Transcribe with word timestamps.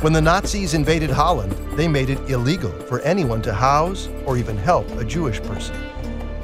When 0.00 0.12
the 0.12 0.20
Nazis 0.22 0.74
invaded 0.74 1.10
Holland, 1.10 1.50
they 1.76 1.88
made 1.88 2.08
it 2.08 2.30
illegal 2.30 2.70
for 2.82 3.00
anyone 3.00 3.42
to 3.42 3.52
house 3.52 4.08
or 4.26 4.36
even 4.36 4.56
help 4.56 4.88
a 4.92 5.02
Jewish 5.02 5.42
person. 5.42 5.74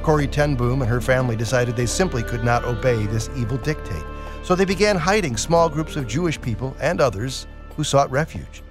Corrie 0.03 0.27
ten 0.27 0.57
Boom 0.57 0.83
and 0.83 0.91
her 0.91 1.01
family 1.01 1.37
decided 1.37 1.77
they 1.77 1.87
simply 1.87 2.25
could 2.25 2.43
not 2.43 2.65
obey 2.65 3.07
this 3.07 3.31
evil 3.37 3.57
dictate, 3.59 4.03
so 4.43 4.57
they 4.57 4.65
began 4.65 4.97
hiding 4.97 5.37
small 5.37 5.69
groups 5.69 5.95
of 5.95 6.09
Jewish 6.09 6.41
people 6.41 6.77
and 6.81 7.01
others 7.01 7.47
who 7.77 7.85
sought 7.85 8.11
refuge. 8.11 8.65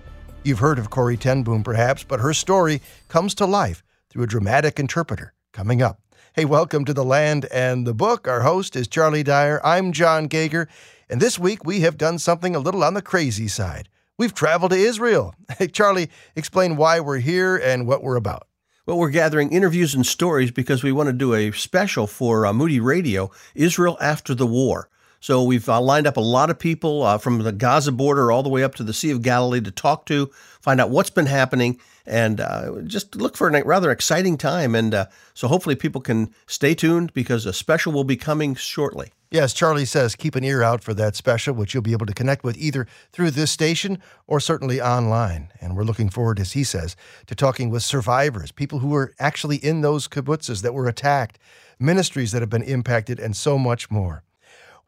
You've 0.44 0.60
heard 0.60 0.78
of 0.78 0.90
Corrie 0.90 1.16
ten 1.16 1.44
Boom, 1.44 1.64
perhaps, 1.64 2.04
but 2.04 2.20
her 2.20 2.34
story 2.34 2.82
comes 3.08 3.34
to 3.36 3.46
life 3.46 3.86
through 4.10 4.24
a 4.24 4.28
dramatic 4.28 4.82
interpreter 4.82 5.32
coming 5.54 5.82
up. 5.82 6.02
Hey, 6.34 6.44
welcome 6.44 6.84
to 6.84 6.94
The 6.94 7.06
Land 7.06 7.46
and 7.54 7.88
the 7.88 7.94
Book. 7.94 8.28
Our 8.28 8.42
host 8.42 8.76
is 8.76 8.90
Charlie 8.90 9.24
Dyer. 9.24 9.62
I'm 9.64 9.94
John 9.94 10.28
Gauger, 10.28 10.68
and 11.10 11.22
this 11.22 11.40
week 11.40 11.64
we 11.64 11.80
have 11.80 11.98
done 11.98 12.20
something 12.20 12.54
a 12.54 12.60
little 12.60 12.84
on 12.84 12.96
the 12.96 13.02
crazy 13.02 13.48
side. 13.48 13.88
We've 14.18 14.34
traveled 14.34 14.72
to 14.72 14.78
Israel. 14.78 15.34
Hey, 15.58 15.68
Charlie, 15.68 16.10
explain 16.36 16.78
why 16.78 17.00
we're 17.00 17.20
here 17.20 17.58
and 17.58 17.86
what 17.88 18.02
we're 18.02 18.16
about. 18.16 18.48
Well, 18.86 18.98
we're 18.98 19.12
gathering 19.12 19.52
interviews 19.52 19.94
and 19.94 20.06
stories 20.06 20.52
because 20.52 20.84
we 20.84 20.92
want 20.92 21.08
to 21.08 21.14
do 21.14 21.36
a 21.36 21.52
special 21.52 22.08
for 22.08 22.46
uh, 22.46 22.54
Moody 22.54 22.80
Radio, 22.80 23.30
Israel 23.54 23.98
After 24.02 24.34
the 24.34 24.48
War. 24.48 24.90
So 25.20 25.44
we've 25.44 25.70
uh, 25.70 25.80
lined 25.80 26.08
up 26.08 26.18
a 26.18 26.22
lot 26.22 26.50
of 26.50 26.60
people 26.60 27.04
uh, 27.04 27.18
from 27.18 27.40
the 27.40 27.52
Gaza 27.52 27.92
border 27.92 28.32
all 28.32 28.44
the 28.44 28.50
way 28.50 28.64
up 28.64 28.76
to 28.76 28.84
the 28.84 28.94
Sea 28.94 29.12
of 29.12 29.22
Galilee 29.22 29.62
to 29.62 29.72
talk 29.72 30.06
to, 30.08 30.30
find 30.60 30.82
out 30.82 30.90
what's 30.90 31.12
been 31.12 31.28
happening, 31.28 31.80
and 32.06 32.42
uh, 32.42 32.82
just 32.86 33.16
look 33.16 33.38
for 33.38 33.48
a 33.48 33.64
rather 33.64 33.92
exciting 33.92 34.38
time. 34.38 34.76
And 34.76 34.94
uh, 34.94 35.06
so 35.34 35.48
hopefully 35.48 35.76
people 35.76 36.02
can 36.02 36.34
stay 36.48 36.76
tuned 36.76 37.14
because 37.14 37.46
a 37.46 37.54
special 37.54 37.94
will 37.94 38.04
be 38.04 38.18
coming 38.18 38.56
shortly. 38.56 39.12
Yes, 39.32 39.54
Charlie 39.54 39.86
says 39.86 40.16
keep 40.16 40.36
an 40.36 40.44
ear 40.44 40.62
out 40.62 40.84
for 40.84 40.94
that 40.94 41.16
special, 41.16 41.56
which 41.56 41.74
you'll 41.74 41.82
be 41.82 41.94
able 41.94 42.06
to 42.06 42.14
connect 42.14 42.44
with 42.44 42.56
either 42.58 42.86
through 43.12 43.32
this 43.32 43.50
station 43.50 43.98
or 44.28 44.40
certainly 44.40 44.80
online. 44.80 45.50
And 45.60 45.76
we're 45.76 45.86
looking 45.86 46.10
forward, 46.10 46.40
as 46.40 46.52
he 46.52 46.64
says, 46.64 46.96
to 47.26 47.34
talking 47.34 47.72
with 47.72 47.82
survivors, 47.82 48.52
people 48.52 48.80
who 48.80 48.90
were 48.90 49.14
actually 49.18 49.58
in 49.58 49.82
those 49.82 50.08
kibbutzes 50.08 50.62
that 50.62 50.76
were 50.76 50.88
attacked, 50.88 51.40
ministries 51.80 52.32
that 52.32 52.44
have 52.44 52.50
been 52.52 52.62
impacted, 52.62 53.20
and 53.20 53.36
so 53.36 53.58
much 53.58 53.90
more. 53.90 54.24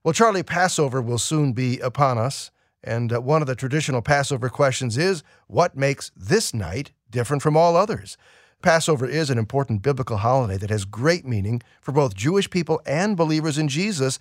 Well, 0.03 0.13
Charlie, 0.13 0.43
Passover 0.43 1.01
will 1.01 1.17
soon 1.17 1.53
be 1.53 1.79
upon 1.79 2.19
us. 2.19 2.51
And 2.83 3.11
uh, 3.11 3.19
one 3.19 3.41
of 3.41 3.47
the 3.47 3.55
traditional 3.55 4.03
Passover 4.03 4.49
questions 4.49 4.95
is 4.95 5.23
what 5.47 5.75
makes 5.75 6.11
this 6.15 6.53
night 6.53 6.91
different 7.09 7.43
from 7.43 7.57
all 7.57 7.75
others? 7.75 8.17
Passover 8.61 9.07
is 9.07 9.29
an 9.29 9.37
important 9.37 9.81
biblical 9.81 10.17
holiday 10.17 10.57
that 10.57 10.69
has 10.69 10.85
great 10.85 11.25
meaning 11.25 11.61
for 11.81 11.91
both 11.91 12.15
Jewish 12.15 12.49
people 12.49 12.81
and 12.85 13.15
believers 13.15 13.57
in 13.57 13.67
Jesus. 13.67 14.17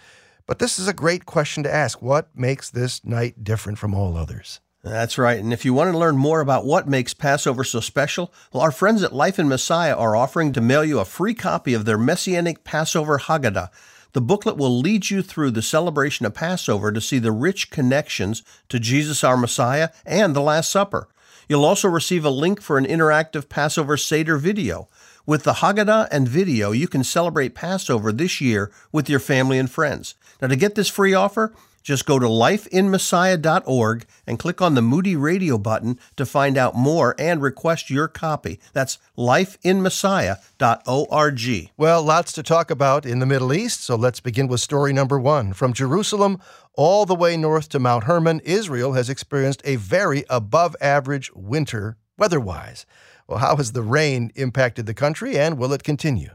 But 0.46 0.58
this 0.58 0.78
is 0.78 0.86
a 0.86 0.92
great 0.92 1.24
question 1.24 1.62
to 1.62 1.74
ask. 1.74 2.02
What 2.02 2.28
makes 2.34 2.68
this 2.68 3.04
night 3.04 3.42
different 3.42 3.78
from 3.78 3.94
all 3.94 4.16
others? 4.16 4.60
That's 4.82 5.16
right. 5.16 5.38
And 5.38 5.50
if 5.50 5.64
you 5.64 5.72
want 5.72 5.92
to 5.92 5.98
learn 5.98 6.18
more 6.18 6.40
about 6.40 6.66
what 6.66 6.86
makes 6.86 7.14
Passover 7.14 7.64
so 7.64 7.80
special, 7.80 8.30
well, 8.52 8.62
our 8.62 8.70
friends 8.70 9.02
at 9.02 9.14
Life 9.14 9.38
in 9.38 9.48
Messiah 9.48 9.96
are 9.96 10.14
offering 10.14 10.52
to 10.52 10.60
mail 10.60 10.84
you 10.84 10.98
a 10.98 11.06
free 11.06 11.32
copy 11.32 11.72
of 11.72 11.86
their 11.86 11.96
Messianic 11.96 12.64
Passover 12.64 13.18
Haggadah. 13.18 13.70
The 14.12 14.20
booklet 14.20 14.58
will 14.58 14.78
lead 14.78 15.08
you 15.08 15.22
through 15.22 15.52
the 15.52 15.62
celebration 15.62 16.26
of 16.26 16.34
Passover 16.34 16.92
to 16.92 17.00
see 17.00 17.18
the 17.18 17.32
rich 17.32 17.70
connections 17.70 18.42
to 18.68 18.78
Jesus 18.78 19.24
our 19.24 19.38
Messiah 19.38 19.88
and 20.04 20.36
the 20.36 20.42
Last 20.42 20.70
Supper. 20.70 21.08
You'll 21.48 21.64
also 21.64 21.88
receive 21.88 22.24
a 22.24 22.30
link 22.30 22.60
for 22.60 22.78
an 22.78 22.86
interactive 22.86 23.48
Passover 23.48 23.96
Seder 23.96 24.38
video. 24.38 24.88
With 25.26 25.44
the 25.44 25.54
Haggadah 25.54 26.08
and 26.10 26.28
video, 26.28 26.72
you 26.72 26.88
can 26.88 27.04
celebrate 27.04 27.54
Passover 27.54 28.12
this 28.12 28.40
year 28.40 28.70
with 28.92 29.08
your 29.08 29.20
family 29.20 29.58
and 29.58 29.70
friends. 29.70 30.14
Now, 30.40 30.48
to 30.48 30.56
get 30.56 30.74
this 30.74 30.88
free 30.88 31.14
offer, 31.14 31.54
just 31.84 32.06
go 32.06 32.18
to 32.18 32.26
lifeinmessiah.org 32.26 34.06
and 34.26 34.38
click 34.38 34.60
on 34.60 34.74
the 34.74 34.82
Moody 34.82 35.14
Radio 35.14 35.58
button 35.58 36.00
to 36.16 36.26
find 36.26 36.58
out 36.58 36.74
more 36.74 37.14
and 37.18 37.40
request 37.40 37.90
your 37.90 38.08
copy. 38.08 38.58
That's 38.72 38.98
lifeinmessiah.org. 39.16 41.70
Well, 41.76 42.02
lots 42.02 42.32
to 42.32 42.42
talk 42.42 42.70
about 42.70 43.04
in 43.06 43.20
the 43.20 43.26
Middle 43.26 43.52
East, 43.52 43.84
so 43.84 43.94
let's 43.94 44.20
begin 44.20 44.48
with 44.48 44.60
story 44.60 44.92
number 44.92 45.20
one. 45.20 45.52
From 45.52 45.74
Jerusalem 45.74 46.40
all 46.72 47.06
the 47.06 47.14
way 47.14 47.36
north 47.36 47.68
to 47.68 47.78
Mount 47.78 48.02
Hermon, 48.04 48.40
Israel 48.40 48.94
has 48.94 49.10
experienced 49.10 49.62
a 49.64 49.76
very 49.76 50.24
above 50.28 50.74
average 50.80 51.30
winter 51.34 51.98
weather 52.16 52.40
wise. 52.40 52.86
Well, 53.26 53.38
how 53.38 53.56
has 53.56 53.72
the 53.72 53.82
rain 53.82 54.30
impacted 54.34 54.86
the 54.86 54.94
country 54.94 55.38
and 55.38 55.58
will 55.58 55.72
it 55.72 55.82
continue? 55.82 56.30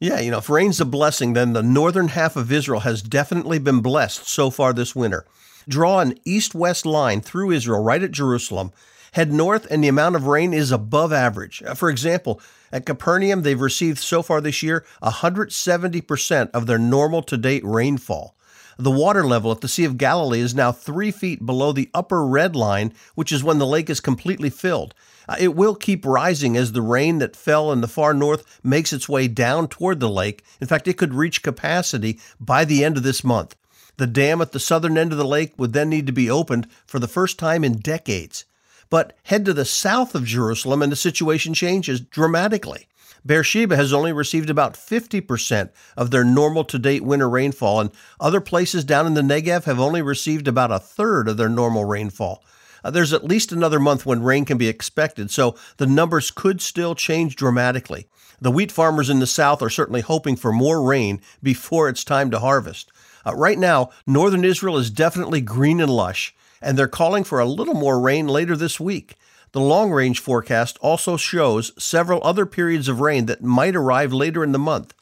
Yeah, 0.00 0.20
you 0.20 0.30
know, 0.30 0.38
if 0.38 0.50
rain's 0.50 0.80
a 0.80 0.84
blessing, 0.84 1.34
then 1.34 1.52
the 1.52 1.62
northern 1.62 2.08
half 2.08 2.36
of 2.36 2.50
Israel 2.50 2.80
has 2.80 3.00
definitely 3.00 3.58
been 3.58 3.80
blessed 3.80 4.26
so 4.26 4.50
far 4.50 4.72
this 4.72 4.94
winter. 4.94 5.24
Draw 5.68 6.00
an 6.00 6.18
east 6.24 6.54
west 6.54 6.84
line 6.84 7.20
through 7.20 7.52
Israel 7.52 7.82
right 7.82 8.02
at 8.02 8.10
Jerusalem. 8.10 8.72
Head 9.12 9.32
north, 9.32 9.66
and 9.70 9.82
the 9.82 9.88
amount 9.88 10.16
of 10.16 10.26
rain 10.26 10.52
is 10.52 10.72
above 10.72 11.12
average. 11.12 11.62
Uh, 11.62 11.74
for 11.74 11.88
example, 11.88 12.40
at 12.72 12.84
Capernaum, 12.84 13.42
they've 13.42 13.60
received 13.60 13.98
so 13.98 14.22
far 14.22 14.40
this 14.40 14.62
year 14.62 14.84
170% 15.02 16.50
of 16.50 16.66
their 16.66 16.78
normal 16.78 17.22
to 17.22 17.36
date 17.36 17.64
rainfall. 17.64 18.34
The 18.76 18.90
water 18.90 19.24
level 19.24 19.52
at 19.52 19.60
the 19.60 19.68
Sea 19.68 19.84
of 19.84 19.98
Galilee 19.98 20.40
is 20.40 20.54
now 20.54 20.72
three 20.72 21.12
feet 21.12 21.46
below 21.46 21.70
the 21.70 21.90
upper 21.94 22.26
red 22.26 22.56
line, 22.56 22.92
which 23.14 23.30
is 23.30 23.44
when 23.44 23.58
the 23.58 23.66
lake 23.66 23.88
is 23.88 24.00
completely 24.00 24.50
filled. 24.50 24.94
Uh, 25.28 25.36
it 25.38 25.54
will 25.54 25.74
keep 25.74 26.04
rising 26.04 26.56
as 26.56 26.72
the 26.72 26.82
rain 26.82 27.18
that 27.18 27.36
fell 27.36 27.72
in 27.72 27.80
the 27.80 27.88
far 27.88 28.14
north 28.14 28.60
makes 28.62 28.92
its 28.92 29.08
way 29.08 29.28
down 29.28 29.68
toward 29.68 30.00
the 30.00 30.08
lake. 30.08 30.44
In 30.60 30.66
fact, 30.66 30.88
it 30.88 30.96
could 30.96 31.14
reach 31.14 31.42
capacity 31.42 32.18
by 32.38 32.64
the 32.64 32.84
end 32.84 32.96
of 32.96 33.02
this 33.02 33.24
month. 33.24 33.56
The 33.96 34.06
dam 34.06 34.40
at 34.40 34.52
the 34.52 34.60
southern 34.60 34.98
end 34.98 35.12
of 35.12 35.18
the 35.18 35.24
lake 35.24 35.52
would 35.56 35.72
then 35.72 35.88
need 35.88 36.06
to 36.06 36.12
be 36.12 36.30
opened 36.30 36.66
for 36.86 36.98
the 36.98 37.08
first 37.08 37.38
time 37.38 37.64
in 37.64 37.78
decades. 37.78 38.44
But 38.90 39.16
head 39.24 39.44
to 39.44 39.52
the 39.52 39.64
south 39.64 40.14
of 40.14 40.24
Jerusalem 40.24 40.82
and 40.82 40.90
the 40.90 40.96
situation 40.96 41.54
changes 41.54 42.00
dramatically. 42.00 42.88
Beersheba 43.26 43.76
has 43.76 43.92
only 43.92 44.12
received 44.12 44.50
about 44.50 44.74
50% 44.74 45.70
of 45.96 46.10
their 46.10 46.24
normal 46.24 46.64
to 46.64 46.78
date 46.78 47.02
winter 47.02 47.28
rainfall, 47.28 47.80
and 47.80 47.90
other 48.20 48.40
places 48.40 48.84
down 48.84 49.06
in 49.06 49.14
the 49.14 49.22
Negev 49.22 49.64
have 49.64 49.80
only 49.80 50.02
received 50.02 50.46
about 50.46 50.70
a 50.70 50.78
third 50.78 51.28
of 51.28 51.38
their 51.38 51.48
normal 51.48 51.86
rainfall. 51.86 52.44
Uh, 52.84 52.90
there's 52.90 53.14
at 53.14 53.24
least 53.24 53.50
another 53.50 53.80
month 53.80 54.04
when 54.04 54.22
rain 54.22 54.44
can 54.44 54.58
be 54.58 54.68
expected, 54.68 55.30
so 55.30 55.56
the 55.78 55.86
numbers 55.86 56.30
could 56.30 56.60
still 56.60 56.94
change 56.94 57.34
dramatically. 57.34 58.06
The 58.40 58.50
wheat 58.50 58.70
farmers 58.70 59.08
in 59.08 59.20
the 59.20 59.26
south 59.26 59.62
are 59.62 59.70
certainly 59.70 60.02
hoping 60.02 60.36
for 60.36 60.52
more 60.52 60.82
rain 60.82 61.22
before 61.42 61.88
it's 61.88 62.04
time 62.04 62.30
to 62.30 62.40
harvest. 62.40 62.92
Uh, 63.26 63.34
right 63.34 63.58
now, 63.58 63.90
northern 64.06 64.44
Israel 64.44 64.76
is 64.76 64.90
definitely 64.90 65.40
green 65.40 65.80
and 65.80 65.90
lush, 65.90 66.34
and 66.60 66.76
they're 66.76 66.86
calling 66.86 67.24
for 67.24 67.40
a 67.40 67.46
little 67.46 67.74
more 67.74 67.98
rain 67.98 68.28
later 68.28 68.54
this 68.54 68.78
week. 68.78 69.14
The 69.52 69.60
long 69.60 69.92
range 69.92 70.18
forecast 70.18 70.76
also 70.82 71.16
shows 71.16 71.72
several 71.82 72.20
other 72.22 72.44
periods 72.44 72.88
of 72.88 73.00
rain 73.00 73.26
that 73.26 73.42
might 73.42 73.76
arrive 73.76 74.12
later 74.12 74.44
in 74.44 74.52
the 74.52 74.58
month. 74.58 74.92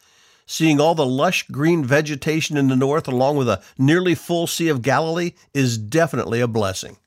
Seeing 0.45 0.79
all 0.79 0.95
the 0.95 1.07
lush 1.07 1.47
green 1.49 1.85
vegetation 1.85 2.57
in 2.57 2.69
the 2.69 2.77
north, 2.77 3.09
along 3.09 3.39
with 3.39 3.49
a 3.49 3.63
nearly 3.79 4.15
full 4.15 4.47
Sea 4.47 4.69
of 4.69 4.83
Galilee, 4.83 5.33
is 5.55 5.79
definitely 5.79 6.41
a 6.41 6.47
blessing. 6.47 6.99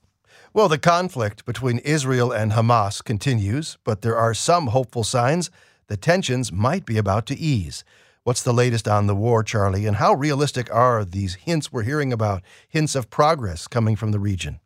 Well, 0.56 0.70
the 0.70 0.78
conflict 0.78 1.44
between 1.44 1.80
Israel 1.80 2.32
and 2.32 2.52
Hamas 2.52 3.04
continues, 3.04 3.76
but 3.84 4.00
there 4.00 4.16
are 4.16 4.32
some 4.32 4.68
hopeful 4.68 5.04
signs 5.04 5.50
the 5.88 5.98
tensions 5.98 6.50
might 6.50 6.86
be 6.86 6.96
about 6.96 7.26
to 7.26 7.38
ease. 7.38 7.84
What's 8.24 8.42
the 8.42 8.54
latest 8.54 8.88
on 8.88 9.06
the 9.06 9.14
war, 9.14 9.42
Charlie, 9.42 9.84
and 9.84 9.96
how 9.96 10.14
realistic 10.14 10.74
are 10.74 11.04
these 11.04 11.34
hints 11.34 11.70
we're 11.70 11.82
hearing 11.82 12.10
about, 12.10 12.42
hints 12.70 12.94
of 12.94 13.10
progress 13.10 13.68
coming 13.68 13.96
from 13.96 14.12
the 14.12 14.18
region? 14.18 14.60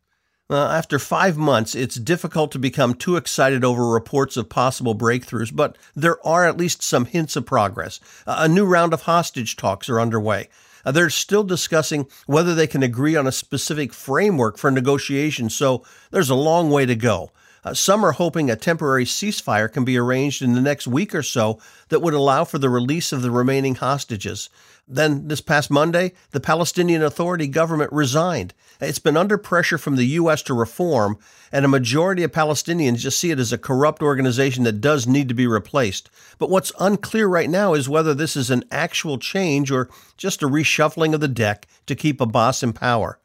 Uh, 0.49 0.69
after 0.69 0.97
five 0.97 1.37
months, 1.37 1.75
it's 1.75 1.95
difficult 1.95 2.53
to 2.53 2.57
become 2.57 2.93
too 2.93 3.17
excited 3.17 3.65
over 3.65 3.85
reports 3.89 4.37
of 4.37 4.47
possible 4.47 4.95
breakthroughs, 4.95 5.53
but 5.53 5.77
there 5.93 6.25
are 6.25 6.47
at 6.47 6.55
least 6.55 6.81
some 6.81 7.03
hints 7.03 7.35
of 7.35 7.45
progress. 7.45 7.99
A 8.25 8.47
new 8.47 8.63
round 8.63 8.93
of 8.93 9.01
hostage 9.01 9.57
talks 9.57 9.89
are 9.89 9.99
underway. 9.99 10.47
Uh, 10.85 10.91
they're 10.91 11.09
still 11.09 11.43
discussing 11.43 12.07
whether 12.25 12.55
they 12.55 12.67
can 12.67 12.83
agree 12.83 13.15
on 13.15 13.27
a 13.27 13.31
specific 13.31 13.93
framework 13.93 14.57
for 14.57 14.71
negotiation, 14.71 15.49
so 15.49 15.83
there's 16.11 16.29
a 16.29 16.35
long 16.35 16.69
way 16.69 16.85
to 16.85 16.95
go. 16.95 17.31
Uh, 17.63 17.73
some 17.73 18.03
are 18.03 18.13
hoping 18.13 18.49
a 18.49 18.55
temporary 18.55 19.05
ceasefire 19.05 19.71
can 19.71 19.85
be 19.85 19.97
arranged 19.97 20.41
in 20.41 20.53
the 20.53 20.61
next 20.61 20.87
week 20.87 21.13
or 21.13 21.21
so 21.21 21.59
that 21.89 22.01
would 22.01 22.13
allow 22.13 22.43
for 22.43 22.57
the 22.57 22.69
release 22.69 23.11
of 23.11 23.21
the 23.21 23.31
remaining 23.31 23.75
hostages. 23.75 24.49
Then, 24.87 25.27
this 25.27 25.41
past 25.41 25.69
Monday, 25.69 26.11
the 26.31 26.39
Palestinian 26.39 27.01
Authority 27.01 27.47
government 27.47 27.93
resigned. 27.93 28.53
It's 28.81 28.99
been 28.99 29.15
under 29.15 29.37
pressure 29.37 29.77
from 29.77 29.95
the 29.95 30.07
U.S. 30.07 30.41
to 30.43 30.55
reform, 30.55 31.17
and 31.51 31.63
a 31.63 31.69
majority 31.69 32.23
of 32.23 32.31
Palestinians 32.31 32.97
just 32.97 33.19
see 33.19 33.29
it 33.29 33.39
as 33.39 33.53
a 33.53 33.57
corrupt 33.57 34.01
organization 34.01 34.63
that 34.63 34.81
does 34.81 35.05
need 35.05 35.29
to 35.29 35.35
be 35.35 35.45
replaced. 35.45 36.09
But 36.39 36.49
what's 36.49 36.73
unclear 36.79 37.27
right 37.27 37.49
now 37.49 37.75
is 37.75 37.87
whether 37.87 38.15
this 38.15 38.35
is 38.35 38.49
an 38.49 38.63
actual 38.71 39.19
change 39.19 39.69
or 39.69 39.87
just 40.17 40.41
a 40.41 40.47
reshuffling 40.47 41.13
of 41.13 41.21
the 41.21 41.27
deck 41.27 41.67
to 41.85 41.95
keep 41.95 42.19
Abbas 42.19 42.63
in 42.63 42.73
power. 42.73 43.19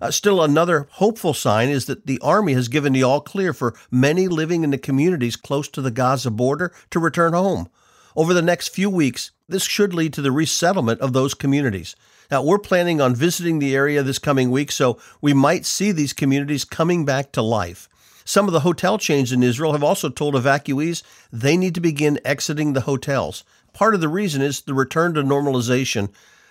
Uh, 0.00 0.10
still, 0.10 0.42
another 0.42 0.86
hopeful 0.92 1.34
sign 1.34 1.68
is 1.68 1.86
that 1.86 2.06
the 2.06 2.20
Army 2.20 2.52
has 2.52 2.68
given 2.68 2.92
the 2.92 3.02
all 3.02 3.20
clear 3.20 3.52
for 3.52 3.74
many 3.90 4.28
living 4.28 4.62
in 4.64 4.70
the 4.70 4.78
communities 4.78 5.36
close 5.36 5.68
to 5.68 5.82
the 5.82 5.90
Gaza 5.90 6.30
border 6.30 6.72
to 6.90 7.00
return 7.00 7.32
home. 7.32 7.68
Over 8.14 8.34
the 8.34 8.42
next 8.42 8.68
few 8.68 8.90
weeks, 8.90 9.30
this 9.48 9.64
should 9.64 9.94
lead 9.94 10.12
to 10.14 10.22
the 10.22 10.32
resettlement 10.32 11.00
of 11.00 11.12
those 11.12 11.34
communities. 11.34 11.96
Now, 12.30 12.42
we're 12.42 12.58
planning 12.58 13.00
on 13.00 13.14
visiting 13.14 13.58
the 13.58 13.74
area 13.74 14.02
this 14.02 14.18
coming 14.18 14.50
week, 14.50 14.70
so 14.70 14.98
we 15.20 15.32
might 15.32 15.64
see 15.64 15.92
these 15.92 16.12
communities 16.12 16.64
coming 16.64 17.04
back 17.04 17.32
to 17.32 17.42
life. 17.42 17.88
Some 18.24 18.46
of 18.46 18.52
the 18.52 18.60
hotel 18.60 18.98
chains 18.98 19.32
in 19.32 19.42
Israel 19.42 19.72
have 19.72 19.82
also 19.82 20.10
told 20.10 20.34
evacuees 20.34 21.02
they 21.32 21.56
need 21.56 21.74
to 21.76 21.80
begin 21.80 22.20
exiting 22.26 22.74
the 22.74 22.82
hotels. 22.82 23.42
Part 23.72 23.94
of 23.94 24.02
the 24.02 24.08
reason 24.08 24.42
is 24.42 24.60
the 24.60 24.74
return 24.74 25.14
to 25.14 25.22
normalization, 25.22 26.10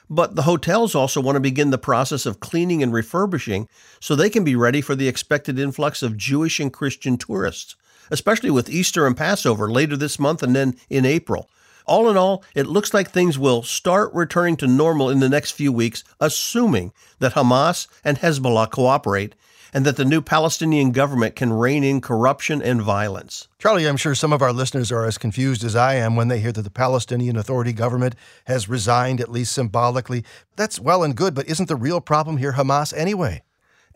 but 0.10 0.36
the 0.36 0.44
hotels 0.44 0.96
also 0.96 1.22
want 1.22 1.36
to 1.36 1.42
begin 1.42 1.70
the 1.70 1.78
process 1.78 2.26
of 2.26 2.40
cleaning 2.40 2.82
and 2.82 2.94
refurbishing 2.94 3.68
so 4.00 4.16
they 4.16 4.30
can 4.30 4.44
be 4.44 4.56
ready 4.56 4.82
for 4.82 4.96
the 4.96 5.08
expected 5.08 5.60
influx 5.60 6.02
of 6.02 6.18
Jewish 6.18 6.60
and 6.60 6.72
Christian 6.72 7.18
tourists, 7.18 7.76
especially 8.10 8.52
with 8.52 8.70
Easter 8.70 9.06
and 9.06 9.18
Passover 9.18 9.70
later 9.70 9.98
this 9.98 10.20
month 10.20 10.44
and 10.44 10.56
then 10.56 10.76
in 10.90 11.06
April. 11.06 11.50
All 11.86 12.10
in 12.10 12.18
all, 12.18 12.44
it 12.54 12.68
looks 12.68 12.94
like 12.94 13.10
things 13.10 13.40
will 13.40 13.64
start 13.64 14.14
returning 14.14 14.58
to 14.58 14.68
normal 14.68 15.10
in 15.10 15.20
the 15.20 15.30
next 15.30 15.52
few 15.52 15.72
weeks, 15.72 16.04
assuming 16.20 16.92
that 17.20 17.34
Hamas 17.34 17.88
and 18.04 18.18
Hezbollah 18.18 18.70
cooperate 18.72 19.36
and 19.74 19.86
that 19.86 19.98
the 19.98 20.06
new 20.06 20.22
Palestinian 20.22 20.92
government 20.92 21.36
can 21.36 21.54
rein 21.54 21.84
in 21.84 22.02
corruption 22.02 22.62
and 22.62 22.82
violence. 22.82 23.48
Charlie, 23.60 23.88
I'm 23.88 23.98
sure 23.98 24.16
some 24.16 24.34
of 24.34 24.42
our 24.42 24.54
listeners 24.54 24.92
are 24.92 25.06
as 25.06 25.18
confused 25.18 25.64
as 25.64 25.76
I 25.76 25.96
am 25.96 26.16
when 26.16 26.28
they 26.28 26.40
hear 26.40 26.52
that 26.52 26.62
the 26.62 26.70
Palestinian 26.70 27.36
Authority 27.36 27.74
government 27.74 28.16
has 28.46 28.70
resigned, 28.70 29.22
at 29.22 29.32
least 29.32 29.52
symbolically. 29.52 30.24
That's 30.56 30.80
well 30.80 31.04
and 31.04 31.16
good, 31.16 31.34
but 31.34 31.48
isn't 31.48 31.68
the 31.68 31.76
real 31.76 32.02
problem 32.02 32.38
here 32.38 32.54
Hamas 32.54 32.94
anyway? 32.96 33.44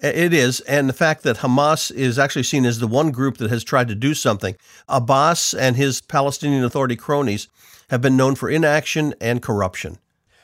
It 0.02 0.34
is, 0.34 0.62
and 0.62 0.90
the 0.90 0.94
fact 0.94 1.22
that 1.24 1.38
Hamas 1.38 1.92
is 1.92 2.18
actually 2.18 2.44
seen 2.44 2.66
as 2.66 2.80
the 2.80 2.88
one 2.88 3.12
group 3.12 3.38
that 3.38 3.52
has 3.52 3.64
tried 3.64 3.88
to 3.90 3.96
do 3.96 4.16
something. 4.16 4.56
Abbas 4.90 5.54
and 5.54 5.76
his 5.76 6.02
Palestinian 6.02 6.64
Authority 6.64 6.96
cronies 6.96 7.48
have 7.92 8.02
been 8.02 8.18
known 8.18 8.34
for 8.34 8.50
inaction 8.50 9.14
and 9.22 9.44
corruption. 9.44 10.00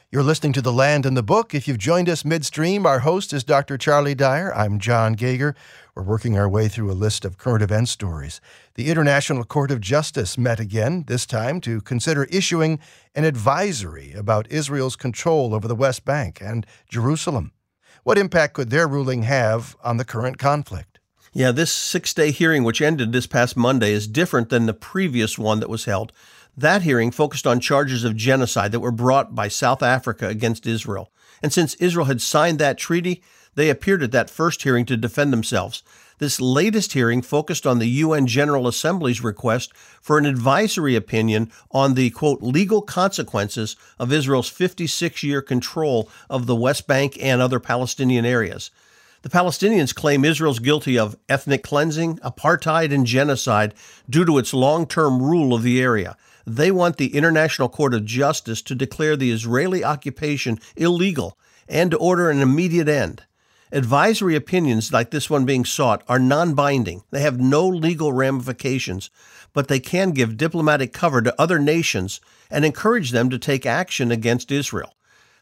You're 0.10 0.24
listening 0.24 0.54
to 0.54 0.62
The 0.62 0.72
Land 0.72 1.06
and 1.06 1.18
the 1.18 1.22
Book. 1.22 1.54
If 1.54 1.68
you've 1.68 1.78
joined 1.78 2.08
us 2.08 2.24
midstream, 2.24 2.86
our 2.86 3.00
host 3.00 3.34
is 3.34 3.44
Dr. 3.44 3.78
Charlie 3.78 4.16
Dyer. 4.16 4.56
I'm 4.56 4.80
John 4.80 5.16
Gauger. 5.16 5.54
We're 5.96 6.04
working 6.04 6.38
our 6.38 6.48
way 6.48 6.70
through 6.70 6.90
a 6.90 6.94
list 6.94 7.26
of 7.26 7.38
current 7.38 7.62
event 7.62 7.90
stories. 7.90 8.40
The 8.76 8.90
International 8.90 9.44
Court 9.44 9.70
of 9.70 9.82
Justice 9.82 10.38
met 10.38 10.62
again, 10.62 11.04
this 11.08 11.26
time 11.26 11.60
to 11.60 11.82
consider 11.82 12.24
issuing 12.32 12.80
an 13.16 13.26
advisory 13.26 14.14
about 14.14 14.50
Israel's 14.50 14.96
control 14.96 15.54
over 15.54 15.68
the 15.68 15.76
West 15.76 16.06
Bank 16.06 16.40
and 16.42 16.66
Jerusalem. 16.88 17.52
What 18.04 18.18
impact 18.18 18.54
could 18.54 18.70
their 18.70 18.88
ruling 18.88 19.24
have 19.24 19.76
on 19.84 19.98
the 19.98 20.06
current 20.06 20.38
conflict? 20.38 21.02
Yeah, 21.34 21.52
this 21.52 21.72
six 21.74 22.14
day 22.14 22.32
hearing, 22.32 22.64
which 22.64 22.82
ended 22.82 23.12
this 23.12 23.28
past 23.28 23.58
Monday, 23.58 23.92
is 23.92 24.08
different 24.08 24.48
than 24.48 24.68
the 24.68 24.74
previous 24.74 25.38
one 25.38 25.60
that 25.60 25.70
was 25.70 25.84
held. 25.84 26.14
That 26.58 26.82
hearing 26.82 27.12
focused 27.12 27.46
on 27.46 27.60
charges 27.60 28.04
of 28.04 28.16
genocide 28.16 28.72
that 28.72 28.80
were 28.80 28.92
brought 28.92 29.36
by 29.36 29.48
South 29.48 29.84
Africa 29.84 30.28
against 30.28 30.66
Israel. 30.66 31.12
And 31.44 31.54
since 31.54 31.76
Israel 31.76 32.08
had 32.08 32.20
signed 32.20 32.58
that 32.58 32.80
treaty, 32.80 33.22
they 33.54 33.70
appeared 33.70 34.02
at 34.02 34.12
that 34.12 34.30
first 34.30 34.64
hearing 34.64 34.84
to 34.88 34.98
defend 34.98 35.32
themselves. 35.32 35.84
This 36.18 36.42
latest 36.42 36.94
hearing 36.94 37.22
focused 37.22 37.68
on 37.68 37.78
the 37.78 37.88
UN 37.88 38.26
General 38.26 38.68
Assembly's 38.68 39.24
request 39.24 39.72
for 40.02 40.18
an 40.18 40.26
advisory 40.26 40.96
opinion 40.96 41.52
on 41.70 41.94
the, 41.94 42.10
quote, 42.10 42.42
legal 42.42 42.82
consequences 42.82 43.76
of 44.00 44.12
Israel's 44.12 44.50
56 44.50 45.22
year 45.22 45.44
control 45.44 46.10
of 46.28 46.48
the 46.48 46.56
West 46.56 46.88
Bank 46.88 47.20
and 47.22 47.40
other 47.40 47.60
Palestinian 47.60 48.26
areas. 48.26 48.72
The 49.22 49.30
Palestinians 49.30 49.94
claim 49.94 50.26
Israel's 50.26 50.60
guilty 50.60 50.98
of 50.98 51.18
ethnic 51.30 51.62
cleansing, 51.62 52.18
apartheid, 52.20 52.92
and 52.92 53.06
genocide 53.06 53.76
due 54.10 54.26
to 54.26 54.40
its 54.40 54.56
long 54.56 54.88
term 54.88 55.22
rule 55.22 55.54
of 55.54 55.62
the 55.62 55.80
area. 55.82 56.18
They 56.48 56.72
want 56.72 56.96
the 56.96 57.14
International 57.14 57.68
Court 57.68 57.94
of 57.94 58.06
Justice 58.06 58.62
to 58.62 58.74
declare 58.74 59.18
the 59.18 59.32
Israeli 59.32 59.84
occupation 59.84 60.60
illegal 60.78 61.38
and 61.68 61.92
to 61.92 61.98
order 61.98 62.30
an 62.30 62.40
immediate 62.40 62.88
end. 62.88 63.24
Advisory 63.74 64.34
opinions 64.34 64.94
like 64.94 65.12
this 65.12 65.30
one 65.30 65.44
being 65.44 65.66
sought 65.66 66.04
are 66.08 66.20
non 66.20 66.54
binding. 66.54 67.04
They 67.12 67.20
have 67.20 67.38
no 67.38 67.68
legal 67.68 68.14
ramifications, 68.14 69.10
but 69.52 69.68
they 69.68 69.82
can 69.82 70.12
give 70.12 70.38
diplomatic 70.38 70.94
cover 70.94 71.22
to 71.22 71.36
other 71.38 71.60
nations 71.60 72.22
and 72.50 72.64
encourage 72.64 73.12
them 73.12 73.30
to 73.30 73.38
take 73.38 73.66
action 73.66 74.10
against 74.10 74.50
Israel. 74.50 74.94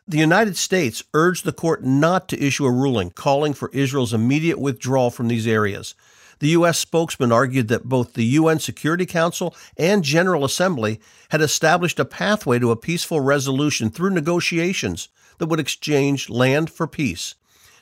The 0.07 0.17
United 0.17 0.57
States 0.57 1.03
urged 1.13 1.45
the 1.45 1.53
court 1.53 1.83
not 1.83 2.27
to 2.29 2.43
issue 2.43 2.65
a 2.65 2.71
ruling 2.71 3.11
calling 3.11 3.53
for 3.53 3.69
Israel's 3.73 4.13
immediate 4.13 4.59
withdrawal 4.59 5.11
from 5.11 5.27
these 5.27 5.45
areas. 5.45 5.93
The 6.39 6.49
U.S. 6.49 6.77
spokesman 6.79 7.31
argued 7.31 7.67
that 7.69 7.85
both 7.85 8.13
the 8.13 8.25
UN 8.25 8.59
Security 8.59 9.05
Council 9.05 9.55
and 9.77 10.03
General 10.03 10.43
Assembly 10.43 10.99
had 11.29 11.41
established 11.41 11.99
a 11.99 12.05
pathway 12.05 12.59
to 12.59 12.71
a 12.71 12.75
peaceful 12.75 13.21
resolution 13.21 13.89
through 13.89 14.11
negotiations 14.11 15.09
that 15.37 15.47
would 15.47 15.59
exchange 15.59 16.29
land 16.29 16.69
for 16.69 16.87
peace. 16.87 17.35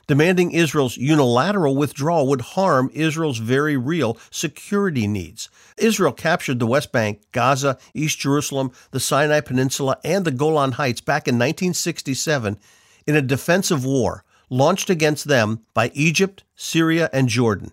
Demanding 0.06 0.50
Israel's 0.50 0.98
unilateral 0.98 1.76
withdrawal 1.76 2.26
would 2.28 2.42
harm 2.42 2.90
Israel's 2.92 3.38
very 3.38 3.76
real 3.76 4.18
security 4.30 5.06
needs. 5.06 5.48
Israel 5.78 6.12
captured 6.12 6.58
the 6.58 6.66
West 6.66 6.92
Bank, 6.92 7.22
Gaza, 7.32 7.78
East 7.94 8.18
Jerusalem, 8.18 8.70
the 8.90 9.00
Sinai 9.00 9.40
Peninsula, 9.40 9.96
and 10.04 10.24
the 10.24 10.30
Golan 10.30 10.72
Heights 10.72 11.00
back 11.00 11.26
in 11.26 11.36
1967 11.36 12.58
in 13.06 13.16
a 13.16 13.22
defensive 13.22 13.84
war 13.84 14.24
launched 14.50 14.90
against 14.90 15.26
them 15.26 15.64
by 15.72 15.90
Egypt, 15.94 16.44
Syria, 16.54 17.08
and 17.12 17.28
Jordan. 17.28 17.72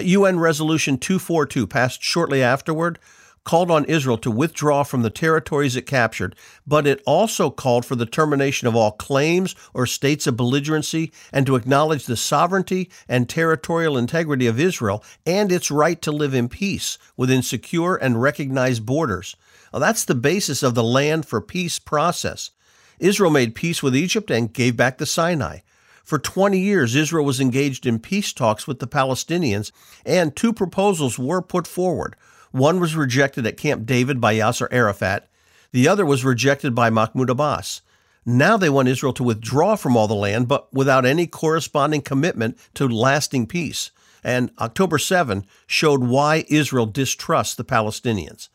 UN 0.00 0.38
Resolution 0.38 0.98
242, 0.98 1.66
passed 1.66 2.02
shortly 2.02 2.42
afterward, 2.42 2.98
called 3.44 3.70
on 3.70 3.84
Israel 3.86 4.18
to 4.18 4.30
withdraw 4.30 4.82
from 4.82 5.02
the 5.02 5.10
territories 5.10 5.76
it 5.76 5.82
captured, 5.82 6.36
but 6.66 6.86
it 6.86 7.02
also 7.06 7.50
called 7.50 7.84
for 7.84 7.96
the 7.96 8.06
termination 8.06 8.68
of 8.68 8.76
all 8.76 8.92
claims 8.92 9.54
or 9.74 9.84
states 9.86 10.26
of 10.26 10.36
belligerency 10.36 11.12
and 11.32 11.44
to 11.46 11.56
acknowledge 11.56 12.06
the 12.06 12.16
sovereignty 12.16 12.90
and 13.08 13.28
territorial 13.28 13.98
integrity 13.98 14.46
of 14.46 14.60
Israel 14.60 15.02
and 15.26 15.50
its 15.50 15.70
right 15.70 16.00
to 16.02 16.12
live 16.12 16.34
in 16.34 16.48
peace 16.48 16.98
within 17.16 17.42
secure 17.42 17.96
and 17.96 18.22
recognized 18.22 18.86
borders. 18.86 19.36
Now, 19.72 19.80
that's 19.80 20.04
the 20.04 20.14
basis 20.14 20.62
of 20.62 20.74
the 20.74 20.84
Land 20.84 21.26
for 21.26 21.40
Peace 21.40 21.78
process. 21.78 22.50
Israel 22.98 23.30
made 23.30 23.54
peace 23.54 23.82
with 23.82 23.96
Egypt 23.96 24.30
and 24.30 24.52
gave 24.52 24.76
back 24.76 24.98
the 24.98 25.06
Sinai. 25.06 25.58
For 26.04 26.18
20 26.18 26.58
years, 26.58 26.94
Israel 26.94 27.24
was 27.24 27.40
engaged 27.40 27.86
in 27.86 27.98
peace 27.98 28.32
talks 28.32 28.66
with 28.66 28.78
the 28.80 28.86
Palestinians, 28.86 29.70
and 30.04 30.34
two 30.34 30.52
proposals 30.52 31.18
were 31.18 31.42
put 31.42 31.66
forward. 31.66 32.16
One 32.50 32.80
was 32.80 32.96
rejected 32.96 33.46
at 33.46 33.56
Camp 33.56 33.86
David 33.86 34.20
by 34.20 34.34
Yasser 34.34 34.68
Arafat, 34.70 35.28
the 35.72 35.88
other 35.88 36.04
was 36.04 36.24
rejected 36.24 36.74
by 36.74 36.90
Mahmoud 36.90 37.30
Abbas. 37.30 37.80
Now 38.24 38.56
they 38.56 38.68
want 38.68 38.88
Israel 38.88 39.14
to 39.14 39.24
withdraw 39.24 39.74
from 39.74 39.96
all 39.96 40.06
the 40.06 40.14
land, 40.14 40.46
but 40.46 40.72
without 40.72 41.06
any 41.06 41.26
corresponding 41.26 42.02
commitment 42.02 42.58
to 42.74 42.86
lasting 42.86 43.46
peace. 43.46 43.90
And 44.22 44.52
October 44.60 44.98
7 44.98 45.44
showed 45.66 46.04
why 46.04 46.44
Israel 46.48 46.86
distrusts 46.86 47.54
the 47.54 47.64
Palestinians. 47.64 48.48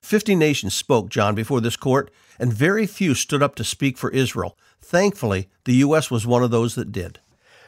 Fifty 0.00 0.36
nations 0.36 0.74
spoke, 0.74 1.08
John, 1.08 1.34
before 1.34 1.60
this 1.60 1.76
court, 1.76 2.12
and 2.38 2.52
very 2.52 2.86
few 2.86 3.14
stood 3.14 3.42
up 3.42 3.56
to 3.56 3.64
speak 3.64 3.98
for 3.98 4.10
Israel. 4.10 4.56
Thankfully, 4.88 5.50
the 5.66 5.74
U.S. 5.84 6.10
was 6.10 6.26
one 6.26 6.42
of 6.42 6.50
those 6.50 6.74
that 6.74 6.90
did. 6.90 7.20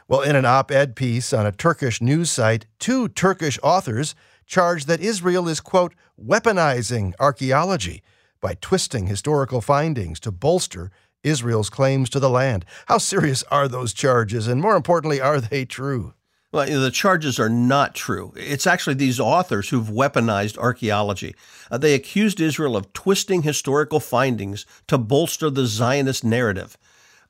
Well, 0.09 0.23
in 0.23 0.37
an 0.37 0.47
op 0.47 0.71
ed 0.71 0.97
piece 0.97 1.35
on 1.35 1.45
a 1.45 1.53
Turkish 1.53 2.01
news 2.01 2.31
site, 2.31 2.65
two 2.79 3.09
Turkish 3.09 3.59
authors 3.63 4.15
charged 4.47 4.87
that 4.87 5.03
Israel 5.03 5.47
is, 5.47 5.61
quote, 5.61 5.95
weaponizing 6.19 7.13
archaeology 7.21 8.03
by 8.41 8.57
twisting 8.63 9.07
historical 9.07 9.61
findings 9.61 10.19
to 10.21 10.33
bolster 10.33 10.91
Israel's 11.23 11.69
claims 11.69 12.09
to 12.09 12.21
the 12.21 12.31
land. 12.31 12.65
How 12.87 12.97
serious 12.97 13.43
are 13.51 13.69
those 13.69 13.93
charges? 13.93 14.49
And 14.49 14.63
more 14.63 14.75
importantly, 14.75 15.21
are 15.21 15.43
they 15.43 15.67
true? 15.67 16.15
Well, 16.53 16.67
the 16.67 16.91
charges 16.91 17.39
are 17.39 17.51
not 17.51 17.95
true. 17.95 18.33
It's 18.35 18.67
actually 18.67 18.95
these 18.95 19.21
authors 19.21 19.69
who've 19.69 19.87
weaponized 19.87 20.57
archaeology. 20.57 21.35
Uh, 21.71 21.77
they 21.77 21.95
accused 21.95 22.41
Israel 22.41 22.77
of 22.77 22.95
twisting 22.95 23.43
historical 23.43 24.01
findings 24.01 24.65
to 24.89 24.97
bolster 24.97 25.51
the 25.51 25.67
Zionist 25.67 26.25
narrative. 26.25 26.79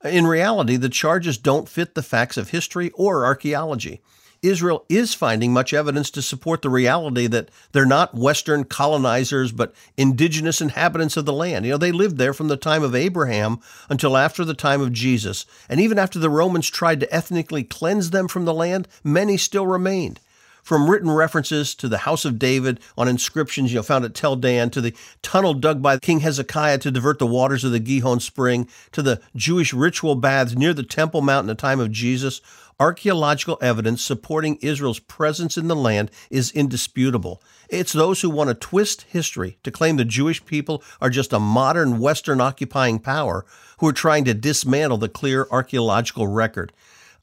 In 0.03 0.25
reality, 0.25 0.77
the 0.77 0.89
charges 0.89 1.37
don't 1.37 1.69
fit 1.69 1.93
the 1.93 2.03
facts 2.03 2.37
of 2.37 2.49
history 2.49 2.89
or 2.91 3.25
archaeology. 3.25 4.01
Israel 4.41 4.85
is 4.89 5.13
finding 5.13 5.53
much 5.53 5.71
evidence 5.71 6.09
to 6.09 6.21
support 6.21 6.63
the 6.63 6.69
reality 6.69 7.27
that 7.27 7.49
they're 7.71 7.85
not 7.85 8.15
Western 8.15 8.63
colonizers, 8.63 9.51
but 9.51 9.73
indigenous 9.97 10.61
inhabitants 10.61 11.15
of 11.15 11.25
the 11.25 11.33
land. 11.33 11.65
You 11.65 11.73
know, 11.73 11.77
they 11.77 11.91
lived 11.91 12.17
there 12.17 12.33
from 12.33 12.47
the 12.47 12.57
time 12.57 12.81
of 12.81 12.95
Abraham 12.95 13.59
until 13.87 14.17
after 14.17 14.43
the 14.43 14.55
time 14.55 14.81
of 14.81 14.93
Jesus. 14.93 15.45
And 15.69 15.79
even 15.79 15.99
after 15.99 16.17
the 16.17 16.29
Romans 16.29 16.71
tried 16.71 16.99
to 17.01 17.13
ethnically 17.13 17.63
cleanse 17.63 18.09
them 18.09 18.27
from 18.27 18.45
the 18.45 18.53
land, 18.53 18.87
many 19.03 19.37
still 19.37 19.67
remained 19.67 20.19
from 20.63 20.89
written 20.89 21.11
references 21.11 21.75
to 21.75 21.87
the 21.87 21.99
house 21.99 22.25
of 22.25 22.39
David 22.39 22.79
on 22.97 23.07
inscriptions 23.07 23.71
you 23.71 23.79
know, 23.79 23.83
found 23.83 24.05
at 24.05 24.13
Tel 24.13 24.35
Dan, 24.35 24.69
to 24.71 24.81
the 24.81 24.95
tunnel 25.21 25.53
dug 25.53 25.81
by 25.81 25.99
King 25.99 26.19
Hezekiah 26.19 26.79
to 26.79 26.91
divert 26.91 27.19
the 27.19 27.27
waters 27.27 27.63
of 27.63 27.71
the 27.71 27.79
Gihon 27.79 28.19
Spring, 28.19 28.67
to 28.91 29.01
the 29.01 29.21
Jewish 29.35 29.73
ritual 29.73 30.15
baths 30.15 30.55
near 30.55 30.73
the 30.73 30.83
Temple 30.83 31.21
Mount 31.21 31.43
in 31.43 31.47
the 31.47 31.55
time 31.55 31.79
of 31.79 31.91
Jesus, 31.91 32.41
archaeological 32.79 33.59
evidence 33.61 34.03
supporting 34.03 34.55
Israel's 34.55 34.97
presence 34.97 35.55
in 35.55 35.67
the 35.67 35.75
land 35.75 36.09
is 36.31 36.51
indisputable. 36.51 37.41
It's 37.69 37.93
those 37.93 38.21
who 38.21 38.29
want 38.29 38.49
to 38.49 38.55
twist 38.55 39.03
history 39.03 39.57
to 39.63 39.71
claim 39.71 39.97
the 39.97 40.03
Jewish 40.03 40.43
people 40.45 40.83
are 40.99 41.11
just 41.11 41.31
a 41.31 41.39
modern 41.39 41.99
Western 41.99 42.41
occupying 42.41 42.97
power 42.97 43.45
who 43.77 43.87
are 43.87 43.93
trying 43.93 44.25
to 44.25 44.33
dismantle 44.33 44.97
the 44.97 45.09
clear 45.09 45.47
archaeological 45.51 46.27
record. 46.27 46.73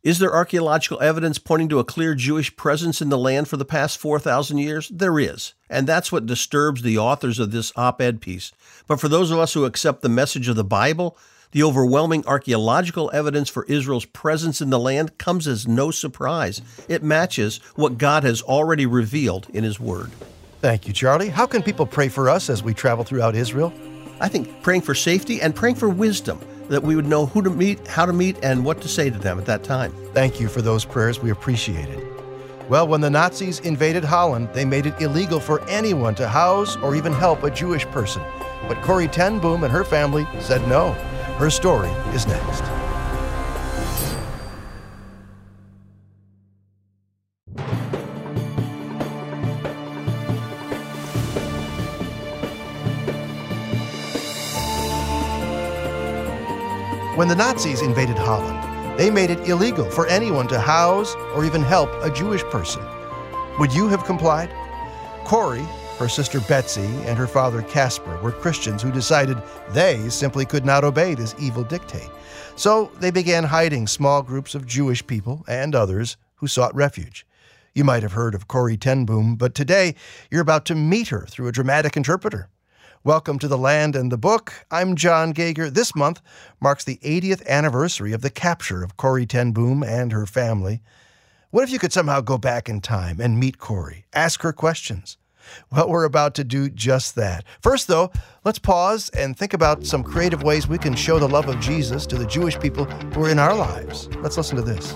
Is 0.05 0.21
there 0.21 0.33
archaeological 0.33 1.01
evidence 1.03 1.39
pointing 1.39 1.69
to 1.71 1.81
a 1.81 1.85
clear 1.85 2.15
Jewish 2.15 2.55
presence 2.55 3.03
in 3.03 3.09
the 3.09 3.19
land 3.19 3.49
for 3.49 3.57
the 3.57 3.65
past 3.65 3.99
4,000 3.99 4.59
years? 4.59 4.89
There 4.91 5.19
is. 5.19 5.55
And 5.69 5.89
that's 5.89 6.13
what 6.13 6.25
disturbs 6.25 6.83
the 6.83 6.99
authors 6.99 7.41
of 7.41 7.51
this 7.51 7.73
op 7.75 8.01
ed 8.01 8.21
piece. 8.21 8.53
But 8.87 9.01
for 9.01 9.09
those 9.09 9.33
of 9.33 9.41
us 9.41 9.55
who 9.55 9.65
accept 9.65 10.03
the 10.03 10.09
message 10.09 10.47
of 10.47 10.55
the 10.55 10.63
Bible, 10.63 11.19
the 11.51 11.65
overwhelming 11.65 12.25
archaeological 12.27 13.11
evidence 13.13 13.49
for 13.49 13.65
Israel's 13.65 14.05
presence 14.05 14.61
in 14.61 14.71
the 14.71 14.79
land 14.79 15.19
comes 15.19 15.49
as 15.49 15.67
no 15.67 15.91
surprise. 15.91 16.63
It 16.89 17.03
matches 17.03 17.57
what 17.75 17.99
God 17.99 18.23
has 18.23 18.41
already 18.41 18.87
revealed 18.87 19.49
in 19.53 19.65
His 19.65 19.81
Word. 19.81 20.13
Thank 20.61 20.87
you, 20.87 20.93
Charlie. 20.93 21.29
How 21.31 21.47
can 21.47 21.63
people 21.63 21.87
pray 21.87 22.09
for 22.09 22.31
us 22.31 22.49
as 22.49 22.63
we 22.63 22.73
travel 22.73 23.05
throughout 23.05 23.35
Israel? 23.35 23.73
I 24.21 24.29
think 24.29 24.63
praying 24.63 24.83
for 24.83 24.95
safety 24.95 25.41
and 25.41 25.57
praying 25.57 25.77
for 25.77 25.89
wisdom 25.89 26.39
that 26.69 26.83
we 26.83 26.97
would 26.97 27.07
know 27.07 27.27
who 27.27 27.43
to 27.43 27.51
meet, 27.51 27.87
how 27.87 28.07
to 28.07 28.13
meet, 28.13 28.37
and 28.43 28.65
what 28.65 28.81
to 28.83 28.89
say 28.89 29.11
to 29.11 29.19
them 29.19 29.39
at 29.39 29.47
that 29.47 29.65
time. 29.65 29.93
Thank 30.13 30.41
you 30.41 30.49
for 30.49 30.63
those 30.63 30.85
prayers. 30.85 31.21
We 31.21 31.31
appreciate 31.31 31.89
it. 31.89 32.05
Well, 32.69 32.87
when 32.87 33.01
the 33.01 33.09
Nazis 33.09 33.61
invaded 33.61 34.05
Holland, 34.05 34.51
they 34.53 34.65
made 34.65 34.85
it 34.85 35.01
illegal 35.01 35.41
for 35.41 35.67
anyone 35.69 36.15
to 36.17 36.29
house 36.29 36.77
or 36.77 36.95
even 36.95 37.13
help 37.13 37.43
a 37.43 37.51
Jewish 37.51 37.87
person. 37.87 38.23
But 38.67 38.83
Corrie 38.83 39.09
ten 39.09 39.39
Boom 39.39 39.65
and 39.65 39.73
her 39.73 39.85
family 39.85 40.27
said 40.41 40.67
no. 40.69 40.93
Her 41.39 41.49
story 41.49 41.89
is 42.13 42.27
next. 42.27 42.88
When 57.19 57.27
the 57.27 57.35
Nazis 57.35 57.83
invaded 57.83 58.17
Holland, 58.17 58.97
they 58.97 59.11
made 59.11 59.31
it 59.31 59.49
illegal 59.49 59.91
for 59.91 60.07
anyone 60.07 60.47
to 60.47 60.61
house 60.61 61.17
or 61.35 61.45
even 61.45 61.63
help 61.63 61.91
a 62.01 62.13
Jewish 62.15 62.45
person. 62.45 62.81
Would 63.59 63.75
you 63.75 63.89
have 63.89 64.05
complied? 64.05 64.51
Corrie, 65.25 65.67
her 65.99 66.09
sister 66.09 66.39
Betsy, 66.43 66.87
and 67.07 67.19
her 67.19 67.27
father 67.27 67.63
Casper 67.63 68.21
were 68.23 68.31
Christians 68.31 68.83
who 68.83 68.93
decided 68.93 69.43
they 69.71 70.09
simply 70.11 70.47
could 70.47 70.65
not 70.65 70.85
obey 70.85 71.17
this 71.17 71.35
evil 71.41 71.65
dictate. 71.65 72.09
So 72.55 72.93
they 73.01 73.11
began 73.11 73.43
hiding 73.43 73.89
small 73.89 74.23
groups 74.23 74.55
of 74.55 74.65
Jewish 74.65 75.05
people 75.05 75.45
and 75.49 75.75
others 75.75 76.19
who 76.37 76.47
sought 76.47 76.73
refuge. 76.73 77.27
You 77.75 77.83
might 77.83 78.05
have 78.05 78.13
heard 78.13 78.37
of 78.37 78.47
Corrie 78.47 78.77
ten 78.77 79.05
Boom, 79.05 79.35
but 79.35 79.57
today 79.57 79.97
you're 80.31 80.41
about 80.41 80.67
to 80.67 80.77
meet 80.77 81.09
her 81.09 81.27
through 81.29 81.49
a 81.49 81.53
dramatic 81.53 81.97
interpreter. 81.97 82.49
Welcome 83.05 83.39
to 83.39 83.49
the 83.49 83.57
Land 83.57 83.95
and 83.95 84.11
the 84.11 84.19
Book. 84.19 84.67
I'm 84.73 84.97
John 84.97 85.31
Gauger. 85.31 85.71
This 85.71 85.95
month 85.95 86.21
marks 86.61 86.83
the 86.83 86.97
80th 86.97 87.47
anniversary 87.47 88.13
of 88.13 88.23
the 88.23 88.29
capture 88.29 88.83
of 88.83 88.97
Corrie 88.97 89.25
ten 89.25 89.53
Boom 89.53 89.85
and 89.85 90.11
her 90.11 90.27
family. 90.27 90.81
What 91.51 91.63
if 91.63 91.71
you 91.71 91.79
could 91.79 91.93
somehow 91.93 92.21
go 92.21 92.39
back 92.39 92.69
in 92.69 92.81
time 92.81 93.21
and 93.21 93.39
meet 93.39 93.59
Corrie, 93.59 94.07
ask 94.13 94.43
her 94.43 94.53
questions? 94.53 95.17
Well, 95.71 95.89
we're 95.89 96.05
about 96.05 96.35
to 96.35 96.45
do 96.45 96.69
just 96.69 97.15
that. 97.15 97.45
First, 97.63 97.87
though, 97.87 98.11
let's 98.45 98.59
pause 98.59 99.11
and 99.11 99.39
think 99.39 99.55
about 99.55 99.87
some 99.87 100.03
creative 100.03 100.43
ways 100.43 100.67
we 100.67 100.77
can 100.77 100.97
show 100.97 101.21
the 101.21 101.29
love 101.29 101.49
of 101.49 101.61
Jesus 101.61 102.05
to 102.07 102.17
the 102.17 102.27
Jewish 102.27 102.59
people 102.59 102.85
who 102.85 103.25
are 103.25 103.31
in 103.31 103.39
our 103.39 103.55
lives. 103.55 104.09
Let's 104.17 104.37
listen 104.37 104.57
to 104.57 104.63
this. 104.63 104.93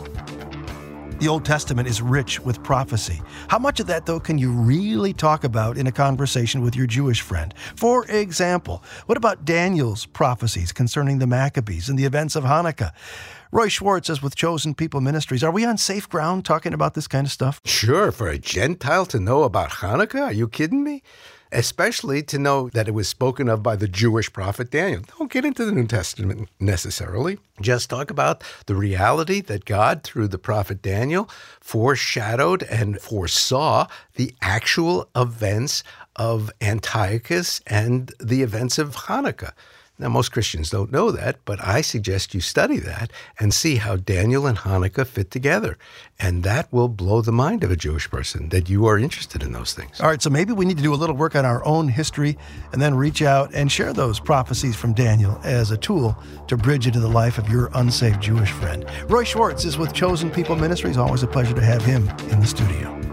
The 1.23 1.29
Old 1.29 1.45
Testament 1.45 1.87
is 1.87 2.03
rich 2.03 2.41
with 2.41 2.65
prophecy. 2.65 3.23
How 3.47 3.61
much 3.61 3.79
of 3.79 3.87
that, 3.87 4.07
though, 4.07 4.19
can 4.19 4.39
you 4.39 4.51
really 4.51 5.13
talk 5.13 5.45
about 5.45 5.79
in 5.79 5.87
a 5.87 5.93
conversation 5.93 6.63
with 6.63 6.75
your 6.75 6.89
Jewish 6.89 7.21
friend? 7.21 7.55
For 7.77 8.05
example, 8.07 8.83
what 9.07 9.17
about 9.17 9.45
Daniel's 9.45 10.05
prophecies 10.05 10.73
concerning 10.73 11.21
the 11.21 11.29
Maccabees 11.29 11.89
and 11.89 11.97
the 11.97 12.07
events 12.07 12.35
of 12.35 12.43
Hanukkah? 12.43 12.91
Roy 13.53 13.69
Schwartz 13.69 14.11
is 14.11 14.21
with 14.21 14.35
Chosen 14.35 14.75
People 14.75 15.01
Ministries. 15.01 15.45
Are 15.45 15.53
we 15.53 15.65
on 15.65 15.79
safe 15.79 16.09
ground 16.09 16.45
talking 16.45 16.75
about 16.75 16.95
this 16.95 17.07
kind 17.07 17.25
of 17.25 17.31
stuff? 17.31 17.61
Sure. 17.65 18.11
For 18.11 18.27
a 18.27 18.37
Gentile 18.37 19.07
to 19.07 19.21
know 19.21 19.45
about 19.45 19.71
Hanukkah? 19.71 20.23
Are 20.23 20.33
you 20.33 20.49
kidding 20.49 20.83
me? 20.83 21.05
Especially 21.53 22.23
to 22.23 22.39
know 22.39 22.69
that 22.71 22.89
it 22.89 22.93
was 22.93 23.09
spoken 23.09 23.49
of 23.49 23.63
by 23.63 23.77
the 23.77 23.89
Jewish 23.89 24.33
prophet 24.33 24.71
Daniel. 24.71 25.03
Don't 25.19 25.31
get 25.31 25.45
into 25.45 25.65
the 25.65 25.73
New 25.73 25.87
Testament 25.87 26.49
necessarily. 26.59 27.39
Just 27.61 27.91
talk 27.91 28.11
about 28.11 28.43
the 28.67 28.75
reality 28.75 29.41
that 29.43 29.65
God, 29.65 30.03
through 30.03 30.29
the 30.29 30.39
prophet 30.39 30.83
Daniel, 30.83 31.29
foreshadowed 31.61 32.63
and 32.65 32.99
foresaw 33.01 33.87
the 34.15 34.35
actual 34.41 35.09
events 35.15 35.85
of 36.17 36.51
Antiochus 36.61 37.61
and 37.67 38.13
the 38.19 38.43
events 38.43 38.79
of 38.79 38.97
Hanukkah. 38.97 39.53
Now, 40.03 40.09
most 40.09 40.33
Christians 40.33 40.69
don't 40.69 40.91
know 40.91 41.13
that, 41.13 41.39
but 41.45 41.65
I 41.65 41.81
suggest 41.81 42.35
you 42.35 42.41
study 42.41 42.79
that 42.81 43.13
and 43.39 43.55
see 43.55 43.77
how 43.77 43.95
Daniel 43.95 44.49
and 44.49 44.59
Hanukkah 44.59 45.07
fit 45.07 45.31
together. 45.31 45.79
And 46.19 46.43
that 46.43 46.73
will 46.73 46.89
blow 46.89 47.21
the 47.21 47.31
mind 47.31 47.63
of 47.63 47.71
a 47.71 47.77
Jewish 47.77 48.11
person 48.11 48.49
that 48.49 48.69
you 48.69 48.85
are 48.87 48.99
interested 48.99 49.45
in 49.45 49.53
those 49.53 49.75
things. 49.75 50.01
All 50.01 50.09
right, 50.09 50.21
so 50.21 50.29
maybe 50.29 50.53
we 50.53 50.65
need 50.65 50.77
to 50.77 50.83
do 50.83 50.93
a 50.93 50.97
little 50.97 51.15
work 51.15 51.37
on 51.37 51.45
our 51.45 51.65
own 51.65 51.87
history 51.87 52.37
and 52.73 52.83
then 52.83 52.97
reach 52.97 53.23
out 53.23 53.55
and 53.55 53.71
share 53.71 53.93
those 53.93 54.19
prophecies 54.19 54.75
from 54.75 54.93
Daniel 54.93 55.41
as 55.45 55.71
a 55.71 55.77
tool 55.77 56.21
to 56.49 56.57
bridge 56.57 56.89
into 56.89 56.99
the 56.99 57.09
life 57.09 57.39
of 57.39 57.49
your 57.49 57.71
unsaved 57.75 58.21
Jewish 58.21 58.51
friend. 58.51 58.85
Roy 59.07 59.23
Schwartz 59.23 59.65
is 59.65 59.79
with 59.79 59.93
Chosen 59.93 60.33
People 60.33 60.57
Ministries. 60.57 60.97
Always 60.97 61.23
a 61.23 61.29
pleasure 61.29 61.55
to 61.55 61.65
have 61.65 61.85
him 61.85 62.09
in 62.31 62.41
the 62.41 62.47
studio. 62.47 63.12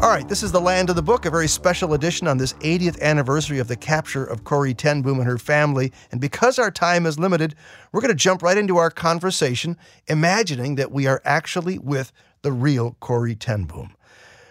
All 0.00 0.10
right, 0.10 0.28
this 0.28 0.44
is 0.44 0.52
the 0.52 0.60
Land 0.60 0.90
of 0.90 0.96
the 0.96 1.02
Book, 1.02 1.26
a 1.26 1.30
very 1.30 1.48
special 1.48 1.92
edition 1.92 2.28
on 2.28 2.38
this 2.38 2.52
80th 2.54 3.00
anniversary 3.00 3.58
of 3.58 3.66
the 3.66 3.74
capture 3.74 4.24
of 4.24 4.44
Corrie 4.44 4.72
ten 4.72 5.02
Boom 5.02 5.18
and 5.18 5.26
her 5.26 5.38
family. 5.38 5.92
And 6.12 6.20
because 6.20 6.56
our 6.56 6.70
time 6.70 7.04
is 7.04 7.18
limited, 7.18 7.56
we're 7.90 8.00
going 8.00 8.10
to 8.10 8.14
jump 8.14 8.40
right 8.40 8.56
into 8.56 8.76
our 8.76 8.92
conversation, 8.92 9.76
imagining 10.06 10.76
that 10.76 10.92
we 10.92 11.08
are 11.08 11.20
actually 11.24 11.80
with 11.80 12.12
the 12.42 12.52
real 12.52 12.96
Corrie 13.00 13.34
ten 13.34 13.64
Boom. 13.64 13.92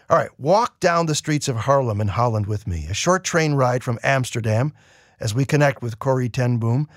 All 0.09 0.17
right, 0.17 0.37
walk 0.37 0.81
down 0.81 1.05
the 1.05 1.15
streets 1.15 1.47
of 1.47 1.55
Haarlem 1.55 2.01
in 2.01 2.09
Holland 2.09 2.47
with 2.47 2.67
me, 2.67 2.85
a 2.89 2.93
short 2.93 3.23
train 3.23 3.53
ride 3.53 3.85
from 3.85 3.99
Amsterdam 4.03 4.73
as 5.21 5.33
we 5.33 5.45
connect 5.45 5.81
with 5.81 5.97
Corrie 5.97 6.27
ten 6.27 6.57
Boom. 6.57 6.89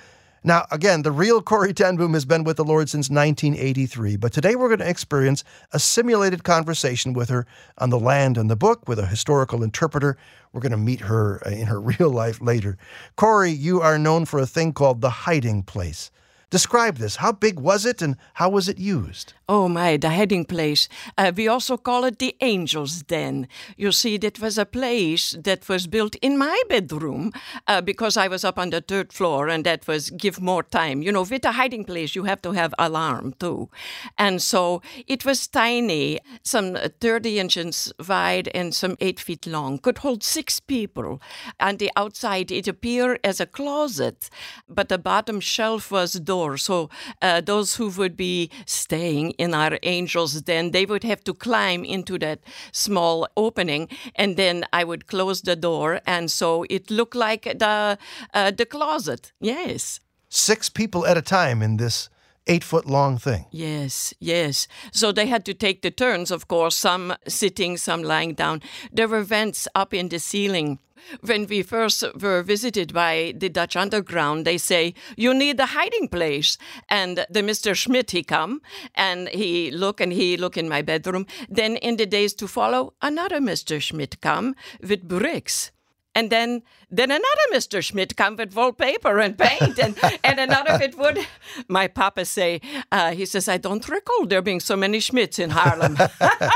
Now, 0.42 0.66
again, 0.70 1.02
the 1.02 1.12
real 1.12 1.42
Corrie 1.42 1.75
ten 1.75 1.97
Boom 1.97 2.14
has 2.14 2.25
been 2.25 2.44
with 2.44 2.56
the 2.56 2.64
Lord 2.64 2.88
since 2.88 3.11
1983, 3.11 4.16
but 4.16 4.32
today 4.32 4.56
we're 4.56 4.68
going 4.68 4.78
to 4.78 4.88
experience 4.88 5.44
a 5.73 5.78
simulated 5.78 6.44
conversation 6.44 7.12
with 7.12 7.28
her 7.28 7.47
on 7.76 7.90
the 7.90 7.99
land 7.99 8.38
and 8.38 8.49
the 8.49 8.56
book 8.56 8.88
with 8.88 8.99
a 8.99 9.04
historical 9.04 9.62
interpreter. 9.62 10.16
We're 10.54 10.62
going 10.62 10.73
to 10.73 10.78
meet 10.78 11.00
her 11.00 11.47
uh, 11.47 11.50
in 11.50 11.66
her 11.66 11.78
real 11.99 12.09
life 12.09 12.40
later. 12.40 12.78
Corrie, 13.16 13.50
you 13.50 13.82
are 13.82 13.99
known 13.99 14.25
for 14.25 14.40
a 14.40 14.47
thing 14.47 14.73
called 14.73 15.02
the 15.02 15.11
hiding 15.11 15.62
place. 15.62 16.11
Describe 16.50 16.97
this. 16.97 17.16
How 17.16 17.30
big 17.30 17.61
was 17.61 17.87
it 17.87 18.02
and 18.02 18.16
how 18.35 18.50
was 18.50 18.69
it 18.69 18.76
used? 18.76 19.35
Oh 19.49 19.69
my, 19.69 19.97
the 19.97 20.11
hiding 20.11 20.45
place. 20.45 20.88
Uh, 21.16 21.30
we 21.35 21.47
also 21.47 21.76
call 21.76 22.04
it 22.04 22.19
the 22.19 22.35
Angel's 22.40 23.02
Den. 23.02 23.47
You 23.76 23.92
see, 23.92 24.16
that 24.19 24.40
was 24.40 24.59
a 24.59 24.66
place 24.66 25.37
that 25.45 25.69
was 25.69 25.87
built 25.87 26.16
in 26.16 26.37
my 26.37 26.61
bedroom 26.69 27.33
uh, 27.69 27.80
because 27.80 28.16
I 28.16 28.26
was 28.26 28.45
up 28.45 28.59
on 28.59 28.71
the 28.71 28.80
third 28.80 29.12
floor 29.12 29.49
and 29.49 29.64
that 29.64 29.87
was 29.87 30.11
give 30.11 30.40
more 30.40 30.64
time. 30.64 31.02
You 31.02 31.12
know, 31.12 31.23
with 31.23 31.45
a 31.45 31.52
hiding 31.52 31.85
place, 31.85 32.16
you 32.16 32.25
have 32.25 32.42
to 32.42 32.50
have 32.52 32.75
alarm 32.80 33.35
too. 33.38 33.71
And 34.19 34.42
so 34.42 34.83
it 35.07 35.25
was 35.25 35.47
tiny, 35.47 36.19
some 36.42 36.76
30 37.00 37.38
inches 37.38 37.92
wide 38.09 38.49
and 38.54 38.75
some 38.75 38.97
eight 39.00 39.21
feet 39.21 39.47
long, 39.47 39.78
could 39.78 39.99
hold 39.99 40.25
six 40.25 40.59
people. 40.59 41.21
On 41.61 41.76
the 41.76 41.92
outside, 41.97 42.50
it 42.50 42.66
appeared 42.66 43.21
as 43.23 43.38
a 43.38 43.47
closet, 43.47 44.30
but 44.69 44.88
the 44.88 44.99
bottom 44.99 45.38
shelf 45.38 45.92
was 45.92 46.14
door 46.14 46.39
door. 46.40 46.59
So 46.59 46.88
uh, 47.23 47.40
those 47.40 47.78
who 47.78 47.88
would 47.99 48.16
be 48.16 48.50
staying 48.66 49.35
in 49.38 49.54
our 49.54 49.78
angels 49.82 50.42
den, 50.42 50.70
they 50.70 50.87
would 50.87 51.04
have 51.04 51.23
to 51.25 51.35
climb 51.35 51.85
into 51.85 52.18
that 52.18 52.38
small 52.73 53.26
opening, 53.37 53.88
and 54.14 54.37
then 54.37 54.64
I 54.73 54.85
would 54.85 55.06
close 55.06 55.42
the 55.42 55.56
door, 55.56 56.00
and 56.06 56.30
so 56.30 56.64
it 56.68 56.90
looked 56.90 57.14
like 57.14 57.59
the 57.59 57.99
uh, 58.35 58.50
the 58.56 58.66
closet. 58.66 59.32
Yes, 59.40 60.00
six 60.28 60.70
people 60.70 61.06
at 61.06 61.16
a 61.16 61.23
time 61.23 61.64
in 61.64 61.76
this 61.76 62.11
eight 62.47 62.64
foot 62.64 62.87
long 62.87 63.18
thing. 63.18 63.44
Yes, 63.50 64.14
yes. 64.18 64.68
So 64.92 65.12
they 65.12 65.26
had 65.26 65.44
to 65.44 65.54
take 65.54 65.80
the 65.82 65.90
turns, 65.90 66.30
of 66.30 66.47
course, 66.49 66.76
some 66.76 67.14
sitting, 67.28 67.78
some 67.78 68.02
lying 68.02 68.35
down. 68.35 68.61
There 68.92 69.09
were 69.09 69.25
vents 69.25 69.68
up 69.75 69.94
in 69.94 70.09
the 70.09 70.18
ceiling 70.18 70.78
when 71.21 71.47
we 71.47 71.62
first 71.62 72.04
were 72.21 72.42
visited 72.42 72.92
by 72.92 73.35
the 73.37 73.49
Dutch 73.49 73.76
underground, 73.76 74.45
they 74.45 74.59
say, 74.59 74.95
you 75.16 75.35
need 75.35 75.61
a 75.61 75.66
hiding 75.66 76.09
place. 76.09 76.59
And 76.88 77.26
the 77.30 77.42
Mr. 77.42 77.75
Schmidt, 77.75 78.11
he 78.11 78.23
come 78.23 78.62
and 78.95 79.28
he 79.28 79.71
look 79.71 80.00
and 80.00 80.12
he 80.12 80.37
look 80.37 80.57
in 80.57 80.69
my 80.69 80.83
bedroom. 80.83 81.26
Then 81.49 81.76
in 81.76 81.97
the 81.97 82.07
days 82.07 82.35
to 82.35 82.49
follow, 82.49 82.95
another 83.02 83.40
Mr. 83.40 83.80
Schmidt 83.80 84.21
come 84.21 84.54
with 84.80 85.07
bricks 85.07 85.71
And 86.14 86.28
then, 86.28 86.62
then 86.90 87.11
another 87.11 87.47
Mr. 87.52 87.83
Schmidt 87.83 88.16
come 88.16 88.35
with 88.37 88.54
wallpaper 88.54 89.21
and 89.21 89.38
paint, 89.38 89.78
and, 89.78 89.97
and 90.25 90.40
another 90.40 90.76
with 90.78 90.97
wood. 90.99 91.25
My 91.69 91.87
papa 91.87 92.25
say, 92.25 92.61
uh, 92.90 93.12
he 93.12 93.25
says, 93.26 93.49
I 93.49 93.59
don't 93.59 93.88
recall 93.88 94.26
there 94.26 94.42
being 94.42 94.61
so 94.61 94.76
many 94.76 94.99
Schmidts 94.99 95.38
in 95.38 95.50
Haarlem. 95.50 95.97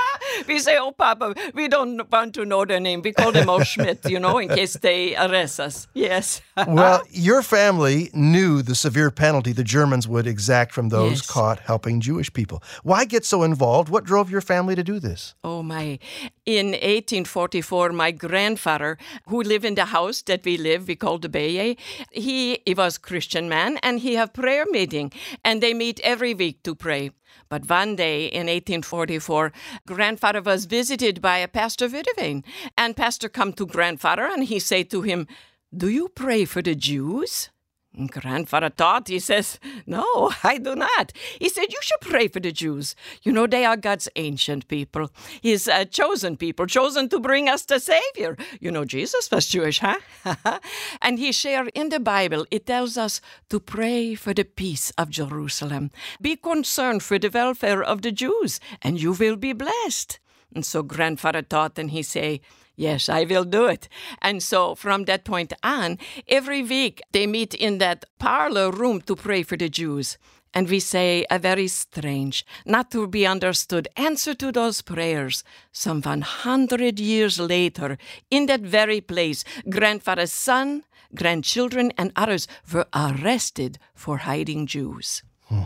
we 0.46 0.58
say, 0.58 0.76
oh, 0.78 0.92
Papa, 0.92 1.34
we 1.54 1.68
don't 1.68 2.10
want 2.10 2.34
to 2.34 2.44
know 2.44 2.64
their 2.64 2.80
name. 2.80 3.02
We 3.02 3.12
call 3.12 3.32
them 3.32 3.48
all 3.48 3.62
Schmidt, 3.62 4.08
you 4.08 4.18
know, 4.20 4.38
in 4.38 4.48
case 4.48 4.74
they 4.74 5.16
arrest 5.16 5.60
us. 5.60 5.86
Yes. 5.94 6.40
well, 6.68 7.02
your 7.10 7.42
family 7.42 8.10
knew 8.12 8.62
the 8.62 8.74
severe 8.74 9.10
penalty 9.10 9.52
the 9.52 9.64
Germans 9.64 10.06
would 10.08 10.26
exact 10.26 10.72
from 10.72 10.88
those 10.88 11.04
Yes. 11.04 11.26
caught 11.26 11.60
helping 11.60 12.00
Jewish 12.00 12.32
people. 12.32 12.62
Why 12.82 13.04
get 13.04 13.24
so 13.24 13.42
involved? 13.42 13.88
What 13.88 14.04
drove 14.04 14.30
your 14.30 14.40
family 14.40 14.74
to 14.74 14.82
do 14.82 14.98
this? 14.98 15.34
Oh 15.44 15.62
my. 15.62 15.98
In 16.46 16.68
1844, 16.68 17.92
my 17.92 18.10
grandfather, 18.10 18.98
who 19.28 19.42
lived 19.42 19.64
in 19.64 19.74
the 19.74 19.86
house 19.86 20.22
that 20.22 20.44
we 20.44 20.56
live, 20.56 20.88
we 20.88 20.96
call 20.96 21.18
the 21.18 21.28
Beje, 21.28 21.76
he, 22.10 22.58
he 22.64 22.74
was 22.74 22.98
Christian 22.98 23.48
man 23.48 23.78
and 23.82 24.00
he 24.00 24.14
have 24.14 24.32
prayer 24.32 24.64
meeting 24.70 25.12
and 25.44 25.62
they 25.62 25.74
meet 25.74 26.00
every 26.00 26.34
week 26.34 26.62
to 26.64 26.74
pray. 26.74 27.10
But 27.54 27.70
one 27.70 27.94
day 27.94 28.26
in 28.26 28.48
1844, 28.48 29.52
grandfather 29.86 30.42
was 30.42 30.64
visited 30.64 31.22
by 31.22 31.38
a 31.38 31.46
pastor 31.46 31.88
Witteveen 31.88 32.42
and 32.76 32.96
pastor 32.96 33.28
come 33.28 33.52
to 33.52 33.64
grandfather 33.64 34.24
and 34.24 34.42
he 34.42 34.58
say 34.58 34.82
to 34.82 35.02
him, 35.02 35.28
do 35.72 35.88
you 35.88 36.08
pray 36.08 36.46
for 36.46 36.62
the 36.62 36.74
Jews? 36.74 37.50
And 37.96 38.10
Grandfather 38.10 38.70
thought, 38.70 39.08
he 39.08 39.20
says, 39.20 39.60
No, 39.86 40.32
I 40.42 40.58
do 40.58 40.74
not. 40.74 41.12
He 41.38 41.48
said, 41.48 41.72
You 41.72 41.78
should 41.80 42.00
pray 42.00 42.28
for 42.28 42.40
the 42.40 42.50
Jews. 42.50 42.96
You 43.22 43.32
know, 43.32 43.46
they 43.46 43.64
are 43.64 43.76
God's 43.76 44.08
ancient 44.16 44.66
people, 44.68 45.10
His 45.40 45.68
uh, 45.68 45.84
chosen 45.84 46.36
people, 46.36 46.66
chosen 46.66 47.08
to 47.10 47.20
bring 47.20 47.48
us 47.48 47.64
the 47.64 47.78
Savior. 47.78 48.36
You 48.60 48.72
know, 48.72 48.84
Jesus 48.84 49.30
was 49.30 49.46
Jewish, 49.46 49.78
huh? 49.78 49.98
and 51.02 51.18
he 51.18 51.32
shared 51.32 51.70
in 51.74 51.90
the 51.90 52.00
Bible, 52.00 52.46
it 52.50 52.66
tells 52.66 52.96
us 52.96 53.20
to 53.50 53.60
pray 53.60 54.14
for 54.14 54.34
the 54.34 54.44
peace 54.44 54.92
of 54.98 55.10
Jerusalem. 55.10 55.90
Be 56.20 56.36
concerned 56.36 57.02
for 57.02 57.18
the 57.18 57.30
welfare 57.30 57.82
of 57.82 58.02
the 58.02 58.12
Jews, 58.12 58.60
and 58.82 59.00
you 59.00 59.12
will 59.12 59.36
be 59.36 59.52
blessed. 59.52 60.18
And 60.54 60.64
so 60.64 60.82
grandfather 60.82 61.42
thought, 61.42 61.78
and 61.78 61.90
he 61.90 62.02
say, 62.02 62.40
Yes, 62.76 63.08
I 63.08 63.24
will 63.24 63.44
do 63.44 63.66
it. 63.66 63.88
And 64.20 64.42
so 64.42 64.74
from 64.74 65.04
that 65.04 65.24
point 65.24 65.52
on, 65.62 65.98
every 66.26 66.62
week 66.62 67.02
they 67.12 67.26
meet 67.26 67.54
in 67.54 67.78
that 67.78 68.04
parlor 68.18 68.70
room 68.70 69.00
to 69.02 69.14
pray 69.14 69.42
for 69.42 69.56
the 69.56 69.68
Jews. 69.68 70.18
And 70.52 70.68
we 70.68 70.78
say 70.78 71.26
a 71.30 71.38
very 71.38 71.66
strange, 71.66 72.46
not 72.64 72.90
to 72.92 73.08
be 73.08 73.26
understood 73.26 73.88
answer 73.96 74.34
to 74.34 74.52
those 74.52 74.82
prayers. 74.82 75.42
Some 75.72 76.00
100 76.00 77.00
years 77.00 77.40
later, 77.40 77.98
in 78.30 78.46
that 78.46 78.60
very 78.60 79.00
place, 79.00 79.44
grandfather's 79.68 80.32
son, 80.32 80.84
grandchildren, 81.14 81.92
and 81.98 82.12
others 82.14 82.46
were 82.72 82.86
arrested 82.94 83.78
for 83.94 84.18
hiding 84.18 84.66
Jews. 84.66 85.24
Hmm. 85.46 85.64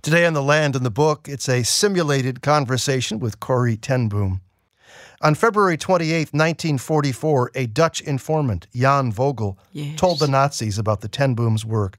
Today 0.00 0.24
on 0.24 0.32
The 0.32 0.42
Land 0.42 0.74
and 0.74 0.86
the 0.86 0.90
Book, 0.90 1.28
it's 1.28 1.48
a 1.48 1.62
simulated 1.62 2.40
conversation 2.40 3.18
with 3.18 3.40
Corrie 3.40 3.76
ten 3.76 4.08
Boom. 4.08 4.40
On 5.20 5.34
February 5.34 5.76
28, 5.76 6.32
1944, 6.32 7.50
a 7.54 7.66
Dutch 7.66 8.00
informant, 8.00 8.68
Jan 8.74 9.10
Vogel, 9.12 9.58
Yes. 9.72 9.98
told 9.98 10.20
the 10.20 10.28
Nazis 10.28 10.78
about 10.78 11.00
the 11.00 11.08
ten 11.08 11.34
Boom's 11.34 11.64
work. 11.64 11.98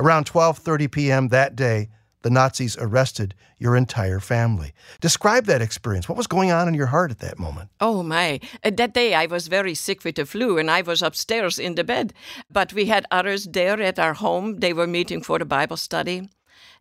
Around 0.00 0.26
12:30 0.26 0.88
p.m. 0.90 1.28
that 1.28 1.54
day, 1.56 1.88
the 2.22 2.30
Nazis 2.30 2.76
arrested 2.78 3.34
your 3.58 3.76
entire 3.76 4.18
family. 4.20 4.72
Describe 5.00 5.44
that 5.46 5.62
experience. 5.62 6.08
What 6.08 6.18
was 6.18 6.26
going 6.26 6.50
on 6.50 6.66
in 6.66 6.74
your 6.74 6.86
heart 6.88 7.10
at 7.12 7.20
that 7.20 7.38
moment? 7.38 7.70
Oh 7.80 8.02
my. 8.02 8.40
Uh, 8.64 8.70
That 8.76 8.92
day 8.94 9.14
I 9.14 9.26
was 9.26 9.46
very 9.48 9.74
sick 9.74 10.04
with 10.04 10.16
the 10.16 10.26
flu 10.26 10.58
and 10.58 10.68
I 10.68 10.82
was 10.82 11.02
upstairs 11.02 11.58
in 11.58 11.76
the 11.76 11.84
bed. 11.84 12.12
But 12.50 12.72
we 12.72 12.86
had 12.86 13.06
others 13.12 13.46
there 13.52 13.80
at 13.80 13.98
our 13.98 14.14
home. 14.14 14.58
They 14.58 14.72
were 14.72 14.88
meeting 14.88 15.22
for 15.22 15.38
the 15.38 15.44
Bible 15.44 15.76
study. 15.76 16.28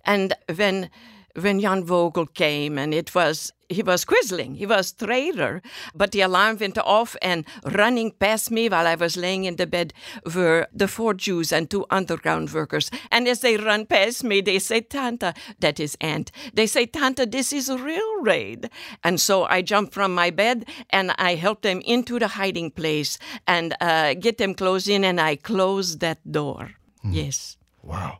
And 0.03 0.33
when 0.55 0.89
when 1.35 1.59
Jan 1.59 1.83
Vogel 1.83 2.25
came 2.27 2.77
and 2.77 2.93
it 2.93 3.13
was 3.13 3.51
he 3.69 3.81
was 3.81 4.05
quisling, 4.05 4.55
he 4.55 4.65
was 4.65 4.91
traitor, 4.91 5.61
but 5.95 6.11
the 6.11 6.21
alarm 6.21 6.57
went 6.59 6.77
off 6.77 7.15
and 7.21 7.45
running 7.63 8.11
past 8.11 8.51
me 8.51 8.69
while 8.69 8.85
I 8.85 8.95
was 8.95 9.17
laying 9.17 9.45
in 9.45 9.55
the 9.55 9.65
bed 9.65 9.93
were 10.35 10.67
the 10.71 10.87
four 10.87 11.13
Jews 11.13 11.51
and 11.51 11.69
two 11.69 11.85
underground 11.89 12.53
workers. 12.53 12.91
And 13.11 13.27
as 13.27 13.39
they 13.39 13.57
run 13.57 13.85
past 13.87 14.23
me, 14.23 14.41
they 14.41 14.59
say, 14.59 14.81
Tanta, 14.81 15.33
that 15.59 15.79
is 15.79 15.97
aunt. 15.99 16.31
They 16.53 16.67
say, 16.67 16.85
Tanta, 16.85 17.25
this 17.25 17.51
is 17.51 17.69
a 17.69 17.77
real 17.77 18.21
raid. 18.21 18.69
And 19.03 19.19
so 19.19 19.45
I 19.45 19.61
jumped 19.63 19.93
from 19.93 20.13
my 20.13 20.29
bed 20.29 20.65
and 20.91 21.11
I 21.17 21.35
helped 21.35 21.63
them 21.63 21.81
into 21.85 22.19
the 22.19 22.27
hiding 22.27 22.71
place 22.71 23.17
and 23.47 23.75
uh, 23.81 24.13
get 24.13 24.37
them 24.37 24.53
close 24.53 24.87
in 24.87 25.03
and 25.03 25.19
I 25.19 25.37
closed 25.37 26.01
that 26.01 26.19
door. 26.31 26.71
Yes. 27.03 27.57
Wow. 27.81 28.19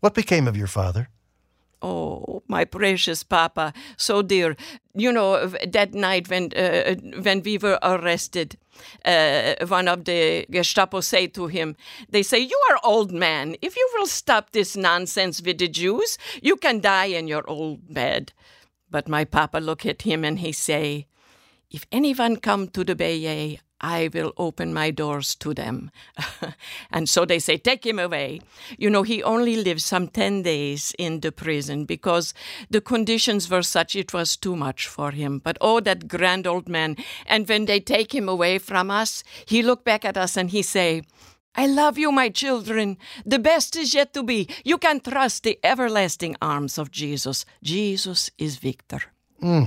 What 0.00 0.14
became 0.14 0.48
of 0.48 0.56
your 0.56 0.68
father? 0.68 1.08
Oh, 1.82 2.42
my 2.48 2.64
precious 2.64 3.22
papa, 3.22 3.72
so 3.96 4.22
dear. 4.22 4.56
You 4.94 5.12
know 5.12 5.46
that 5.46 5.92
night 5.92 6.28
when 6.30 6.50
uh, 6.56 6.94
when 7.20 7.42
we 7.42 7.58
were 7.58 7.78
arrested, 7.82 8.56
uh, 9.04 9.54
one 9.68 9.86
of 9.86 10.04
the 10.06 10.46
Gestapo 10.50 11.00
say 11.00 11.26
to 11.26 11.48
him, 11.48 11.76
"They 12.08 12.22
say 12.22 12.38
you 12.38 12.58
are 12.70 12.80
old 12.82 13.12
man. 13.12 13.56
If 13.60 13.76
you 13.76 13.88
will 13.94 14.06
stop 14.06 14.52
this 14.52 14.74
nonsense 14.74 15.42
with 15.42 15.58
the 15.58 15.68
Jews, 15.68 16.16
you 16.42 16.56
can 16.56 16.80
die 16.80 17.06
in 17.18 17.28
your 17.28 17.44
old 17.48 17.92
bed." 17.92 18.32
But 18.90 19.08
my 19.08 19.24
papa 19.24 19.58
look 19.58 19.84
at 19.84 20.02
him 20.02 20.24
and 20.24 20.38
he 20.38 20.52
say, 20.52 21.06
"If 21.70 21.86
anyone 21.92 22.36
come 22.36 22.68
to 22.68 22.84
the 22.84 22.94
Bay, 22.96 23.60
I 23.86 24.10
will 24.12 24.32
open 24.36 24.74
my 24.74 24.90
doors 24.90 25.36
to 25.36 25.54
them. 25.54 25.92
and 26.90 27.08
so 27.08 27.24
they 27.24 27.38
say, 27.38 27.56
Take 27.56 27.86
him 27.86 28.00
away. 28.00 28.40
You 28.76 28.90
know, 28.90 29.04
he 29.04 29.22
only 29.22 29.54
lived 29.54 29.82
some 29.82 30.08
10 30.08 30.42
days 30.42 30.92
in 30.98 31.20
the 31.20 31.30
prison 31.30 31.84
because 31.84 32.34
the 32.68 32.80
conditions 32.80 33.48
were 33.48 33.62
such 33.62 33.94
it 33.94 34.12
was 34.12 34.36
too 34.36 34.56
much 34.56 34.88
for 34.88 35.12
him. 35.12 35.38
But 35.38 35.56
oh, 35.60 35.78
that 35.80 36.08
grand 36.08 36.48
old 36.48 36.68
man. 36.68 36.96
And 37.26 37.48
when 37.48 37.66
they 37.66 37.78
take 37.78 38.12
him 38.12 38.28
away 38.28 38.58
from 38.58 38.90
us, 38.90 39.22
he 39.46 39.62
look 39.62 39.84
back 39.84 40.04
at 40.04 40.16
us 40.16 40.36
and 40.36 40.50
he 40.50 40.62
say, 40.62 41.02
I 41.54 41.66
love 41.68 41.96
you, 41.96 42.10
my 42.10 42.28
children. 42.28 42.98
The 43.24 43.38
best 43.38 43.76
is 43.76 43.94
yet 43.94 44.12
to 44.14 44.24
be. 44.24 44.48
You 44.64 44.78
can 44.78 44.98
trust 44.98 45.44
the 45.44 45.60
everlasting 45.62 46.34
arms 46.42 46.76
of 46.76 46.90
Jesus. 46.90 47.46
Jesus 47.62 48.30
is 48.36 48.56
victor. 48.56 49.02
Hmm. 49.40 49.66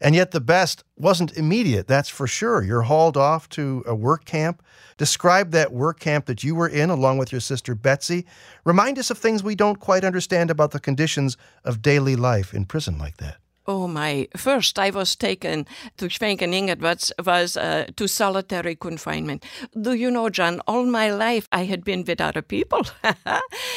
And 0.00 0.14
yet 0.14 0.30
the 0.30 0.40
best 0.40 0.84
wasn't 0.96 1.36
immediate, 1.36 1.88
that's 1.88 2.08
for 2.08 2.26
sure. 2.26 2.62
You're 2.62 2.82
hauled 2.82 3.16
off 3.16 3.48
to 3.50 3.82
a 3.86 3.94
work 3.94 4.24
camp. 4.24 4.62
Describe 4.96 5.50
that 5.50 5.72
work 5.72 5.98
camp 5.98 6.26
that 6.26 6.44
you 6.44 6.54
were 6.54 6.68
in 6.68 6.90
along 6.90 7.18
with 7.18 7.32
your 7.32 7.40
sister 7.40 7.74
Betsy. 7.74 8.24
Remind 8.64 8.98
us 8.98 9.10
of 9.10 9.18
things 9.18 9.42
we 9.42 9.54
don't 9.54 9.80
quite 9.80 10.04
understand 10.04 10.50
about 10.50 10.70
the 10.70 10.80
conditions 10.80 11.36
of 11.64 11.82
daily 11.82 12.16
life 12.16 12.54
in 12.54 12.64
prison 12.64 12.98
like 12.98 13.16
that. 13.16 13.38
Oh 13.68 13.86
my! 13.86 14.28
First, 14.34 14.78
I 14.78 14.88
was 14.88 15.14
taken 15.14 15.66
to 15.98 16.08
Scheveningen, 16.08 16.80
was 16.80 17.12
was 17.22 17.54
uh, 17.54 17.84
to 17.96 18.08
solitary 18.08 18.74
confinement. 18.74 19.44
Do 19.78 19.92
you 19.92 20.10
know, 20.10 20.30
John? 20.30 20.62
All 20.66 20.86
my 20.86 21.10
life, 21.10 21.46
I 21.52 21.64
had 21.66 21.84
been 21.84 22.02
with 22.06 22.18
other 22.18 22.40
people 22.40 22.86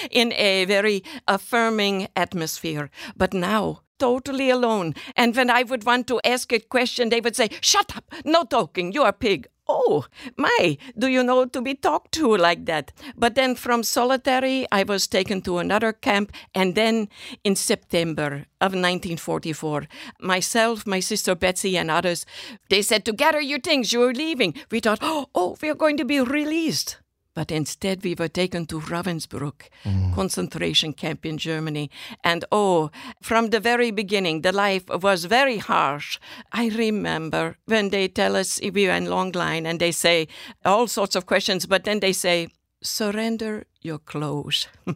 in 0.10 0.32
a 0.32 0.64
very 0.64 1.04
affirming 1.28 2.08
atmosphere, 2.16 2.90
but 3.18 3.34
now. 3.34 3.82
Totally 4.02 4.50
alone. 4.50 4.96
And 5.16 5.36
when 5.36 5.52
I 5.52 5.62
would 5.62 5.86
want 5.86 6.08
to 6.08 6.20
ask 6.24 6.52
a 6.52 6.60
question, 6.60 7.10
they 7.10 7.22
would 7.22 7.36
say, 7.36 7.50
Shut 7.62 7.96
up, 7.96 8.12
no 8.26 8.46
talking, 8.46 8.92
you 8.94 9.04
are 9.04 9.10
a 9.10 9.14
pig. 9.14 9.46
Oh, 9.68 10.06
my, 10.38 10.80
do 10.98 11.08
you 11.08 11.22
know 11.22 11.46
to 11.46 11.62
be 11.62 11.76
talked 11.76 12.12
to 12.14 12.36
like 12.36 12.66
that? 12.66 12.92
But 13.16 13.36
then 13.36 13.54
from 13.54 13.84
solitary, 13.84 14.66
I 14.72 14.82
was 14.82 15.06
taken 15.06 15.44
to 15.44 15.60
another 15.60 15.94
camp. 15.94 16.32
And 16.56 16.74
then 16.74 17.10
in 17.44 17.56
September 17.56 18.48
of 18.60 18.74
1944, 18.74 19.84
myself, 20.20 20.88
my 20.88 21.00
sister 21.00 21.36
Betsy, 21.36 21.78
and 21.78 21.92
others, 21.92 22.26
they 22.72 22.82
said 22.82 23.06
to 23.06 23.14
gather 23.14 23.40
your 23.40 23.60
things, 23.60 23.94
you're 23.94 24.16
leaving. 24.16 24.56
We 24.72 24.80
thought, 24.80 25.00
oh, 25.04 25.58
we're 25.62 25.76
going 25.76 25.98
to 25.98 26.06
be 26.06 26.20
released. 26.20 26.98
But 27.34 27.52
instead, 27.52 28.04
we 28.04 28.14
were 28.14 28.28
taken 28.28 28.66
to 28.68 28.80
Ravensbrück, 28.80 29.70
mm. 29.86 30.14
concentration 30.14 30.94
camp 30.94 31.26
in 31.26 31.38
Germany. 31.38 31.90
And 32.24 32.44
oh, 32.52 32.92
from 33.22 33.50
the 33.50 33.60
very 33.60 33.92
beginning, 33.92 34.42
the 34.42 34.52
life 34.52 34.84
was 34.90 35.26
very 35.26 35.58
harsh. 35.58 36.20
I 36.52 36.70
remember 36.70 37.58
when 37.66 37.90
they 37.90 38.10
tell 38.10 38.36
us 38.36 38.60
we 38.62 38.88
were 38.88 38.94
in 38.94 39.06
long 39.06 39.32
line 39.32 39.66
and 39.66 39.80
they 39.80 39.92
say 39.92 40.28
all 40.66 40.88
sorts 40.88 41.16
of 41.16 41.26
questions, 41.26 41.66
but 41.66 41.86
then 41.86 42.02
they 42.02 42.14
say, 42.14 42.50
surrender 42.84 43.66
your 43.82 44.00
clothes. 44.00 44.68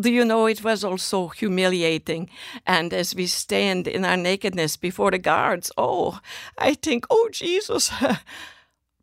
Do 0.00 0.10
you 0.10 0.24
know 0.24 0.46
it 0.46 0.62
was 0.62 0.84
also 0.84 1.28
humiliating? 1.28 2.30
And 2.66 2.94
as 2.94 3.14
we 3.14 3.26
stand 3.26 3.88
in 3.88 4.04
our 4.04 4.16
nakedness 4.16 4.76
before 4.76 5.10
the 5.10 5.18
guards, 5.18 5.70
oh, 5.76 6.20
I 6.56 6.74
think, 6.74 7.06
oh, 7.10 7.28
Jesus. 7.32 7.90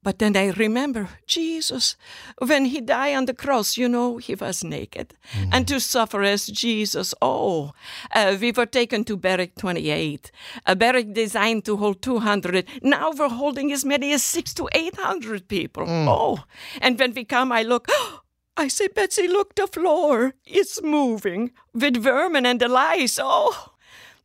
But 0.05 0.19
then 0.19 0.37
I 0.37 0.51
remember 0.51 1.09
Jesus, 1.25 1.95
when 2.37 2.65
he 2.65 2.79
died 2.79 3.15
on 3.15 3.25
the 3.25 3.33
cross, 3.33 3.75
you 3.75 3.89
know, 3.89 4.17
he 4.17 4.35
was 4.35 4.63
naked. 4.63 5.15
Mm. 5.33 5.49
And 5.51 5.67
to 5.67 5.79
suffer 5.79 6.21
as 6.21 6.45
Jesus, 6.45 7.15
oh, 7.23 7.71
uh, 8.13 8.37
we 8.39 8.51
were 8.51 8.67
taken 8.67 9.03
to 9.05 9.17
Barrack 9.17 9.55
28, 9.55 10.31
a 10.67 10.75
barrack 10.75 11.11
designed 11.11 11.65
to 11.65 11.77
hold 11.77 12.03
200. 12.03 12.67
Now 12.83 13.13
we're 13.17 13.29
holding 13.29 13.71
as 13.71 13.83
many 13.83 14.13
as 14.13 14.21
six 14.21 14.53
to 14.53 14.69
800 14.73 15.47
people. 15.47 15.87
Mm. 15.87 16.05
Oh, 16.07 16.43
and 16.81 16.99
when 16.99 17.15
we 17.15 17.25
come, 17.25 17.51
I 17.51 17.63
look, 17.63 17.87
I 18.57 18.67
say, 18.67 18.89
Betsy, 18.89 19.27
look, 19.27 19.55
the 19.55 19.65
floor. 19.65 20.35
is 20.45 20.83
moving 20.83 21.49
with 21.73 21.97
vermin 21.97 22.45
and 22.45 22.61
the 22.61 22.67
lice. 22.67 23.17
Oh. 23.19 23.71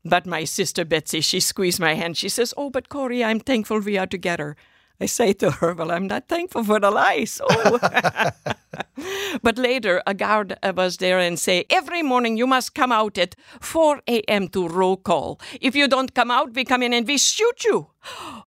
But 0.05 0.27
my 0.27 0.45
sister 0.45 0.85
Betsy, 0.85 1.23
she 1.23 1.41
squeezed 1.41 1.81
my 1.81 1.95
hand. 1.95 2.19
She 2.19 2.29
says, 2.29 2.53
Oh, 2.59 2.69
but 2.69 2.91
Corrie, 2.91 3.25
I'm 3.25 3.41
thankful 3.41 3.81
we 3.81 3.97
are 3.97 4.07
together. 4.07 4.57
I 5.01 5.07
say 5.07 5.33
to 5.35 5.51
her, 5.51 5.73
Well, 5.73 5.91
I'm 5.91 6.07
not 6.07 6.29
thankful 6.29 6.63
for 6.63 6.79
the 6.79 6.91
lice. 6.91 7.41
Oh. 7.43 7.79
but 9.43 9.57
later, 9.57 10.03
a 10.07 10.13
guard 10.13 10.59
uh, 10.63 10.73
was 10.77 10.99
there 10.99 11.19
and 11.19 11.39
say, 11.39 11.65
Every 11.71 12.03
morning 12.03 12.37
you 12.37 12.47
must 12.47 12.75
come 12.75 12.93
out 12.93 13.17
at 13.17 13.35
4 13.61 14.03
a.m. 14.07 14.49
to 14.49 14.69
roll 14.69 14.99
call. 14.99 15.41
If 15.61 15.75
you 15.75 15.89
don't 15.89 16.15
come 16.15 16.31
out, 16.31 16.55
we 16.55 16.65
come 16.65 16.83
in 16.83 16.93
and 16.93 17.07
we 17.07 17.17
shoot 17.17 17.65
you. 17.65 17.89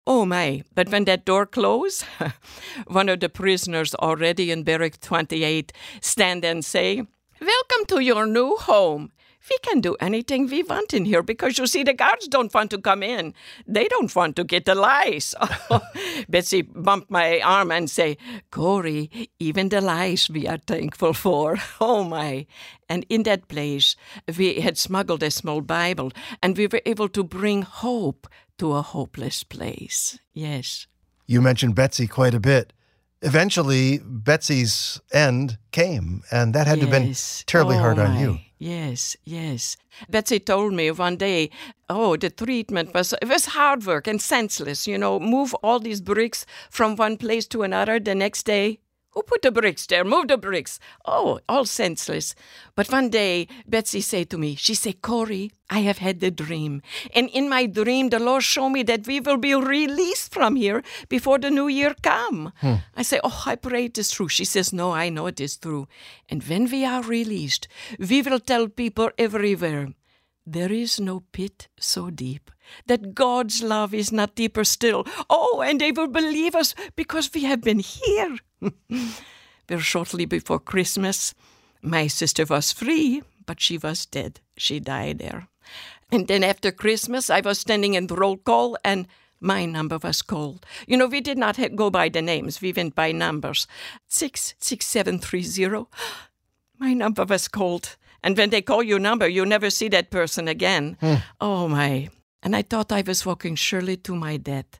Oh 0.05 0.25
my, 0.25 0.63
but 0.75 0.89
when 0.89 1.05
that 1.05 1.25
door 1.25 1.45
closed, 1.45 2.05
one 2.87 3.09
of 3.09 3.19
the 3.19 3.29
prisoners 3.29 3.95
already 3.95 4.51
in 4.51 4.63
Barrack 4.63 4.99
28 4.99 5.73
stand 6.01 6.45
and 6.45 6.63
say, 6.63 7.03
Welcome 7.41 7.85
to 7.87 7.99
your 7.99 8.25
new 8.27 8.55
home 8.57 9.11
we 9.49 9.57
can 9.59 9.81
do 9.81 9.95
anything 9.99 10.47
we 10.47 10.63
want 10.63 10.93
in 10.93 11.05
here 11.05 11.23
because 11.23 11.57
you 11.57 11.67
see, 11.67 11.83
the 11.83 11.93
guards 11.93 12.27
don't 12.27 12.53
want 12.53 12.71
to 12.71 12.77
come 12.77 13.03
in. 13.03 13.33
They 13.67 13.87
don't 13.87 14.15
want 14.15 14.35
to 14.37 14.43
get 14.43 14.65
the 14.65 14.75
lice. 14.75 15.35
Betsy 16.29 16.61
bumped 16.61 17.11
my 17.11 17.41
arm 17.41 17.71
and 17.71 17.89
say, 17.89 18.17
Corrie, 18.51 19.09
even 19.39 19.69
the 19.69 19.81
lice 19.81 20.29
we 20.29 20.47
are 20.47 20.59
thankful 20.59 21.13
for. 21.13 21.57
Oh 21.81 22.03
my. 22.03 22.45
And 22.87 23.05
in 23.09 23.23
that 23.23 23.47
place, 23.49 23.95
we 24.37 24.61
had 24.61 24.77
smuggled 24.77 25.21
a 25.23 25.31
small 25.31 25.61
Bible 25.61 26.11
and 26.41 26.57
we 26.57 26.67
were 26.67 26.81
able 26.85 27.09
to 27.09 27.23
bring 27.23 27.63
hope 27.63 28.27
to 28.57 28.73
a 28.73 28.81
hopeless 28.81 29.43
place. 29.43 30.19
Yes. 30.33 30.87
You 31.25 31.41
mentioned 31.41 31.75
Betsy 31.75 32.07
quite 32.07 32.33
a 32.33 32.39
bit 32.39 32.71
eventually 33.23 33.99
Betsy's 34.03 35.01
end 35.11 35.57
came, 35.71 36.23
and 36.31 36.53
that 36.53 36.67
had 36.67 36.77
yes. 36.77 36.85
to 36.85 36.91
have 36.91 37.03
been 37.03 37.15
terribly 37.45 37.77
oh, 37.77 37.79
hard 37.79 37.99
on 37.99 38.19
you. 38.19 38.39
Yes, 38.63 39.17
yes. 39.25 39.75
Betsy 40.09 40.39
told 40.39 40.71
me 40.73 40.89
one 40.91 41.17
day, 41.17 41.49
oh, 41.89 42.15
the 42.15 42.29
treatment 42.29 42.93
was 42.93 43.13
it 43.21 43.27
was 43.27 43.47
hard 43.47 43.85
work 43.85 44.07
and 44.07 44.21
senseless. 44.21 44.87
You 44.87 44.97
know, 44.97 45.19
move 45.19 45.53
all 45.55 45.81
these 45.81 45.99
bricks 45.99 46.45
from 46.69 46.95
one 46.95 47.17
place 47.17 47.45
to 47.47 47.63
another. 47.63 47.99
The 47.99 48.15
next 48.15 48.43
day, 48.43 48.79
who 49.13 49.23
put 49.23 49.41
the 49.43 49.51
bricks 49.51 49.85
there? 49.85 50.03
Move 50.03 50.27
the 50.27 50.37
bricks. 50.37 50.79
Oh, 51.05 51.39
all 51.47 51.65
senseless. 51.65 52.35
But 52.75 52.91
one 52.91 53.09
day, 53.09 53.47
Betsy 53.67 54.01
said 54.01 54.29
to 54.31 54.37
me, 54.37 54.55
she 54.55 54.73
said, 54.73 55.01
Corrie, 55.01 55.51
I 55.69 55.79
have 55.79 55.99
had 55.99 56.19
the 56.19 56.31
dream. 56.31 56.81
And 57.13 57.29
in 57.29 57.47
my 57.49 57.65
dream, 57.67 58.09
the 58.09 58.19
Lord 58.19 58.43
showed 58.43 58.69
me 58.69 58.83
that 58.83 59.05
we 59.07 59.19
will 59.19 59.37
be 59.37 59.53
released 59.53 60.33
from 60.33 60.55
here 60.55 60.83
before 61.09 61.37
the 61.37 61.51
new 61.51 61.67
year 61.67 61.95
come. 62.01 62.53
Hmm. 62.57 62.75
I 62.95 63.03
say, 63.03 63.19
oh, 63.23 63.43
I 63.45 63.55
pray 63.55 63.85
it 63.85 63.97
is 63.97 64.11
true. 64.11 64.29
She 64.29 64.45
says, 64.45 64.73
no, 64.73 64.91
I 64.91 65.09
know 65.09 65.27
it 65.27 65.39
is 65.39 65.57
true. 65.57 65.87
And 66.29 66.43
when 66.43 66.69
we 66.69 66.85
are 66.85 67.03
released, 67.03 67.67
we 67.99 68.21
will 68.21 68.39
tell 68.39 68.67
people 68.67 69.11
everywhere, 69.17 69.89
there 70.45 70.71
is 70.71 70.99
no 70.99 71.23
pit 71.31 71.67
so 71.79 72.09
deep 72.09 72.51
that 72.87 73.13
God's 73.13 73.61
love 73.63 73.93
is 73.93 74.11
not 74.11 74.35
deeper 74.35 74.63
still. 74.63 75.05
Oh, 75.29 75.63
and 75.65 75.79
they 75.79 75.91
will 75.91 76.07
believe 76.07 76.55
us 76.55 76.75
because 76.95 77.29
we 77.33 77.43
have 77.43 77.61
been 77.61 77.79
here. 77.79 78.37
Very 79.67 79.81
shortly 79.81 80.25
before 80.25 80.59
Christmas, 80.59 81.33
my 81.81 82.07
sister 82.07 82.45
was 82.45 82.71
free, 82.71 83.23
but 83.45 83.61
she 83.61 83.77
was 83.77 84.05
dead. 84.05 84.39
She 84.57 84.79
died 84.79 85.19
there. 85.19 85.47
And 86.11 86.27
then 86.27 86.43
after 86.43 86.71
Christmas, 86.71 87.29
I 87.29 87.41
was 87.41 87.59
standing 87.59 87.95
in 87.95 88.07
the 88.07 88.15
roll 88.15 88.37
call 88.37 88.77
and 88.83 89.07
my 89.39 89.65
number 89.65 89.97
was 89.97 90.21
called. 90.21 90.65
You 90.87 90.95
know, 90.95 91.07
we 91.07 91.21
did 91.21 91.37
not 91.37 91.57
go 91.75 91.89
by 91.89 92.09
the 92.09 92.21
names, 92.21 92.61
we 92.61 92.71
went 92.71 92.95
by 92.95 93.11
numbers. 93.11 93.67
66730. 94.07 95.85
My 96.79 96.93
number 96.93 97.23
was 97.23 97.47
called. 97.47 97.95
And 98.23 98.37
when 98.37 98.49
they 98.49 98.61
call 98.61 98.83
your 98.83 98.99
number, 98.99 99.27
you 99.27 99.45
never 99.45 99.69
see 99.69 99.89
that 99.89 100.09
person 100.09 100.47
again. 100.47 100.97
Hmm. 100.99 101.15
Oh, 101.39 101.67
my. 101.67 102.09
And 102.43 102.55
I 102.55 102.61
thought 102.61 102.91
I 102.91 103.01
was 103.01 103.25
walking 103.25 103.55
surely 103.55 103.97
to 103.97 104.15
my 104.15 104.37
death. 104.37 104.79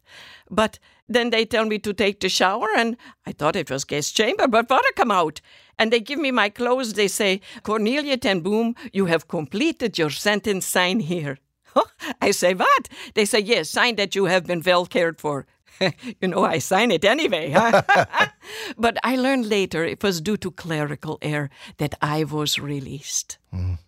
But 0.50 0.80
then 1.08 1.30
they 1.30 1.46
tell 1.46 1.66
me 1.66 1.80
to 1.80 1.94
take 1.94 2.20
the 2.20 2.30
shower, 2.30 2.68
and 2.76 2.98
I 3.26 3.32
thought 3.32 3.56
it 3.56 3.72
was 3.72 3.86
guest 3.86 4.16
chamber, 4.16 4.48
but 4.48 4.70
water 4.70 4.90
come 4.96 5.12
out. 5.12 5.40
And 5.80 5.92
they 5.92 6.02
give 6.02 6.20
me 6.20 6.32
my 6.32 6.50
clothes. 6.50 6.94
They 6.94 7.08
say, 7.08 7.42
Cornelia 7.64 8.18
ten 8.18 8.42
Boom, 8.42 8.76
you 8.92 9.06
have 9.06 9.28
completed 9.28 9.98
your 9.98 10.10
sentence. 10.10 10.66
Sign 10.66 11.00
here. 11.00 11.38
I 12.22 12.32
say, 12.32 12.54
what? 12.54 12.90
They 13.16 13.26
say, 13.26 13.40
yes, 13.40 13.70
sign 13.70 13.96
that 13.96 14.14
you 14.14 14.26
have 14.26 14.46
been 14.46 14.62
well 14.64 14.86
cared 14.86 15.20
for. 15.20 15.48
you 16.22 16.28
know, 16.28 16.44
I 16.44 16.60
sign 16.60 16.92
it 16.92 17.06
anyway. 17.06 17.54
but 18.78 18.98
I 19.04 19.16
learned 19.16 19.50
later 19.50 19.84
it 19.84 20.04
was 20.04 20.22
due 20.22 20.38
to 20.38 20.52
clerical 20.52 21.18
error 21.22 21.50
that 21.78 21.96
I 22.02 22.24
was 22.26 22.60
released. 22.60 23.38
Mm. 23.54 23.80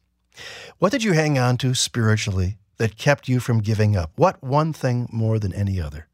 What 0.79 0.91
did 0.91 1.03
you 1.03 1.13
hang 1.13 1.38
on 1.38 1.57
to 1.57 1.73
spiritually 1.73 2.57
that 2.77 2.97
kept 2.97 3.27
you 3.27 3.39
from 3.39 3.59
giving 3.59 3.95
up? 3.95 4.11
What 4.15 4.43
one 4.43 4.73
thing 4.73 5.07
more 5.11 5.39
than 5.39 5.53
any 5.53 5.79
other? 5.81 6.07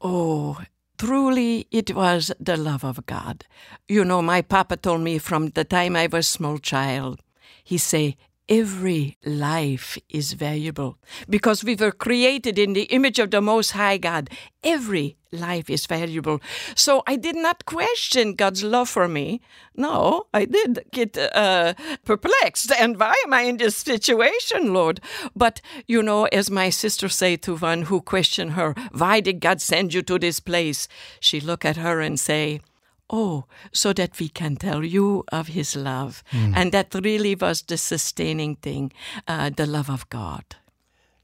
Oh, 0.00 0.60
truly 0.98 1.66
it 1.70 1.94
was 1.94 2.32
the 2.38 2.56
love 2.56 2.84
of 2.84 3.06
God. 3.06 3.44
You 3.88 4.04
know, 4.04 4.22
my 4.22 4.42
papa 4.42 4.76
told 4.76 5.00
me 5.00 5.18
from 5.18 5.48
the 5.50 5.64
time 5.64 5.96
I 5.96 6.06
was 6.06 6.28
small 6.28 6.58
child, 6.58 7.20
he 7.62 7.78
say, 7.78 8.16
every 8.48 9.16
life 9.24 9.98
is 10.08 10.34
valuable 10.34 10.98
because 11.28 11.64
we 11.64 11.74
were 11.74 11.92
created 11.92 12.58
in 12.58 12.74
the 12.74 12.84
image 12.84 13.18
of 13.18 13.30
the 13.30 13.40
Most 13.40 13.72
High 13.72 13.96
God. 13.96 14.28
Every 14.62 15.16
life 15.32 15.68
is 15.68 15.86
valuable. 15.86 16.40
So 16.74 17.02
I 17.06 17.16
did 17.16 17.36
not 17.36 17.64
question 17.64 18.34
God's 18.34 18.62
love 18.62 18.88
for 18.88 19.08
me. 19.08 19.40
No, 19.74 20.26
I 20.32 20.44
did 20.44 20.84
get 20.92 21.16
uh, 21.16 21.74
perplexed. 22.04 22.70
And 22.72 22.98
why 22.98 23.14
am 23.24 23.32
I 23.32 23.42
in 23.42 23.56
this 23.56 23.76
situation, 23.76 24.72
Lord? 24.72 25.00
But, 25.34 25.60
you 25.86 26.02
know, 26.02 26.24
as 26.26 26.50
my 26.50 26.70
sister 26.70 27.08
said 27.08 27.42
to 27.42 27.56
one 27.56 27.82
who 27.82 28.00
questioned 28.00 28.52
her, 28.52 28.74
why 28.92 29.20
did 29.20 29.40
God 29.40 29.60
send 29.60 29.92
you 29.92 30.02
to 30.02 30.18
this 30.18 30.40
place? 30.40 30.86
She 31.20 31.40
look 31.40 31.64
at 31.64 31.76
her 31.76 32.00
and 32.00 32.18
say, 32.20 32.60
Oh, 33.16 33.44
so 33.72 33.92
that 33.92 34.18
we 34.18 34.28
can 34.28 34.56
tell 34.56 34.82
you 34.82 35.22
of 35.30 35.46
His 35.46 35.76
love. 35.76 36.24
Mm. 36.32 36.52
And 36.56 36.72
that 36.72 36.92
really 36.94 37.36
was 37.36 37.62
the 37.62 37.76
sustaining 37.76 38.56
thing, 38.56 38.92
uh, 39.28 39.50
the 39.50 39.66
love 39.66 39.88
of 39.88 40.08
God. 40.08 40.42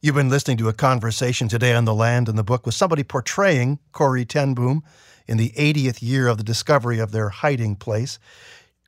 You've 0.01 0.15
been 0.15 0.29
listening 0.29 0.57
to 0.59 0.69
a 0.69 0.73
conversation 0.73 1.49
today 1.49 1.75
on 1.75 1.87
the 1.87 1.95
land 1.95 2.29
in 2.29 2.37
the 2.37 2.45
book 2.45 2.65
with 2.65 2.77
somebody 2.77 3.03
portraying 3.03 3.81
Corrie 3.91 4.25
ten 4.25 4.55
Boom 4.55 4.85
in 5.27 5.37
the 5.37 5.51
80th 5.57 6.01
year 6.01 6.29
of 6.29 6.39
the 6.39 6.45
discovery 6.45 7.01
of 7.01 7.11
their 7.11 7.29
hiding 7.29 7.75
place. 7.75 8.21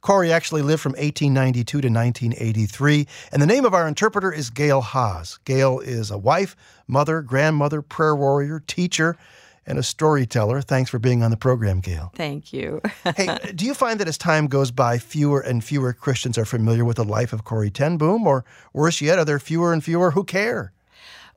Corrie 0.01 0.33
actually 0.33 0.62
lived 0.62 0.81
from 0.81 0.93
1892 0.93 1.65
to 1.65 1.88
1983, 1.88 3.09
and 3.33 3.43
the 3.43 3.47
name 3.47 3.65
of 3.65 3.75
our 3.75 3.88
interpreter 3.88 4.33
is 4.33 4.49
Gail 4.49 4.81
Haas. 4.81 5.38
Gail 5.45 5.81
is 5.81 6.12
a 6.12 6.19
wife, 6.19 6.55
mother, 6.87 7.21
grandmother, 7.21 7.83
prayer 7.83 8.15
warrior, 8.15 8.61
teacher, 8.61 9.17
and 9.66 9.79
a 9.79 9.83
storyteller. 9.83 10.61
Thanks 10.61 10.90
for 10.90 10.98
being 10.98 11.22
on 11.22 11.31
the 11.31 11.37
program, 11.37 11.81
Gail. 11.81 12.12
Thank 12.14 12.53
you. 12.53 12.81
hey, 13.16 13.38
do 13.55 13.64
you 13.64 13.75
find 13.75 14.01
that 14.01 14.09
as 14.09 14.18
time 14.18 14.46
goes 14.46 14.70
by, 14.70 14.98
fewer 14.98 15.40
and 15.40 15.62
fewer 15.62 15.92
Christians 15.92 16.38
are 16.38 16.44
familiar 16.44 16.85
with 16.85 16.96
the 16.96 17.05
life 17.05 17.33
of 17.33 17.44
Corrie 17.44 17.70
ten 17.70 17.96
Boom, 17.96 18.27
or 18.27 18.44
worse 18.72 19.01
yet, 19.01 19.18
are 19.18 19.25
there 19.25 19.38
fewer 19.38 19.72
and 19.72 19.83
fewer 19.83 20.12
who 20.12 20.25
care? 20.25 20.72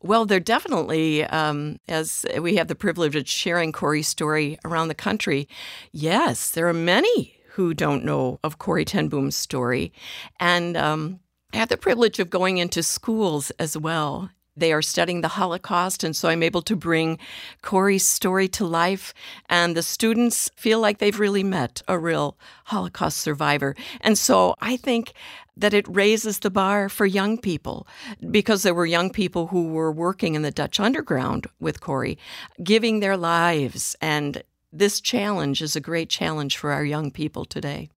Well, 0.02 0.26
there 0.26 0.40
definitely, 0.40 1.24
um, 1.26 1.80
as 1.88 2.26
we 2.40 2.58
have 2.58 2.68
the 2.68 2.76
privilege 2.76 3.16
of 3.16 3.28
sharing 3.28 3.72
Corrie's 3.72 4.08
story 4.08 4.60
around 4.64 4.88
the 4.88 4.96
country, 4.96 5.48
yes, 5.92 6.52
there 6.52 6.68
are 6.68 6.74
many 6.74 7.36
who 7.54 7.74
don't 7.74 8.04
know 8.04 8.40
of 8.44 8.60
Corrie 8.60 8.86
ten 8.86 9.08
Boom's 9.08 9.36
story. 9.36 9.94
And 10.40 10.76
um, 10.78 11.22
I 11.54 11.58
have 11.58 11.70
the 11.70 11.78
privilege 11.78 12.20
of 12.20 12.30
going 12.30 12.58
into 12.58 12.84
schools 12.84 13.50
as 13.52 13.78
well 13.78 14.30
they 14.58 14.72
are 14.72 14.82
studying 14.82 15.22
the 15.22 15.28
Holocaust, 15.28 16.04
and 16.04 16.16
so 16.16 16.30
I'm 16.30 16.44
able 16.44 16.62
to 16.64 16.76
bring 16.76 17.18
Corrie's 17.62 18.06
story 18.06 18.48
to 18.50 18.66
life. 18.66 19.14
And 19.50 19.76
the 19.76 19.84
students 19.84 20.50
feel 20.56 20.80
like 20.80 21.00
they've 21.00 21.20
really 21.20 21.44
met 21.44 21.82
a 21.88 22.00
real 22.00 22.38
Holocaust 22.66 23.18
survivor. 23.18 23.76
And 24.02 24.18
so 24.18 24.56
I 24.62 24.78
think 24.78 25.14
that 25.58 25.74
it 25.74 25.88
raises 25.88 26.40
the 26.40 26.50
bar 26.50 26.90
for 26.90 27.06
young 27.06 27.38
people 27.38 27.88
because 28.30 28.64
there 28.64 28.74
were 28.74 28.86
young 28.86 29.10
people 29.10 29.48
who 29.48 29.70
were 29.70 29.92
working 29.92 30.36
in 30.36 30.42
the 30.42 30.52
Dutch 30.52 30.80
underground 30.80 31.48
with 31.60 31.82
Corrie, 31.82 32.18
giving 32.64 33.00
their 33.00 33.18
lives. 33.18 33.96
And 34.02 34.44
this 34.72 35.00
challenge 35.00 35.62
is 35.62 35.76
a 35.76 35.82
great 35.82 36.10
challenge 36.10 36.58
for 36.58 36.72
our 36.72 36.84
young 36.84 37.12
people 37.12 37.46
today. 37.46 37.90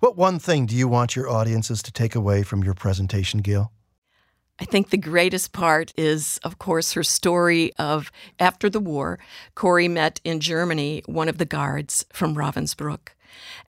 What 0.00 0.16
one 0.16 0.38
thing 0.38 0.66
do 0.66 0.74
you 0.74 0.88
want 0.88 1.14
your 1.14 1.28
audiences 1.28 1.82
to 1.82 1.92
take 1.92 2.14
away 2.14 2.42
from 2.42 2.64
your 2.64 2.74
presentation, 2.74 3.40
Gail? 3.40 3.70
I 4.60 4.64
think 4.64 4.90
the 4.90 4.98
greatest 4.98 5.52
part 5.52 5.92
is, 5.96 6.38
of 6.44 6.58
course, 6.58 6.92
her 6.92 7.02
story 7.02 7.72
of 7.78 8.12
after 8.38 8.68
the 8.68 8.80
war, 8.80 9.18
Corrie 9.54 9.88
met 9.88 10.20
in 10.22 10.40
Germany 10.40 11.02
one 11.06 11.28
of 11.28 11.38
the 11.38 11.46
guards 11.46 12.04
from 12.12 12.34
Ravensbrück. 12.34 13.08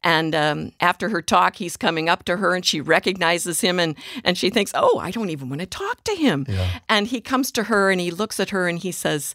And 0.05 0.35
um, 0.35 0.73
after 0.81 1.09
her 1.09 1.23
talk, 1.23 1.57
he's 1.57 1.77
coming 1.77 2.09
up 2.09 2.25
to 2.25 2.37
her 2.37 2.55
and 2.55 2.67
she 2.67 2.81
recognizes 2.81 3.61
him 3.61 3.79
and, 3.79 3.97
and 4.25 4.37
she 4.37 4.51
thinks, 4.51 4.73
oh, 4.75 4.99
I 4.99 5.11
don't 5.11 5.31
even 5.31 5.49
want 5.49 5.61
to 5.61 5.67
talk 5.67 6.05
to 6.05 6.15
him. 6.15 6.45
Yeah. 6.49 6.81
And 6.89 7.07
he 7.07 7.21
comes 7.21 7.53
to 7.53 7.65
her 7.65 7.91
and 7.91 8.01
he 8.01 8.11
looks 8.11 8.39
at 8.39 8.51
her 8.51 8.69
and 8.69 8.79
he 8.79 8.93
says, 8.93 9.35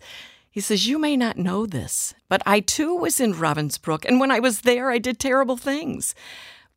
he 0.58 0.62
says, 0.62 0.88
You 0.88 0.98
may 0.98 1.16
not 1.16 1.38
know 1.38 1.68
this, 1.68 2.16
but 2.30 2.42
I 2.46 2.62
too 2.62 2.96
was 2.96 3.20
in 3.20 3.36
Ravensbrück. 3.36 4.06
And 4.06 4.20
when 4.20 4.32
I 4.32 4.40
was 4.40 4.62
there, 4.62 4.90
I 4.90 4.98
did 4.98 5.20
terrible 5.20 5.56
things. 5.56 6.16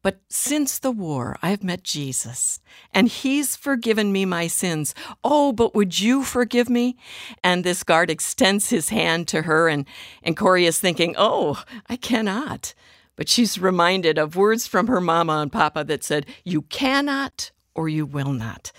But 0.03 0.21
since 0.31 0.79
the 0.79 0.91
war, 0.91 1.37
I 1.43 1.51
have 1.51 1.63
met 1.63 1.83
Jesus, 1.83 2.61
and 2.95 3.07
he's 3.07 3.55
forgiven 3.55 4.13
me 4.13 4.25
my 4.25 4.47
sins. 4.47 4.95
Oh, 5.23 5.53
but 5.53 5.75
would 5.75 6.01
you 6.01 6.23
forgive 6.25 6.71
me? 6.71 6.97
And 7.45 7.65
this 7.65 7.83
guard 7.83 8.09
extends 8.09 8.71
his 8.71 8.89
hand 8.89 9.29
to 9.29 9.43
her, 9.43 9.69
and, 9.69 9.85
and 10.23 10.37
Corrie 10.37 10.65
is 10.65 10.81
thinking, 10.81 11.15
Oh, 11.19 11.63
I 11.89 11.97
cannot. 11.97 12.73
But 13.15 13.29
she's 13.29 13.59
reminded 13.59 14.17
of 14.17 14.37
words 14.37 14.67
from 14.67 14.87
her 14.87 15.01
mama 15.01 15.35
and 15.35 15.53
papa 15.53 15.85
that 15.85 16.03
said, 16.03 16.25
You 16.45 16.63
cannot 16.63 17.51
or 17.75 17.87
you 17.87 18.07
will 18.07 18.33
not. 18.33 18.73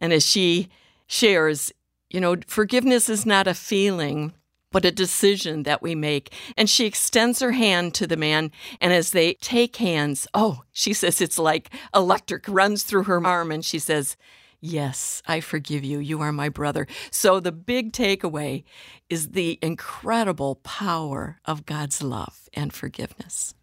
And 0.00 0.12
as 0.12 0.26
she 0.26 0.68
shares, 1.06 1.72
you 2.10 2.20
know, 2.20 2.36
forgiveness 2.48 3.08
is 3.08 3.24
not 3.24 3.46
a 3.46 3.54
feeling, 3.54 4.32
but 4.74 4.84
a 4.84 4.90
decision 4.90 5.62
that 5.62 5.82
we 5.82 5.94
make. 5.94 6.34
And 6.56 6.68
she 6.68 6.84
extends 6.84 7.38
her 7.38 7.52
hand 7.52 7.94
to 7.94 8.08
the 8.08 8.16
man. 8.16 8.50
And 8.80 8.92
as 8.92 9.12
they 9.12 9.34
take 9.34 9.76
hands, 9.76 10.26
oh, 10.34 10.64
she 10.72 10.92
says 10.92 11.20
it's 11.20 11.38
like 11.38 11.70
electric 11.94 12.44
runs 12.48 12.82
through 12.82 13.04
her 13.04 13.24
arm. 13.24 13.52
And 13.52 13.64
she 13.64 13.78
says, 13.78 14.16
Yes, 14.60 15.22
I 15.28 15.40
forgive 15.40 15.84
you. 15.84 16.00
You 16.00 16.22
are 16.22 16.32
my 16.32 16.48
brother. 16.48 16.88
So 17.10 17.38
the 17.38 17.52
big 17.52 17.92
takeaway 17.92 18.64
is 19.08 19.30
the 19.30 19.58
incredible 19.62 20.56
power 20.56 21.38
of 21.44 21.66
God's 21.66 22.02
love 22.02 22.48
and 22.52 22.72
forgiveness. 22.72 23.54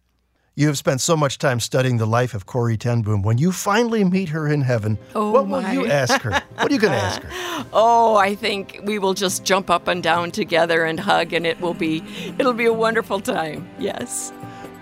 You 0.54 0.66
have 0.66 0.76
spent 0.76 1.00
so 1.00 1.16
much 1.16 1.38
time 1.38 1.60
studying 1.60 1.96
the 1.96 2.04
life 2.06 2.34
of 2.34 2.44
Corrie 2.44 2.76
ten 2.76 3.00
Boom. 3.00 3.22
When 3.22 3.38
you 3.38 3.52
finally 3.52 4.04
meet 4.04 4.28
her 4.28 4.46
in 4.46 4.60
heaven, 4.60 4.98
Oh, 5.14 5.30
what 5.30 5.48
will 5.48 5.62
my. 5.62 5.72
you 5.72 5.86
ask 5.86 6.20
her? 6.20 6.42
What 6.58 6.70
are 6.70 6.74
you 6.74 6.78
going 6.80 6.92
to 6.92 6.98
ask 6.98 7.22
her? 7.22 7.64
Oh, 7.72 8.16
I 8.16 8.34
think 8.34 8.80
we 8.84 8.98
will 8.98 9.14
just 9.14 9.44
jump 9.44 9.70
up 9.70 9.88
and 9.88 10.02
down 10.02 10.30
together 10.30 10.84
and 10.84 11.00
hug, 11.00 11.32
and 11.32 11.46
it 11.46 11.58
will 11.60 11.72
be 11.72 12.02
it'll 12.38 12.52
be 12.52 12.66
a 12.66 12.72
wonderful 12.72 13.18
time. 13.20 13.66
Yes. 13.78 14.30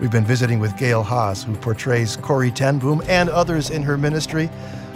We've 0.01 0.11
been 0.11 0.25
visiting 0.25 0.59
with 0.59 0.77
Gail 0.77 1.05
Haas, 1.05 1.45
who 1.45 1.55
portrays 1.57 2.17
Corrie 2.17 2.51
ten 2.51 2.81
Boom 2.81 3.01
and 3.07 3.29
others 3.29 3.71
in 3.71 3.83
her 3.85 3.97
ministry. 3.97 4.51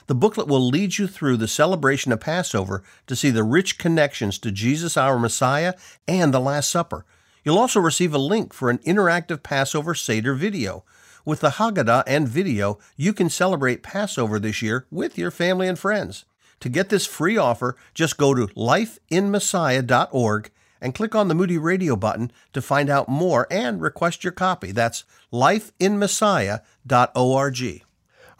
The 0.09 0.15
booklet 0.15 0.47
will 0.47 0.67
lead 0.67 0.97
you 0.97 1.05
through 1.05 1.37
the 1.37 1.47
celebration 1.47 2.11
of 2.11 2.19
Passover 2.19 2.81
to 3.05 3.15
see 3.15 3.29
the 3.29 3.43
rich 3.43 3.77
connections 3.77 4.39
to 4.39 4.49
Jesus 4.49 4.97
our 4.97 5.19
Messiah 5.19 5.75
and 6.07 6.33
the 6.33 6.39
Last 6.39 6.71
Supper. 6.71 7.05
You'll 7.43 7.59
also 7.59 7.79
receive 7.79 8.15
a 8.15 8.17
link 8.17 8.51
for 8.51 8.71
an 8.71 8.79
interactive 8.79 9.43
Passover 9.43 9.93
Seder 9.93 10.33
video. 10.33 10.83
With 11.25 11.41
the 11.41 11.51
Haggadah 11.51 12.05
and 12.07 12.27
video, 12.27 12.79
you 12.97 13.13
can 13.13 13.29
celebrate 13.29 13.83
Passover 13.83 14.39
this 14.39 14.63
year 14.63 14.87
with 14.89 15.15
your 15.15 15.29
family 15.29 15.67
and 15.67 15.77
friends. 15.77 16.25
To 16.61 16.69
get 16.69 16.89
this 16.89 17.05
free 17.05 17.37
offer, 17.37 17.77
just 17.93 18.17
go 18.17 18.33
to 18.33 18.47
lifeinmessiah.org 18.47 20.49
and 20.81 20.95
click 20.95 21.13
on 21.13 21.27
the 21.27 21.35
Moody 21.35 21.59
Radio 21.59 21.95
button 21.95 22.31
to 22.53 22.63
find 22.63 22.89
out 22.89 23.09
more 23.09 23.45
and 23.51 23.79
request 23.79 24.23
your 24.23 24.33
copy. 24.33 24.71
That's 24.71 25.03
lifeinmessiah.org. 25.31 27.83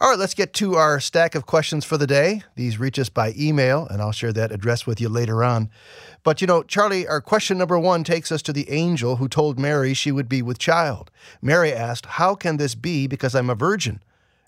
All 0.02 0.08
right, 0.08 0.18
let's 0.18 0.32
get 0.32 0.54
to 0.54 0.76
our 0.76 0.98
stack 0.98 1.34
of 1.34 1.44
questions 1.44 1.84
for 1.84 1.98
the 1.98 2.06
day. 2.06 2.42
These 2.54 2.78
reach 2.78 2.98
us 2.98 3.10
by 3.10 3.34
email, 3.38 3.86
and 3.86 4.00
I'll 4.00 4.12
share 4.12 4.32
that 4.32 4.50
address 4.50 4.86
with 4.86 4.98
you 4.98 5.10
later 5.10 5.44
on. 5.44 5.68
But 6.22 6.40
you 6.40 6.46
know, 6.46 6.62
Charlie, 6.62 7.06
our 7.06 7.20
question 7.20 7.58
number 7.58 7.78
one 7.78 8.02
takes 8.02 8.32
us 8.32 8.40
to 8.42 8.52
the 8.54 8.70
angel 8.70 9.16
who 9.16 9.28
told 9.28 9.58
Mary 9.58 9.92
she 9.92 10.10
would 10.10 10.26
be 10.26 10.40
with 10.40 10.58
child. 10.58 11.10
Mary 11.42 11.70
asked, 11.70 12.06
How 12.06 12.34
can 12.34 12.56
this 12.56 12.74
be 12.74 13.08
because 13.08 13.34
I'm 13.34 13.50
a 13.50 13.54
virgin? 13.54 14.00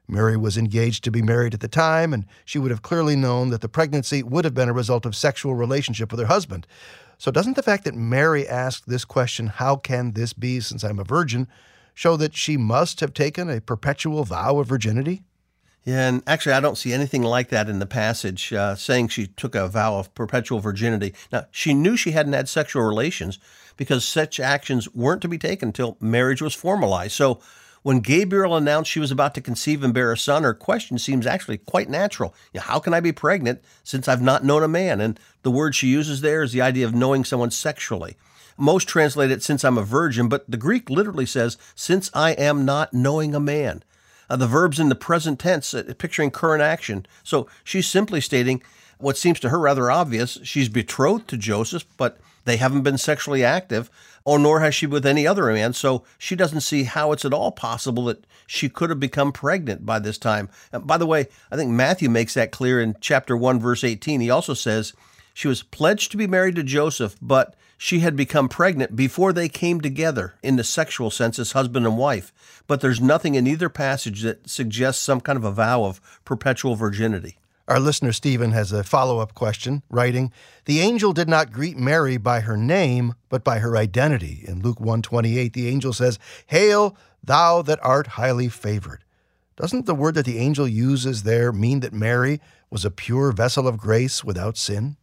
Mary 0.08 0.38
was 0.38 0.56
engaged 0.56 1.04
to 1.04 1.10
be 1.10 1.20
married 1.20 1.52
at 1.52 1.60
the 1.60 1.68
time, 1.68 2.14
and 2.14 2.24
she 2.46 2.58
would 2.58 2.70
have 2.70 2.80
clearly 2.80 3.14
known 3.14 3.50
that 3.50 3.60
the 3.60 3.68
pregnancy 3.68 4.22
would 4.22 4.46
have 4.46 4.54
been 4.54 4.70
a 4.70 4.72
result 4.72 5.04
of 5.04 5.14
sexual 5.14 5.54
relationship 5.54 6.10
with 6.10 6.20
her 6.20 6.26
husband. 6.28 6.66
So, 7.18 7.30
doesn't 7.30 7.56
the 7.56 7.62
fact 7.62 7.84
that 7.84 7.94
Mary 7.94 8.48
asked 8.48 8.88
this 8.88 9.04
question, 9.04 9.48
How 9.48 9.76
can 9.76 10.12
this 10.12 10.32
be 10.32 10.60
since 10.60 10.82
I'm 10.82 10.98
a 10.98 11.04
virgin, 11.04 11.46
show 11.92 12.16
that 12.16 12.34
she 12.34 12.56
must 12.56 13.00
have 13.00 13.12
taken 13.12 13.50
a 13.50 13.60
perpetual 13.60 14.24
vow 14.24 14.58
of 14.58 14.66
virginity? 14.66 15.24
Yeah, 15.84 16.08
and 16.08 16.22
actually, 16.28 16.52
I 16.52 16.60
don't 16.60 16.78
see 16.78 16.92
anything 16.92 17.22
like 17.22 17.48
that 17.48 17.68
in 17.68 17.80
the 17.80 17.86
passage 17.86 18.52
uh, 18.52 18.76
saying 18.76 19.08
she 19.08 19.26
took 19.26 19.56
a 19.56 19.66
vow 19.66 19.98
of 19.98 20.14
perpetual 20.14 20.60
virginity. 20.60 21.12
Now, 21.32 21.46
she 21.50 21.74
knew 21.74 21.96
she 21.96 22.12
hadn't 22.12 22.34
had 22.34 22.48
sexual 22.48 22.84
relations 22.84 23.40
because 23.76 24.04
such 24.04 24.38
actions 24.38 24.92
weren't 24.94 25.22
to 25.22 25.28
be 25.28 25.38
taken 25.38 25.70
until 25.70 25.96
marriage 26.00 26.40
was 26.40 26.54
formalized. 26.54 27.14
So, 27.14 27.40
when 27.82 27.98
Gabriel 27.98 28.56
announced 28.56 28.92
she 28.92 29.00
was 29.00 29.10
about 29.10 29.34
to 29.34 29.40
conceive 29.40 29.82
and 29.82 29.92
bear 29.92 30.12
a 30.12 30.16
son, 30.16 30.44
her 30.44 30.54
question 30.54 30.98
seems 30.98 31.26
actually 31.26 31.58
quite 31.58 31.90
natural. 31.90 32.32
You 32.52 32.60
know, 32.60 32.66
how 32.66 32.78
can 32.78 32.94
I 32.94 33.00
be 33.00 33.10
pregnant 33.10 33.60
since 33.82 34.06
I've 34.06 34.22
not 34.22 34.44
known 34.44 34.62
a 34.62 34.68
man? 34.68 35.00
And 35.00 35.18
the 35.42 35.50
word 35.50 35.74
she 35.74 35.88
uses 35.88 36.20
there 36.20 36.44
is 36.44 36.52
the 36.52 36.60
idea 36.60 36.86
of 36.86 36.94
knowing 36.94 37.24
someone 37.24 37.50
sexually. 37.50 38.16
Most 38.56 38.86
translate 38.86 39.32
it 39.32 39.42
since 39.42 39.64
I'm 39.64 39.78
a 39.78 39.82
virgin, 39.82 40.28
but 40.28 40.48
the 40.48 40.56
Greek 40.56 40.90
literally 40.90 41.26
says 41.26 41.58
since 41.74 42.08
I 42.14 42.32
am 42.32 42.64
not 42.64 42.94
knowing 42.94 43.34
a 43.34 43.40
man. 43.40 43.82
Uh, 44.32 44.36
the 44.36 44.46
verb's 44.46 44.80
in 44.80 44.88
the 44.88 44.94
present 44.94 45.38
tense, 45.38 45.74
uh, 45.74 45.92
picturing 45.98 46.30
current 46.30 46.62
action. 46.62 47.04
So 47.22 47.46
she's 47.62 47.86
simply 47.86 48.22
stating 48.22 48.62
what 48.96 49.18
seems 49.18 49.38
to 49.40 49.50
her 49.50 49.58
rather 49.58 49.90
obvious. 49.90 50.38
She's 50.42 50.70
betrothed 50.70 51.28
to 51.28 51.36
Joseph, 51.36 51.84
but 51.98 52.18
they 52.46 52.56
haven't 52.56 52.80
been 52.80 52.96
sexually 52.96 53.44
active, 53.44 53.90
or 54.24 54.38
nor 54.38 54.60
has 54.60 54.74
she 54.74 54.86
with 54.86 55.04
any 55.04 55.26
other 55.26 55.52
man. 55.52 55.74
So 55.74 56.04
she 56.16 56.34
doesn't 56.34 56.62
see 56.62 56.84
how 56.84 57.12
it's 57.12 57.26
at 57.26 57.34
all 57.34 57.52
possible 57.52 58.06
that 58.06 58.24
she 58.46 58.70
could 58.70 58.88
have 58.88 58.98
become 58.98 59.32
pregnant 59.32 59.84
by 59.84 59.98
this 59.98 60.16
time. 60.16 60.48
And 60.72 60.86
by 60.86 60.96
the 60.96 61.06
way, 61.06 61.26
I 61.50 61.56
think 61.56 61.70
Matthew 61.70 62.08
makes 62.08 62.32
that 62.32 62.52
clear 62.52 62.80
in 62.80 62.96
chapter 63.02 63.36
1, 63.36 63.60
verse 63.60 63.84
18. 63.84 64.22
He 64.22 64.30
also 64.30 64.54
says 64.54 64.94
she 65.34 65.48
was 65.48 65.62
pledged 65.62 66.10
to 66.10 66.16
be 66.16 66.26
married 66.26 66.56
to 66.56 66.62
Joseph, 66.62 67.16
but 67.20 67.54
she 67.82 67.98
had 67.98 68.14
become 68.14 68.48
pregnant 68.48 68.94
before 68.94 69.32
they 69.32 69.48
came 69.48 69.80
together 69.80 70.34
in 70.40 70.54
the 70.54 70.62
sexual 70.62 71.10
sense 71.10 71.36
as 71.36 71.50
husband 71.50 71.84
and 71.84 71.98
wife. 71.98 72.32
But 72.68 72.80
there's 72.80 73.00
nothing 73.00 73.34
in 73.34 73.48
either 73.48 73.68
passage 73.68 74.22
that 74.22 74.48
suggests 74.48 75.02
some 75.02 75.20
kind 75.20 75.36
of 75.36 75.42
a 75.42 75.50
vow 75.50 75.82
of 75.82 76.00
perpetual 76.24 76.76
virginity. 76.76 77.38
Our 77.66 77.80
listener 77.80 78.12
Stephen 78.12 78.52
has 78.52 78.70
a 78.70 78.84
follow 78.84 79.18
up 79.18 79.34
question, 79.34 79.82
writing, 79.90 80.30
The 80.66 80.78
angel 80.78 81.12
did 81.12 81.28
not 81.28 81.50
greet 81.50 81.76
Mary 81.76 82.18
by 82.18 82.38
her 82.38 82.56
name, 82.56 83.14
but 83.28 83.42
by 83.42 83.58
her 83.58 83.76
identity. 83.76 84.44
In 84.46 84.62
Luke 84.62 84.78
128, 84.78 85.52
the 85.52 85.66
angel 85.66 85.92
says, 85.92 86.20
Hail, 86.46 86.96
thou 87.20 87.62
that 87.62 87.80
art 87.82 88.06
highly 88.06 88.48
favored. 88.48 89.02
Doesn't 89.56 89.86
the 89.86 89.94
word 89.96 90.14
that 90.14 90.26
the 90.26 90.38
angel 90.38 90.68
uses 90.68 91.24
there 91.24 91.50
mean 91.50 91.80
that 91.80 91.92
Mary 91.92 92.40
was 92.70 92.84
a 92.84 92.92
pure 92.92 93.32
vessel 93.32 93.66
of 93.66 93.76
grace 93.76 94.22
without 94.22 94.56
sin? 94.56 94.98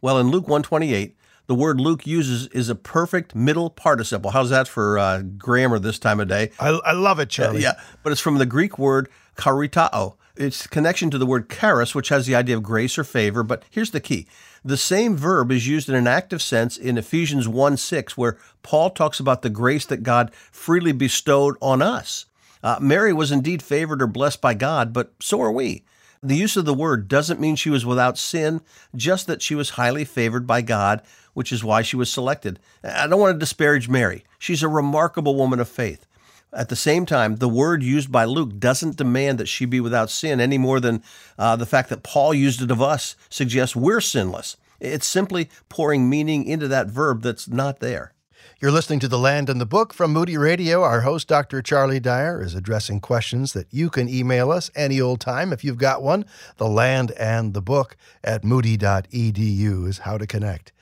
Well, 0.00 0.18
in 0.18 0.28
Luke 0.28 0.48
128, 0.48 1.16
the 1.46 1.54
word 1.54 1.80
Luke 1.80 2.06
uses 2.06 2.46
is 2.48 2.68
a 2.68 2.74
perfect 2.74 3.34
middle 3.34 3.70
participle. 3.70 4.30
How's 4.30 4.50
that 4.50 4.68
for 4.68 4.98
uh, 4.98 5.22
grammar 5.22 5.78
this 5.78 5.98
time 5.98 6.20
of 6.20 6.28
day? 6.28 6.50
I, 6.58 6.68
I 6.84 6.92
love 6.92 7.18
it, 7.20 7.28
Charlie. 7.28 7.62
Yeah, 7.62 7.80
but 8.02 8.12
it's 8.12 8.20
from 8.20 8.38
the 8.38 8.46
Greek 8.46 8.78
word 8.78 9.08
karitao. 9.36 10.14
It's 10.36 10.66
connection 10.66 11.10
to 11.10 11.18
the 11.18 11.26
word 11.26 11.48
charis, 11.48 11.94
which 11.94 12.08
has 12.08 12.26
the 12.26 12.34
idea 12.34 12.56
of 12.56 12.62
grace 12.62 12.98
or 12.98 13.04
favor. 13.04 13.42
But 13.42 13.62
here's 13.70 13.92
the 13.92 14.00
key. 14.00 14.26
The 14.64 14.76
same 14.76 15.16
verb 15.16 15.52
is 15.52 15.68
used 15.68 15.88
in 15.88 15.94
an 15.94 16.08
active 16.08 16.42
sense 16.42 16.76
in 16.76 16.98
Ephesians 16.98 17.46
1 17.46 17.76
6, 17.76 18.16
where 18.16 18.38
Paul 18.62 18.90
talks 18.90 19.20
about 19.20 19.42
the 19.42 19.50
grace 19.50 19.86
that 19.86 20.02
God 20.02 20.34
freely 20.34 20.92
bestowed 20.92 21.56
on 21.60 21.82
us. 21.82 22.26
Uh, 22.62 22.78
Mary 22.80 23.12
was 23.12 23.30
indeed 23.30 23.62
favored 23.62 24.00
or 24.00 24.06
blessed 24.06 24.40
by 24.40 24.54
God, 24.54 24.92
but 24.92 25.12
so 25.20 25.40
are 25.42 25.52
we. 25.52 25.84
The 26.24 26.36
use 26.36 26.56
of 26.56 26.64
the 26.64 26.72
word 26.72 27.06
doesn't 27.06 27.38
mean 27.38 27.54
she 27.54 27.68
was 27.68 27.84
without 27.84 28.16
sin, 28.16 28.62
just 28.96 29.26
that 29.26 29.42
she 29.42 29.54
was 29.54 29.70
highly 29.70 30.06
favored 30.06 30.46
by 30.46 30.62
God, 30.62 31.02
which 31.34 31.52
is 31.52 31.62
why 31.62 31.82
she 31.82 31.96
was 31.96 32.10
selected. 32.10 32.58
I 32.82 33.06
don't 33.06 33.20
want 33.20 33.34
to 33.34 33.38
disparage 33.38 33.90
Mary. 33.90 34.24
She's 34.38 34.62
a 34.62 34.68
remarkable 34.68 35.36
woman 35.36 35.60
of 35.60 35.68
faith. 35.68 36.06
At 36.50 36.70
the 36.70 36.76
same 36.76 37.04
time, 37.04 37.36
the 37.36 37.48
word 37.48 37.82
used 37.82 38.10
by 38.10 38.24
Luke 38.24 38.58
doesn't 38.58 38.96
demand 38.96 39.36
that 39.36 39.48
she 39.48 39.66
be 39.66 39.80
without 39.80 40.08
sin 40.08 40.40
any 40.40 40.56
more 40.56 40.80
than 40.80 41.02
uh, 41.38 41.56
the 41.56 41.66
fact 41.66 41.90
that 41.90 42.02
Paul 42.02 42.32
used 42.32 42.62
it 42.62 42.70
of 42.70 42.80
us 42.80 43.16
suggests 43.28 43.76
we're 43.76 44.00
sinless. 44.00 44.56
It's 44.80 45.06
simply 45.06 45.50
pouring 45.68 46.08
meaning 46.08 46.46
into 46.46 46.68
that 46.68 46.86
verb 46.86 47.20
that's 47.20 47.48
not 47.48 47.80
there. 47.80 48.13
You're 48.60 48.70
listening 48.70 49.00
to 49.00 49.08
The 49.08 49.18
Land 49.18 49.50
and 49.50 49.60
the 49.60 49.66
Book 49.66 49.92
from 49.92 50.12
Moody 50.12 50.36
Radio. 50.36 50.82
Our 50.82 51.00
host, 51.00 51.26
Dr. 51.26 51.60
Charlie 51.60 51.98
Dyer, 51.98 52.40
is 52.40 52.54
addressing 52.54 53.00
questions 53.00 53.52
that 53.52 53.66
you 53.72 53.90
can 53.90 54.08
email 54.08 54.52
us 54.52 54.70
any 54.76 55.00
old 55.00 55.20
time 55.20 55.52
if 55.52 55.64
you've 55.64 55.76
got 55.76 56.04
one. 56.04 56.24
The 56.56 56.68
Land 56.68 57.10
and 57.18 57.52
the 57.52 57.60
Book 57.60 57.96
at 58.22 58.44
moody.edu 58.44 59.88
is 59.88 59.98
how 59.98 60.18
to 60.18 60.26
connect. 60.26 60.72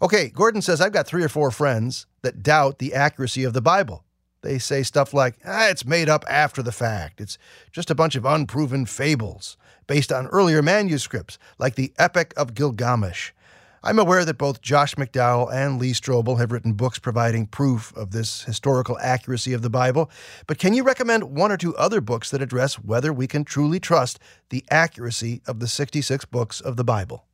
Okay, 0.00 0.28
Gordon 0.28 0.62
says, 0.62 0.80
I've 0.80 0.92
got 0.92 1.08
three 1.08 1.24
or 1.24 1.28
four 1.28 1.50
friends 1.50 2.06
that 2.22 2.44
doubt 2.44 2.78
the 2.78 2.94
accuracy 2.94 3.42
of 3.42 3.52
the 3.52 3.60
Bible. 3.60 4.04
They 4.42 4.60
say 4.60 4.84
stuff 4.84 5.12
like, 5.12 5.38
ah, 5.44 5.68
it's 5.68 5.84
made 5.84 6.08
up 6.08 6.24
after 6.30 6.62
the 6.62 6.70
fact. 6.70 7.20
It's 7.20 7.36
just 7.72 7.90
a 7.90 7.96
bunch 7.96 8.14
of 8.14 8.24
unproven 8.24 8.86
fables 8.86 9.56
based 9.88 10.12
on 10.12 10.28
earlier 10.28 10.62
manuscripts, 10.62 11.36
like 11.58 11.74
the 11.74 11.92
Epic 11.98 12.32
of 12.36 12.54
Gilgamesh. 12.54 13.32
I'm 13.82 13.98
aware 13.98 14.24
that 14.24 14.38
both 14.38 14.60
Josh 14.60 14.96
McDowell 14.96 15.52
and 15.52 15.78
Lee 15.78 15.92
Strobel 15.92 16.38
have 16.38 16.50
written 16.50 16.72
books 16.72 16.98
providing 16.98 17.46
proof 17.46 17.96
of 17.96 18.10
this 18.10 18.42
historical 18.42 18.98
accuracy 18.98 19.52
of 19.52 19.62
the 19.62 19.70
Bible, 19.70 20.10
but 20.46 20.58
can 20.58 20.74
you 20.74 20.82
recommend 20.82 21.36
one 21.36 21.52
or 21.52 21.56
two 21.56 21.76
other 21.76 22.00
books 22.00 22.30
that 22.30 22.42
address 22.42 22.74
whether 22.74 23.12
we 23.12 23.26
can 23.26 23.44
truly 23.44 23.78
trust 23.78 24.18
the 24.50 24.64
accuracy 24.70 25.42
of 25.46 25.60
the 25.60 25.68
66 25.68 26.24
books 26.24 26.60
of 26.60 26.76
the 26.76 26.84
Bible? 26.84 27.24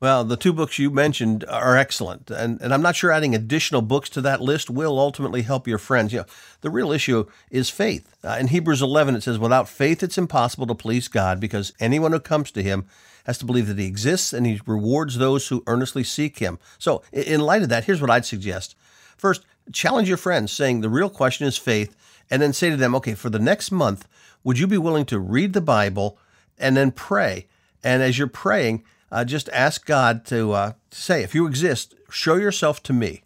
Well, 0.00 0.22
the 0.22 0.36
two 0.36 0.52
books 0.52 0.78
you 0.78 0.92
mentioned 0.92 1.44
are 1.48 1.76
excellent, 1.76 2.30
and, 2.30 2.60
and 2.60 2.72
I'm 2.72 2.82
not 2.82 2.94
sure 2.94 3.10
adding 3.10 3.34
additional 3.34 3.82
books 3.82 4.08
to 4.10 4.20
that 4.20 4.40
list 4.40 4.70
will 4.70 4.96
ultimately 4.96 5.42
help 5.42 5.66
your 5.66 5.78
friends. 5.78 6.12
You 6.12 6.20
know, 6.20 6.26
the 6.60 6.70
real 6.70 6.92
issue 6.92 7.26
is 7.50 7.68
faith. 7.68 8.14
Uh, 8.22 8.36
in 8.38 8.46
Hebrews 8.46 8.80
11, 8.80 9.16
it 9.16 9.24
says, 9.24 9.40
"Without 9.40 9.68
faith, 9.68 10.04
it's 10.04 10.16
impossible 10.16 10.68
to 10.68 10.74
please 10.76 11.08
God, 11.08 11.40
because 11.40 11.72
anyone 11.80 12.12
who 12.12 12.20
comes 12.20 12.52
to 12.52 12.62
Him 12.62 12.86
has 13.28 13.38
to 13.38 13.44
believe 13.44 13.68
that 13.68 13.78
He 13.78 13.86
exists, 13.86 14.32
and 14.32 14.44
He 14.44 14.60
rewards 14.66 15.18
those 15.18 15.46
who 15.46 15.62
earnestly 15.68 16.02
seek 16.02 16.40
Him." 16.40 16.58
So, 16.78 17.02
in 17.12 17.40
light 17.40 17.62
of 17.62 17.68
that, 17.68 17.84
here's 17.84 18.00
what 18.00 18.10
I'd 18.10 18.26
suggest: 18.26 18.74
first, 19.16 19.46
challenge 19.72 20.08
your 20.08 20.16
friends, 20.16 20.50
saying 20.50 20.80
the 20.80 20.90
real 20.90 21.10
question 21.10 21.46
is 21.46 21.56
faith, 21.56 21.94
and 22.28 22.42
then 22.42 22.52
say 22.52 22.70
to 22.70 22.76
them, 22.76 22.96
"Okay, 22.96 23.14
for 23.14 23.30
the 23.30 23.38
next 23.38 23.70
month, 23.70 24.08
would 24.42 24.58
you 24.58 24.66
be 24.66 24.78
willing 24.78 25.04
to 25.06 25.20
read 25.20 25.52
the 25.52 25.60
Bible 25.60 26.18
and 26.58 26.76
then 26.76 26.90
pray?" 26.90 27.46
And 27.84 28.02
as 28.02 28.18
you're 28.18 28.26
praying 28.26 28.82
uh, 29.10 29.24
just 29.24 29.48
ask 29.50 29.86
God 29.86 30.24
to, 30.26 30.52
uh, 30.52 30.72
say, 30.90 31.22
if 31.22 31.34
you 31.34 31.46
exist, 31.46 31.94
show 32.10 32.36
yourself 32.36 32.82
to 32.84 32.92
me. 32.92 33.22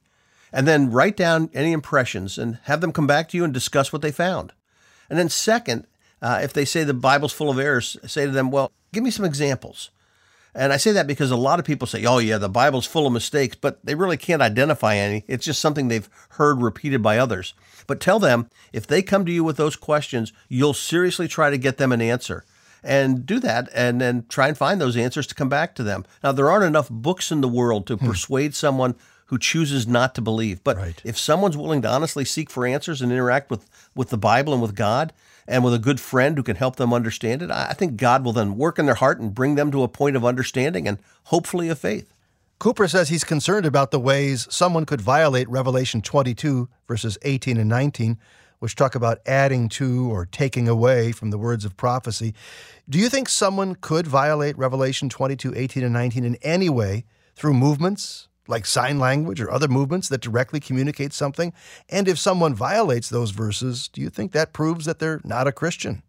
And 0.52 0.68
then 0.68 0.90
write 0.90 1.16
down 1.16 1.50
any 1.54 1.72
impressions 1.72 2.36
and 2.36 2.58
have 2.64 2.80
them 2.80 2.92
come 2.92 3.06
back 3.06 3.28
to 3.30 3.36
you 3.36 3.44
and 3.44 3.54
discuss 3.54 3.92
what 3.92 4.02
they 4.02 4.12
found. 4.12 4.52
And 5.08 5.18
then, 5.18 5.30
second, 5.30 5.86
uh, 6.20 6.40
if 6.42 6.52
they 6.52 6.66
say 6.66 6.84
the 6.84 6.94
Bible's 6.94 7.32
full 7.32 7.50
of 7.50 7.58
errors, 7.58 7.96
say 8.06 8.26
to 8.26 8.30
them, 8.30 8.50
well, 8.50 8.70
give 8.92 9.02
me 9.02 9.10
some 9.10 9.24
examples. 9.24 9.90
And 10.54 10.72
I 10.72 10.76
say 10.76 10.92
that 10.92 11.06
because 11.06 11.30
a 11.30 11.36
lot 11.36 11.58
of 11.58 11.64
people 11.64 11.86
say, 11.86 12.04
oh, 12.04 12.18
yeah, 12.18 12.36
the 12.36 12.48
Bible's 12.48 12.86
full 12.86 13.06
of 13.06 13.12
mistakes, 13.12 13.56
but 13.58 13.84
they 13.84 13.94
really 13.94 14.18
can't 14.18 14.42
identify 14.42 14.96
any. 14.96 15.24
It's 15.26 15.46
just 15.46 15.60
something 15.60 15.88
they've 15.88 16.08
heard 16.30 16.60
repeated 16.60 17.02
by 17.02 17.16
others. 17.16 17.54
But 17.86 18.00
tell 18.00 18.18
them 18.18 18.50
if 18.72 18.86
they 18.86 19.00
come 19.02 19.24
to 19.24 19.32
you 19.32 19.44
with 19.44 19.56
those 19.56 19.76
questions, 19.76 20.32
you'll 20.48 20.74
seriously 20.74 21.26
try 21.26 21.48
to 21.48 21.56
get 21.56 21.78
them 21.78 21.90
an 21.90 22.02
answer 22.02 22.44
and 22.84 23.24
do 23.24 23.38
that 23.40 23.70
and 23.74 24.00
then 24.00 24.26
try 24.28 24.48
and 24.48 24.58
find 24.58 24.80
those 24.80 24.96
answers 24.96 25.26
to 25.28 25.34
come 25.34 25.48
back 25.48 25.74
to 25.76 25.82
them. 25.82 26.04
Now, 26.22 26.32
there 26.32 26.50
aren't 26.50 26.64
enough 26.66 26.90
books 26.90 27.32
in 27.32 27.40
the 27.40 27.48
world 27.48 27.86
to 27.86 27.96
hmm. 27.96 28.06
persuade 28.06 28.54
someone 28.54 28.94
who 29.26 29.38
chooses 29.38 29.86
not 29.86 30.14
to 30.14 30.20
believe. 30.20 30.62
But 30.62 30.76
right. 30.76 31.00
if 31.02 31.16
someone's 31.16 31.56
willing 31.56 31.80
to 31.82 31.88
honestly 31.88 32.26
seek 32.26 32.50
for 32.50 32.66
answers 32.66 33.00
and 33.00 33.10
interact 33.10 33.50
with, 33.50 33.70
with 33.94 34.10
the 34.10 34.18
Bible 34.18 34.52
and 34.52 34.60
with 34.60 34.74
God 34.74 35.14
and 35.52 35.62
with 35.62 35.74
a 35.74 35.78
good 35.78 36.00
friend 36.00 36.38
who 36.38 36.42
can 36.42 36.56
help 36.56 36.76
them 36.76 36.94
understand 36.94 37.42
it, 37.42 37.50
I 37.50 37.74
think 37.74 37.98
God 37.98 38.24
will 38.24 38.32
then 38.32 38.56
work 38.56 38.78
in 38.78 38.86
their 38.86 38.94
heart 38.94 39.20
and 39.20 39.34
bring 39.34 39.54
them 39.54 39.70
to 39.70 39.82
a 39.82 39.88
point 39.88 40.16
of 40.16 40.24
understanding 40.24 40.88
and 40.88 40.98
hopefully 41.24 41.68
of 41.68 41.78
faith. 41.78 42.10
Cooper 42.58 42.88
says 42.88 43.10
he's 43.10 43.22
concerned 43.22 43.66
about 43.66 43.90
the 43.90 44.00
ways 44.00 44.48
someone 44.50 44.86
could 44.86 45.02
violate 45.02 45.46
Revelation 45.50 46.00
22, 46.00 46.70
verses 46.88 47.18
18 47.20 47.58
and 47.58 47.68
19, 47.68 48.18
which 48.60 48.74
talk 48.74 48.94
about 48.94 49.18
adding 49.26 49.68
to 49.68 50.10
or 50.10 50.24
taking 50.24 50.68
away 50.68 51.12
from 51.12 51.28
the 51.28 51.38
words 51.38 51.66
of 51.66 51.76
prophecy. 51.76 52.32
Do 52.88 52.98
you 52.98 53.10
think 53.10 53.28
someone 53.28 53.74
could 53.74 54.06
violate 54.06 54.56
Revelation 54.56 55.10
22, 55.10 55.52
18, 55.54 55.82
and 55.82 55.92
19 55.92 56.24
in 56.24 56.36
any 56.36 56.70
way 56.70 57.04
through 57.36 57.52
movements 57.52 58.28
like 58.48 58.66
sign 58.66 58.98
language 58.98 59.40
or 59.40 59.50
other 59.50 59.68
movements 59.68 60.08
that 60.08 60.20
directly 60.20 60.60
communicate 60.60 61.12
something? 61.12 61.52
And 61.88 62.08
if 62.08 62.18
someone 62.18 62.54
violates 62.54 63.08
those 63.08 63.30
verses, 63.30 63.88
do 63.88 64.00
you 64.00 64.10
think 64.10 64.32
that 64.32 64.52
proves 64.52 64.84
that 64.84 64.98
they're 64.98 65.20
not 65.24 65.46
a 65.46 65.52
Christian? 65.52 66.02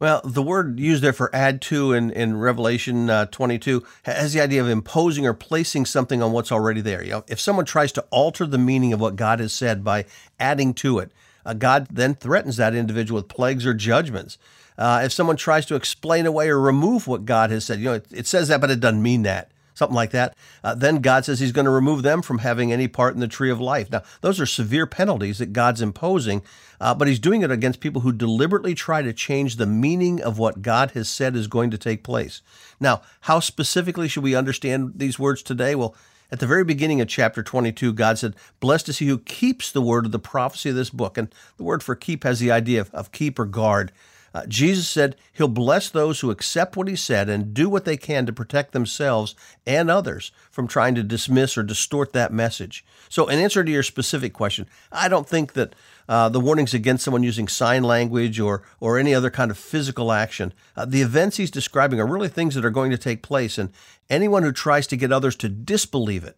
Well, 0.00 0.20
the 0.24 0.42
word 0.42 0.78
used 0.78 1.02
there 1.02 1.12
for 1.12 1.34
add 1.34 1.60
to 1.62 1.92
in, 1.92 2.12
in 2.12 2.38
Revelation 2.38 3.10
uh, 3.10 3.26
22 3.26 3.84
has 4.04 4.32
the 4.32 4.40
idea 4.40 4.62
of 4.62 4.68
imposing 4.68 5.26
or 5.26 5.34
placing 5.34 5.86
something 5.86 6.22
on 6.22 6.30
what's 6.30 6.52
already 6.52 6.80
there. 6.80 7.02
You 7.02 7.10
know, 7.10 7.24
if 7.26 7.40
someone 7.40 7.64
tries 7.64 7.90
to 7.92 8.04
alter 8.10 8.46
the 8.46 8.58
meaning 8.58 8.92
of 8.92 9.00
what 9.00 9.16
God 9.16 9.40
has 9.40 9.52
said 9.52 9.82
by 9.82 10.04
adding 10.38 10.72
to 10.74 11.00
it, 11.00 11.10
uh, 11.44 11.54
God 11.54 11.88
then 11.90 12.14
threatens 12.14 12.58
that 12.58 12.74
individual 12.74 13.20
with 13.20 13.28
plagues 13.28 13.66
or 13.66 13.74
judgments. 13.74 14.38
Uh, 14.76 15.02
if 15.04 15.12
someone 15.12 15.36
tries 15.36 15.66
to 15.66 15.74
explain 15.74 16.26
away 16.26 16.48
or 16.48 16.60
remove 16.60 17.08
what 17.08 17.24
God 17.24 17.50
has 17.50 17.64
said, 17.64 17.80
you 17.80 17.86
know, 17.86 17.94
it, 17.94 18.06
it 18.12 18.26
says 18.28 18.46
that, 18.48 18.60
but 18.60 18.70
it 18.70 18.78
doesn't 18.78 19.02
mean 19.02 19.22
that, 19.22 19.50
something 19.78 19.94
like 19.94 20.10
that, 20.10 20.36
uh, 20.62 20.74
then 20.74 21.00
God 21.00 21.24
says 21.24 21.40
He's 21.40 21.52
going 21.52 21.64
to 21.64 21.70
remove 21.70 22.02
them 22.02 22.20
from 22.20 22.38
having 22.38 22.72
any 22.72 22.88
part 22.88 23.14
in 23.14 23.20
the 23.20 23.28
tree 23.28 23.50
of 23.50 23.60
life. 23.60 23.90
Now, 23.90 24.02
those 24.20 24.40
are 24.40 24.46
severe 24.46 24.86
penalties 24.86 25.38
that 25.38 25.52
God's 25.52 25.80
imposing, 25.80 26.42
uh, 26.80 26.94
but 26.94 27.08
He's 27.08 27.18
doing 27.18 27.42
it 27.42 27.50
against 27.50 27.80
people 27.80 28.02
who 28.02 28.12
deliberately 28.12 28.74
try 28.74 29.00
to 29.00 29.12
change 29.12 29.56
the 29.56 29.66
meaning 29.66 30.20
of 30.20 30.38
what 30.38 30.60
God 30.60 30.90
has 30.90 31.08
said 31.08 31.34
is 31.36 31.46
going 31.46 31.70
to 31.70 31.78
take 31.78 32.02
place. 32.02 32.42
Now, 32.78 33.02
how 33.22 33.40
specifically 33.40 34.08
should 34.08 34.24
we 34.24 34.34
understand 34.34 34.94
these 34.96 35.18
words 35.18 35.42
today? 35.42 35.74
Well, 35.74 35.94
at 36.30 36.40
the 36.40 36.46
very 36.46 36.64
beginning 36.64 37.00
of 37.00 37.08
chapter 37.08 37.42
22, 37.42 37.94
God 37.94 38.18
said, 38.18 38.36
Blessed 38.60 38.90
is 38.90 38.98
he 38.98 39.06
who 39.06 39.18
keeps 39.18 39.72
the 39.72 39.80
word 39.80 40.04
of 40.04 40.12
the 40.12 40.18
prophecy 40.18 40.68
of 40.68 40.76
this 40.76 40.90
book. 40.90 41.16
And 41.16 41.34
the 41.56 41.62
word 41.62 41.82
for 41.82 41.94
keep 41.94 42.24
has 42.24 42.38
the 42.38 42.50
idea 42.50 42.82
of, 42.82 42.92
of 42.92 43.12
keep 43.12 43.38
or 43.38 43.46
guard. 43.46 43.92
Uh, 44.34 44.46
Jesus 44.46 44.88
said 44.88 45.16
he'll 45.32 45.48
bless 45.48 45.88
those 45.88 46.20
who 46.20 46.30
accept 46.30 46.76
what 46.76 46.88
he 46.88 46.96
said 46.96 47.28
and 47.28 47.54
do 47.54 47.68
what 47.68 47.84
they 47.84 47.96
can 47.96 48.26
to 48.26 48.32
protect 48.32 48.72
themselves 48.72 49.34
and 49.66 49.90
others 49.90 50.32
from 50.50 50.68
trying 50.68 50.94
to 50.94 51.02
dismiss 51.02 51.56
or 51.56 51.62
distort 51.62 52.12
that 52.12 52.32
message. 52.32 52.84
So, 53.08 53.26
in 53.28 53.38
answer 53.38 53.64
to 53.64 53.70
your 53.70 53.82
specific 53.82 54.32
question, 54.32 54.66
I 54.92 55.08
don't 55.08 55.28
think 55.28 55.54
that 55.54 55.74
uh, 56.08 56.28
the 56.28 56.40
warnings 56.40 56.74
against 56.74 57.04
someone 57.04 57.22
using 57.22 57.48
sign 57.48 57.82
language 57.82 58.38
or, 58.38 58.62
or 58.80 58.98
any 58.98 59.14
other 59.14 59.30
kind 59.30 59.50
of 59.50 59.58
physical 59.58 60.12
action, 60.12 60.52
uh, 60.76 60.84
the 60.84 61.02
events 61.02 61.36
he's 61.36 61.50
describing 61.50 62.00
are 62.00 62.06
really 62.06 62.28
things 62.28 62.54
that 62.54 62.64
are 62.64 62.70
going 62.70 62.90
to 62.90 62.98
take 62.98 63.22
place. 63.22 63.58
And 63.58 63.70
anyone 64.10 64.42
who 64.42 64.52
tries 64.52 64.86
to 64.88 64.96
get 64.96 65.12
others 65.12 65.36
to 65.36 65.48
disbelieve 65.48 66.24
it 66.24 66.36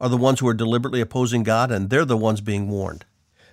are 0.00 0.08
the 0.08 0.16
ones 0.16 0.40
who 0.40 0.48
are 0.48 0.54
deliberately 0.54 1.00
opposing 1.00 1.42
God, 1.42 1.70
and 1.70 1.90
they're 1.90 2.04
the 2.04 2.16
ones 2.16 2.40
being 2.40 2.68
warned. 2.68 3.04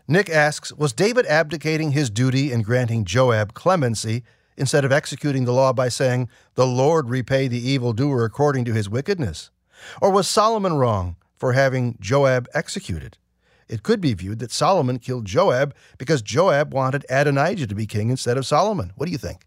Nick 0.10 0.30
asks 0.30 0.72
Was 0.72 0.94
David 0.94 1.26
abdicating 1.26 1.92
his 1.92 2.10
duty 2.10 2.54
in 2.54 2.62
granting 2.62 3.04
Joab 3.04 3.54
clemency 3.54 4.24
instead 4.56 4.86
of 4.86 4.92
executing 4.92 5.44
the 5.44 5.52
law 5.52 5.74
by 5.74 5.90
saying, 5.90 6.30
The 6.56 6.66
Lord 6.66 7.10
repay 7.10 7.50
the 7.50 7.60
evildoer 7.60 8.24
according 8.24 8.64
to 8.66 8.74
his 8.74 8.90
wickedness? 8.90 9.52
Or 10.02 10.10
was 10.10 10.30
Solomon 10.30 10.74
wrong 10.76 11.18
for 11.36 11.54
having 11.54 11.98
Joab 12.00 12.48
executed? 12.54 13.18
It 13.68 13.84
could 13.84 14.00
be 14.00 14.14
viewed 14.14 14.40
that 14.40 14.52
Solomon 14.52 14.98
killed 14.98 15.26
Joab 15.26 15.76
because 15.98 16.22
Joab 16.22 16.74
wanted 16.74 17.06
Adonijah 17.10 17.68
to 17.68 17.76
be 17.76 17.86
king 17.86 18.10
instead 18.10 18.38
of 18.38 18.46
Solomon. 18.46 18.94
What 18.96 19.08
do 19.08 19.12
you 19.12 19.18
think? 19.18 19.47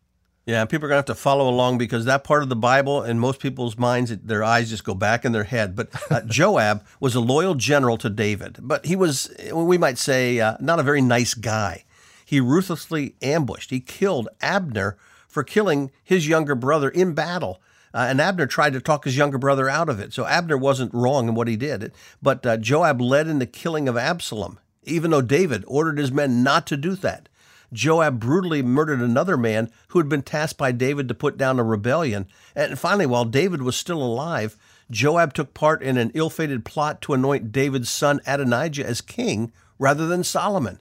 Yeah, 0.50 0.64
people 0.64 0.86
are 0.86 0.88
going 0.88 0.96
to 0.96 1.08
have 1.08 1.16
to 1.16 1.22
follow 1.22 1.48
along 1.48 1.78
because 1.78 2.06
that 2.06 2.24
part 2.24 2.42
of 2.42 2.48
the 2.48 2.56
Bible, 2.56 3.04
in 3.04 3.20
most 3.20 3.38
people's 3.38 3.78
minds, 3.78 4.10
their 4.16 4.42
eyes 4.42 4.68
just 4.68 4.82
go 4.82 4.94
back 4.94 5.24
in 5.24 5.30
their 5.30 5.44
head. 5.44 5.76
But 5.76 5.90
uh, 6.10 6.22
Joab 6.26 6.84
was 6.98 7.14
a 7.14 7.20
loyal 7.20 7.54
general 7.54 7.96
to 7.98 8.10
David, 8.10 8.58
but 8.60 8.84
he 8.84 8.96
was, 8.96 9.32
we 9.54 9.78
might 9.78 9.96
say, 9.96 10.40
uh, 10.40 10.56
not 10.58 10.80
a 10.80 10.82
very 10.82 11.02
nice 11.02 11.34
guy. 11.34 11.84
He 12.26 12.40
ruthlessly 12.40 13.14
ambushed, 13.22 13.70
he 13.70 13.78
killed 13.78 14.28
Abner 14.40 14.96
for 15.28 15.44
killing 15.44 15.92
his 16.02 16.26
younger 16.26 16.56
brother 16.56 16.88
in 16.88 17.14
battle. 17.14 17.62
Uh, 17.94 18.06
and 18.10 18.20
Abner 18.20 18.48
tried 18.48 18.72
to 18.72 18.80
talk 18.80 19.04
his 19.04 19.16
younger 19.16 19.38
brother 19.38 19.68
out 19.68 19.88
of 19.88 20.00
it. 20.00 20.12
So 20.12 20.26
Abner 20.26 20.58
wasn't 20.58 20.92
wrong 20.92 21.28
in 21.28 21.36
what 21.36 21.46
he 21.46 21.56
did. 21.56 21.92
But 22.20 22.44
uh, 22.44 22.56
Joab 22.56 23.00
led 23.00 23.28
in 23.28 23.38
the 23.38 23.46
killing 23.46 23.88
of 23.88 23.96
Absalom, 23.96 24.58
even 24.82 25.12
though 25.12 25.22
David 25.22 25.62
ordered 25.68 25.98
his 25.98 26.10
men 26.10 26.42
not 26.42 26.66
to 26.66 26.76
do 26.76 26.96
that. 26.96 27.28
Joab 27.72 28.18
brutally 28.18 28.62
murdered 28.62 29.00
another 29.00 29.36
man 29.36 29.70
who 29.88 29.98
had 29.98 30.08
been 30.08 30.22
tasked 30.22 30.58
by 30.58 30.72
David 30.72 31.08
to 31.08 31.14
put 31.14 31.36
down 31.36 31.58
a 31.58 31.64
rebellion. 31.64 32.26
And 32.54 32.78
finally, 32.78 33.06
while 33.06 33.24
David 33.24 33.62
was 33.62 33.76
still 33.76 34.02
alive, 34.02 34.56
Joab 34.90 35.34
took 35.34 35.54
part 35.54 35.82
in 35.82 35.96
an 35.96 36.10
ill 36.14 36.30
fated 36.30 36.64
plot 36.64 37.00
to 37.02 37.14
anoint 37.14 37.52
David's 37.52 37.90
son 37.90 38.20
Adonijah 38.26 38.86
as 38.86 39.00
king 39.00 39.52
rather 39.78 40.06
than 40.06 40.24
Solomon. 40.24 40.78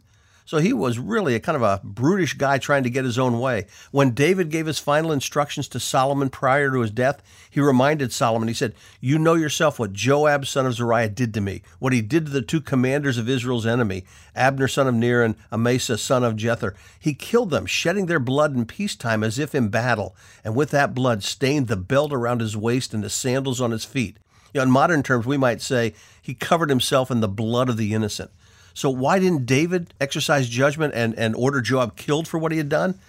So 0.50 0.58
he 0.58 0.74
was 0.74 0.98
really 0.98 1.36
a 1.36 1.40
kind 1.40 1.56
of 1.56 1.62
a 1.62 1.80
brutish 1.84 2.34
guy 2.34 2.58
trying 2.58 2.82
to 2.82 2.90
get 2.90 3.06
his 3.06 3.20
own 3.20 3.40
way. 3.40 3.68
When 3.92 4.16
David 4.16 4.50
gave 4.50 4.66
his 4.66 4.80
final 4.80 5.12
instructions 5.12 5.68
to 5.68 5.80
Solomon 5.80 6.32
prior 6.32 6.72
to 6.72 6.80
his 6.80 6.90
death, 6.90 7.22
he 7.52 7.60
reminded 7.60 8.12
Solomon, 8.12 8.48
he 8.48 8.56
said, 8.56 8.74
You 9.00 9.20
know 9.20 9.36
yourself 9.36 9.78
what 9.78 9.94
Joab, 9.94 10.48
son 10.48 10.66
of 10.66 10.74
Zeruiah, 10.74 11.10
did 11.10 11.36
to 11.36 11.40
me, 11.40 11.62
what 11.78 11.94
he 11.94 12.02
did 12.02 12.26
to 12.26 12.32
the 12.32 12.42
two 12.42 12.62
commanders 12.62 13.20
of 13.20 13.30
Israel's 13.30 13.68
enemy, 13.68 14.06
Abner, 14.36 14.68
son 14.68 14.88
of 14.88 14.96
Ner, 14.96 15.22
and 15.22 15.36
Amasa, 15.52 16.00
son 16.00 16.24
of 16.24 16.36
Jether. 16.36 16.74
He 17.00 17.14
killed 17.14 17.52
them, 17.52 17.68
shedding 17.68 18.08
their 18.08 18.18
blood 18.18 18.56
in 18.56 18.66
peacetime 18.66 19.24
as 19.24 19.38
if 19.38 19.54
in 19.54 19.70
battle, 19.70 20.16
and 20.44 20.56
with 20.56 20.72
that 20.72 20.96
blood 20.96 21.22
stained 21.24 21.68
the 21.68 21.78
belt 21.78 22.12
around 22.12 22.42
his 22.42 22.58
waist 22.58 22.92
and 22.92 23.04
the 23.04 23.12
sandals 23.12 23.62
on 23.62 23.70
his 23.70 23.86
feet. 23.86 24.18
You 24.56 24.62
know, 24.62 24.64
in 24.64 24.72
modern 24.72 25.04
terms, 25.04 25.28
we 25.28 25.38
might 25.38 25.62
say 25.62 25.94
he 26.20 26.34
covered 26.34 26.72
himself 26.72 27.12
in 27.12 27.20
the 27.20 27.28
blood 27.28 27.70
of 27.70 27.78
the 27.78 27.94
innocent. 27.94 28.32
So 28.74 28.90
why 28.90 29.20
didn't 29.20 29.46
David 29.46 29.94
exercise 30.00 30.48
judgment 30.48 30.94
and, 30.96 31.14
and 31.18 31.36
order 31.36 31.62
Joab 31.62 31.96
killed 31.96 32.28
for 32.28 32.38
what 32.38 32.52
he 32.52 32.58
had 32.58 32.70
done? 32.70 33.00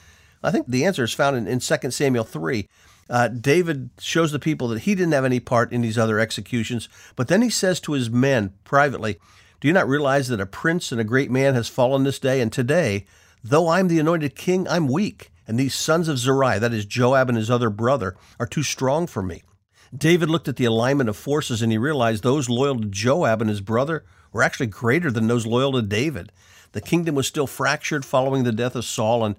I 0.43 0.51
think 0.51 0.67
the 0.67 0.85
answer 0.85 1.05
is 1.05 1.13
found 1.13 1.37
in, 1.37 1.47
in 1.47 1.61
2 1.61 1.91
Samuel 1.91 2.25
3. 2.25 2.69
Uh, 3.09 3.29
David 3.29 3.91
shows 3.99 4.31
the 4.31 4.39
people 4.39 4.69
that 4.69 4.83
he 4.83 4.95
didn't 4.95 5.13
have 5.13 5.25
any 5.25 5.41
part 5.41 5.73
in 5.73 5.81
these 5.81 5.99
other 5.99 6.21
executions, 6.21 6.89
but 7.17 7.29
then 7.29 7.43
he 7.43 7.51
says 7.51 7.81
to 7.81 7.93
his 7.93 8.09
men 8.09 8.55
privately, 8.63 9.19
Do 9.61 9.69
you 9.69 9.75
not 9.75 9.89
realize 9.89 10.29
that 10.29 10.41
a 10.41 10.47
prince 10.47 10.93
and 10.93 11.01
a 11.01 11.05
great 11.05 11.31
man 11.31 11.55
has 11.55 11.69
fallen 11.69 12.05
this 12.05 12.21
day? 12.21 12.41
And 12.41 12.53
today, 12.53 13.07
though 13.43 13.69
I'm 13.69 13.89
the 13.89 13.99
anointed 13.99 14.37
king, 14.37 14.69
I'm 14.69 14.87
weak. 14.87 15.31
And 15.49 15.59
these 15.59 15.75
sons 15.75 16.07
of 16.07 16.19
Zeruiah, 16.19 16.61
that 16.61 16.73
is 16.73 16.85
Joab 16.85 17.29
and 17.29 17.37
his 17.37 17.51
other 17.51 17.71
brother, 17.71 18.17
are 18.39 18.47
too 18.47 18.63
strong 18.63 19.09
for 19.09 19.23
me. 19.23 19.43
David 19.93 20.31
looked 20.31 20.47
at 20.47 20.55
the 20.55 20.65
alignment 20.65 21.09
of 21.09 21.17
forces 21.17 21.63
and 21.63 21.73
he 21.73 21.79
realized 21.79 22.23
those 22.23 22.49
loyal 22.49 22.79
to 22.79 22.87
Joab 22.87 23.41
and 23.41 23.51
his 23.51 23.61
brother 23.61 24.05
were 24.33 24.43
actually 24.43 24.67
greater 24.67 25.11
than 25.11 25.27
those 25.27 25.47
loyal 25.47 25.73
to 25.73 25.83
David. 25.83 26.33
The 26.73 26.81
kingdom 26.81 27.15
was 27.15 27.27
still 27.27 27.47
fractured 27.47 28.05
following 28.05 28.45
the 28.45 28.53
death 28.53 28.77
of 28.77 28.85
Saul, 28.85 29.25
and 29.25 29.37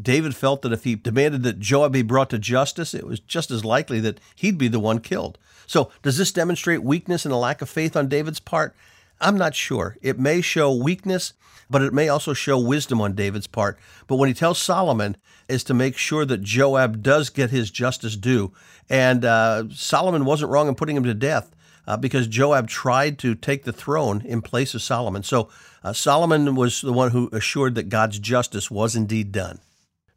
David 0.00 0.34
felt 0.34 0.62
that 0.62 0.72
if 0.72 0.84
he 0.84 0.94
demanded 0.94 1.42
that 1.42 1.60
Joab 1.60 1.92
be 1.92 2.02
brought 2.02 2.30
to 2.30 2.38
justice, 2.38 2.94
it 2.94 3.06
was 3.06 3.20
just 3.20 3.50
as 3.50 3.64
likely 3.64 4.00
that 4.00 4.18
he'd 4.34 4.58
be 4.58 4.68
the 4.68 4.80
one 4.80 5.00
killed. 5.00 5.38
So, 5.66 5.90
does 6.02 6.18
this 6.18 6.32
demonstrate 6.32 6.82
weakness 6.82 7.24
and 7.24 7.32
a 7.32 7.36
lack 7.36 7.62
of 7.62 7.68
faith 7.68 7.96
on 7.96 8.08
David's 8.08 8.40
part? 8.40 8.74
I'm 9.20 9.36
not 9.36 9.54
sure. 9.54 9.96
It 10.02 10.18
may 10.18 10.40
show 10.40 10.74
weakness, 10.74 11.34
but 11.70 11.82
it 11.82 11.92
may 11.92 12.08
also 12.08 12.32
show 12.32 12.58
wisdom 12.58 13.00
on 13.00 13.14
David's 13.14 13.46
part. 13.46 13.78
But 14.06 14.16
when 14.16 14.28
he 14.28 14.34
tells 14.34 14.58
Solomon 14.58 15.16
is 15.48 15.62
to 15.64 15.74
make 15.74 15.96
sure 15.96 16.24
that 16.24 16.42
Joab 16.42 17.02
does 17.02 17.30
get 17.30 17.50
his 17.50 17.70
justice 17.70 18.16
due, 18.16 18.52
and 18.90 19.24
uh, 19.24 19.64
Solomon 19.70 20.24
wasn't 20.24 20.50
wrong 20.50 20.68
in 20.68 20.74
putting 20.74 20.96
him 20.96 21.04
to 21.04 21.14
death 21.14 21.54
uh, 21.86 21.96
because 21.96 22.26
Joab 22.26 22.68
tried 22.68 23.18
to 23.20 23.34
take 23.34 23.64
the 23.64 23.72
throne 23.72 24.22
in 24.24 24.42
place 24.42 24.74
of 24.74 24.82
Solomon. 24.82 25.22
So 25.22 25.48
uh, 25.82 25.92
Solomon 25.92 26.54
was 26.54 26.80
the 26.80 26.92
one 26.92 27.10
who 27.10 27.28
assured 27.32 27.74
that 27.74 27.88
God's 27.88 28.18
justice 28.18 28.70
was 28.70 28.94
indeed 28.94 29.32
done. 29.32 29.60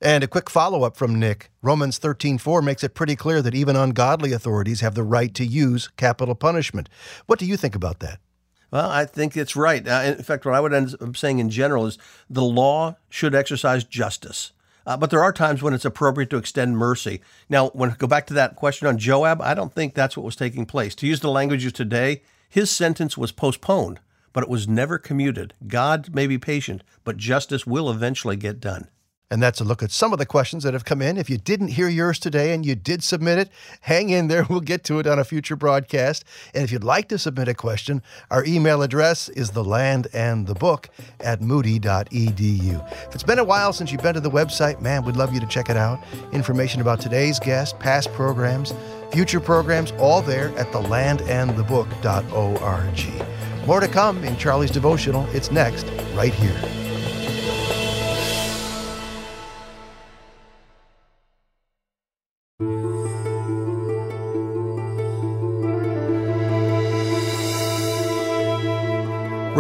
And 0.02 0.24
a 0.24 0.28
quick 0.28 0.50
follow 0.50 0.84
up 0.84 0.98
from 0.98 1.20
Nick. 1.20 1.50
Romans 1.62 1.98
13:4 1.98 2.62
makes 2.64 2.84
it 2.84 2.94
pretty 2.94 3.16
clear 3.16 3.42
that 3.42 3.56
even 3.56 3.76
ungodly 3.76 4.34
authorities 4.34 4.82
have 4.82 4.94
the 4.94 5.04
right 5.04 5.34
to 5.34 5.46
use 5.46 5.88
capital 5.98 6.36
punishment. 6.36 6.90
What 7.26 7.40
do 7.40 7.46
you 7.46 7.58
think 7.58 7.76
about 7.76 8.00
that? 8.00 8.20
Well, 8.72 8.90
I 8.90 9.06
think 9.06 9.38
it's 9.38 9.56
right. 9.56 9.88
Uh, 9.88 10.16
in 10.18 10.24
fact, 10.24 10.46
what 10.46 10.54
I 10.54 10.60
would 10.60 10.74
end 10.74 10.96
up 11.00 11.16
saying 11.16 11.40
in 11.40 11.50
general 11.50 11.86
is 11.86 11.98
the 12.30 12.44
law 12.44 12.98
should 13.10 13.34
exercise 13.34 13.84
justice. 13.84 14.52
Uh, 14.86 14.96
but 14.96 15.10
there 15.10 15.24
are 15.24 15.34
times 15.34 15.64
when 15.64 15.74
it's 15.74 15.86
appropriate 15.86 16.30
to 16.30 16.38
extend 16.38 16.78
mercy. 16.78 17.22
Now, 17.50 17.70
when 17.70 17.92
I 17.92 17.96
go 17.96 18.08
back 18.08 18.28
to 18.28 18.34
that 18.36 18.56
question 18.56 18.88
on 18.88 18.98
Joab, 18.98 19.42
I 19.42 19.54
don't 19.54 19.74
think 19.74 19.94
that's 19.94 20.16
what 20.16 20.26
was 20.26 20.36
taking 20.36 20.66
place. 20.66 20.94
To 20.96 21.08
use 21.08 21.22
the 21.22 21.32
language 21.32 21.66
of 21.66 21.74
today, 21.74 22.22
his 22.50 22.70
sentence 22.70 23.18
was 23.18 23.32
postponed, 23.32 24.00
but 24.32 24.44
it 24.44 24.50
was 24.50 24.68
never 24.68 24.98
commuted. 24.98 25.54
God 25.68 26.14
may 26.14 26.28
be 26.28 26.38
patient, 26.38 26.84
but 27.04 27.18
justice 27.18 27.66
will 27.66 27.90
eventually 27.90 28.36
get 28.36 28.60
done. 28.60 28.90
And 29.32 29.42
that's 29.42 29.60
a 29.60 29.64
look 29.64 29.82
at 29.82 29.92
some 29.92 30.14
of 30.14 30.20
the 30.20 30.26
questions 30.26 30.64
that 30.64 30.74
have 30.74 30.86
come 30.86 31.02
in. 31.02 31.18
If 31.18 31.30
you 31.30 31.38
didn't 31.38 31.70
hear 31.70 31.90
yours 31.90 32.20
today 32.20 32.54
and 32.54 32.64
you 32.66 32.76
did 32.76 33.04
submit 33.04 33.40
it, 33.40 33.50
hang 33.82 34.10
in 34.10 34.28
there. 34.28 34.46
We'll 34.56 34.62
get 34.62 34.86
to 34.86 35.00
it 35.00 35.08
on 35.08 35.20
a 35.20 35.26
future 35.26 35.58
broadcast. 35.58 36.24
And 36.54 36.64
if 36.64 36.72
you'd 36.72 36.84
like 36.84 37.10
to 37.10 37.18
submit 37.18 37.50
a 37.50 37.54
question, 37.54 38.02
our 38.32 38.46
email 38.46 38.82
address 38.84 39.28
is 39.30 39.52
the 39.52 39.66
land 39.66 40.08
and 40.14 40.48
the 40.48 40.54
book 40.54 40.88
at 41.20 41.42
moody.edu. 41.42 43.08
If 43.08 43.16
it's 43.16 43.24
been 43.24 43.40
a 43.40 43.44
while 43.44 43.74
since 43.74 43.92
you've 43.92 44.02
been 44.02 44.14
to 44.14 44.22
the 44.22 44.32
website, 44.32 44.82
man, 44.82 45.04
we'd 45.04 45.18
love 45.18 45.34
you 45.34 45.42
to 45.42 45.48
check 45.48 45.70
it 45.70 45.76
out. 45.76 46.02
Information 46.32 46.80
about 46.80 47.02
today's 47.02 47.38
guest, 47.40 47.78
past 47.80 48.14
programs, 48.14 48.74
future 49.12 49.42
programs, 49.42 49.92
all 49.94 50.22
there 50.22 50.58
at 50.58 50.68
thelandandthebook.org. 50.68 53.68
More 53.68 53.80
to 53.80 53.88
come 53.88 54.24
in 54.24 54.38
Charlie's 54.38 54.72
devotional. 54.72 55.28
It's 55.34 55.52
next, 55.52 55.88
right 56.14 56.34
here. 56.34 56.85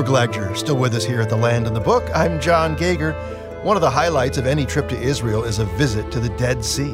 Glad 0.05 0.35
you're 0.35 0.53
still 0.53 0.77
with 0.77 0.93
us 0.93 1.03
here 1.03 1.19
at 1.19 1.29
the 1.29 1.35
Land 1.35 1.65
and 1.65 1.75
the 1.75 1.79
Book. 1.79 2.07
I'm 2.13 2.39
Jon 2.39 2.75
Gauger. 2.75 3.13
One 3.63 3.75
of 3.75 3.81
the 3.81 3.89
highlights 3.89 4.37
of 4.37 4.45
any 4.45 4.63
trip 4.63 4.87
to 4.89 5.01
Israel 5.01 5.43
is 5.43 5.57
a 5.57 5.65
visit 5.65 6.11
to 6.11 6.19
the 6.19 6.29
Dead 6.37 6.63
Sea. 6.63 6.93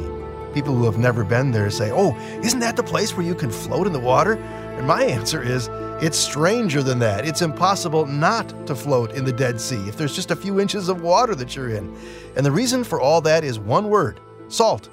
People 0.54 0.74
who 0.74 0.86
have 0.86 0.96
never 0.96 1.22
been 1.22 1.50
there 1.50 1.68
say, 1.68 1.92
Oh, 1.92 2.16
isn't 2.42 2.60
that 2.60 2.74
the 2.74 2.82
place 2.82 3.14
where 3.14 3.26
you 3.26 3.34
can 3.34 3.50
float 3.50 3.86
in 3.86 3.92
the 3.92 4.00
water? 4.00 4.36
And 4.36 4.86
my 4.86 5.04
answer 5.04 5.42
is, 5.42 5.68
it's 6.02 6.16
stranger 6.16 6.82
than 6.82 6.98
that. 7.00 7.28
It's 7.28 7.42
impossible 7.42 8.06
not 8.06 8.66
to 8.66 8.74
float 8.74 9.12
in 9.12 9.26
the 9.26 9.32
Dead 9.32 9.60
Sea 9.60 9.86
if 9.86 9.98
there's 9.98 10.16
just 10.16 10.30
a 10.30 10.36
few 10.36 10.58
inches 10.58 10.88
of 10.88 11.02
water 11.02 11.34
that 11.34 11.54
you're 11.54 11.68
in. 11.68 11.94
And 12.34 12.46
the 12.46 12.50
reason 12.50 12.82
for 12.82 12.98
all 12.98 13.20
that 13.20 13.44
is 13.44 13.58
one 13.58 13.90
word 13.90 14.20
salt. 14.48 14.88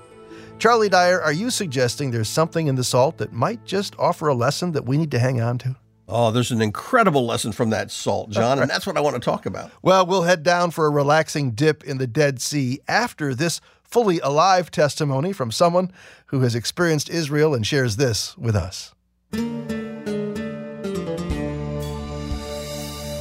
Charlie 0.58 0.90
Dyer, 0.90 1.22
are 1.22 1.32
you 1.32 1.50
suggesting 1.50 2.12
there's 2.12 2.28
something 2.28 2.68
in 2.68 2.76
the 2.76 2.84
salt 2.84 3.18
that 3.20 3.32
might 3.32 3.64
just 3.64 3.98
offer 3.98 4.28
a 4.28 4.36
lesson 4.36 4.74
that 4.74 4.86
we 4.86 4.98
need 4.98 5.12
to 5.12 5.20
hang 5.20 5.40
on 5.40 5.58
to? 5.60 5.78
Oh, 6.12 6.32
there's 6.32 6.50
an 6.50 6.62
incredible 6.62 7.28
lesson 7.28 7.52
from 7.52 7.70
that 7.70 7.92
salt, 7.92 8.30
John, 8.32 8.60
and 8.60 8.70
that's 8.70 8.88
what 8.88 8.98
I 8.98 9.00
want 9.00 9.16
to 9.16 9.22
talk 9.22 9.46
about. 9.46 9.72
Well, 9.84 10.06
we'll 10.06 10.24
head 10.24 10.42
down 10.42 10.72
for 10.72 10.88
a 10.88 10.90
relaxing 10.90 11.52
dip 11.52 11.84
in 11.84 12.00
the 12.00 12.08
Dead 12.08 12.42
Sea 12.42 12.80
after 12.88 13.36
this 13.36 13.62
fully 13.84 14.20
alive 14.20 14.72
testimony 14.72 15.32
from 15.34 15.52
someone 15.52 15.92
who 16.28 16.42
has 16.42 16.56
experienced 16.56 17.10
Israel 17.10 17.54
and 17.54 17.66
shares 17.66 17.98
this 17.98 18.36
with 18.38 18.56
us. 18.56 18.94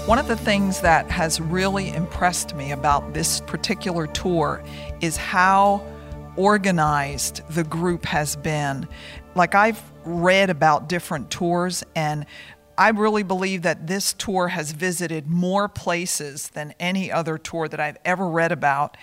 One 0.07 0.18
of 0.18 0.26
the 0.26 0.36
things 0.36 0.80
that 0.80 1.11
has 1.11 1.39
really 1.39 1.91
impressed 1.91 2.55
me 2.57 2.72
about 2.72 3.12
this 3.12 3.43
particular 3.43 4.07
tour 4.07 4.62
is 5.03 5.18
how 5.18 5.86
organized 6.36 7.43
the 7.51 7.64
group 7.64 8.07
has 8.07 8.36
been. 8.36 8.89
Like, 9.34 9.55
I've 9.55 9.82
read 10.07 10.49
about 10.49 10.89
different 10.89 11.30
tours, 11.30 11.84
and 11.95 12.24
I 12.79 12.91
really 12.91 13.24
believe 13.24 13.62
that 13.62 13.89
this 13.89 14.12
tour 14.12 14.49
has 14.49 14.70
visited 14.70 15.29
more 15.29 15.68
places 15.68 16.51
than 16.51 16.74
any 16.79 17.11
other 17.11 17.37
tour 17.37 17.66
that 17.66 17.81
I've 17.81 17.99
ever 18.05 18.29
read 18.29 18.53
about. 18.53 18.97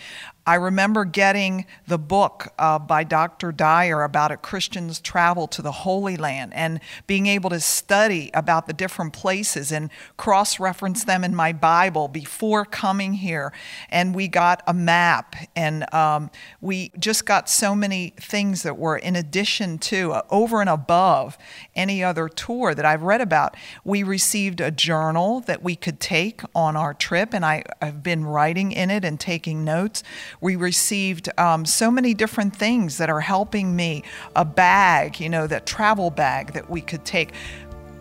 I 0.48 0.56
remember 0.56 1.06
getting 1.06 1.66
the 1.88 1.98
book 1.98 2.54
uh, 2.60 2.78
by 2.78 3.04
Dr. 3.04 3.52
Dyer 3.52 4.04
about 4.04 4.32
a 4.32 4.38
Christian's 4.38 5.00
travel 5.00 5.48
to 5.48 5.64
the 5.64 5.72
Holy 5.72 6.18
Land 6.18 6.54
and 6.54 6.82
being 7.08 7.26
able 7.26 7.50
to 7.50 7.60
study 7.60 8.30
about 8.32 8.68
the 8.68 8.74
different 8.74 9.12
places 9.12 9.72
and 9.72 9.89
cross 10.18 10.60
reference 10.60 11.04
them 11.04 11.24
in 11.24 11.36
my 11.36 11.52
Bible 11.52 12.08
before 12.08 12.64
coming 12.64 13.14
here. 13.14 13.54
And 13.89 14.14
we 14.14 14.28
got 14.28 14.62
a 14.68 14.74
map, 14.74 15.36
and 15.56 15.91
um, 15.91 16.30
we 16.62 16.91
just 17.00 17.26
got 17.26 17.50
so 17.50 17.74
many 17.74 18.14
things 18.20 18.62
that 18.62 18.78
were 18.78 18.98
in 18.98 19.16
addition 19.16 19.80
to, 19.80 20.12
uh, 20.12 20.22
over 20.30 20.62
and 20.62 20.70
above 20.70 21.39
any 21.76 22.04
other 22.04 22.30
tour 22.30 22.76
that 22.76 22.86
I've 22.86 23.02
read 23.02 23.22
about. 23.22 23.56
We 23.84 24.04
received 24.04 24.62
a 24.62 24.70
journal 24.70 25.39
that 25.41 25.64
we 25.64 25.76
could 25.76 26.00
take 26.00 26.41
on 26.54 26.76
our 26.76 26.93
trip, 26.93 27.34
and 27.34 27.43
I, 27.43 27.64
I've 27.82 28.04
been 28.04 28.26
writing 28.26 28.72
in 28.72 28.91
it 28.91 29.04
and 29.04 29.20
taking 29.20 29.64
notes. 29.64 30.04
We 30.46 30.58
received 30.58 31.28
um, 31.39 31.66
so 31.66 31.89
many 31.89 32.14
different 32.14 32.56
things 32.56 33.00
that 33.00 33.10
are 33.10 33.20
helping 33.20 33.76
me. 33.76 34.04
A 34.36 34.46
bag, 34.46 35.20
you 35.20 35.28
know, 35.28 35.48
that 35.48 35.66
travel 35.66 36.12
bag 36.12 36.54
that 36.54 36.70
we 36.70 36.82
could 36.82 37.04
take, 37.04 37.32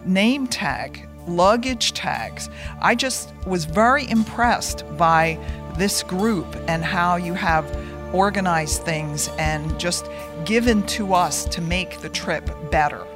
name 0.05 0.47
tag, 0.47 1.09
luggage 1.27 1.95
tags. 1.95 2.51
I 2.83 2.97
just 2.97 3.33
was 3.47 3.65
very 3.65 4.07
impressed 4.11 4.85
by 4.99 5.39
this 5.79 6.03
group 6.03 6.55
and 6.69 6.85
how 6.85 7.17
you 7.17 7.33
have 7.33 7.65
organized 8.15 8.83
things 8.83 9.31
and 9.39 9.81
just 9.81 10.11
given 10.45 10.83
to 10.89 11.15
us 11.15 11.47
to 11.47 11.63
make 11.63 12.03
the 12.03 12.11
trip 12.11 12.47
better. 12.71 13.07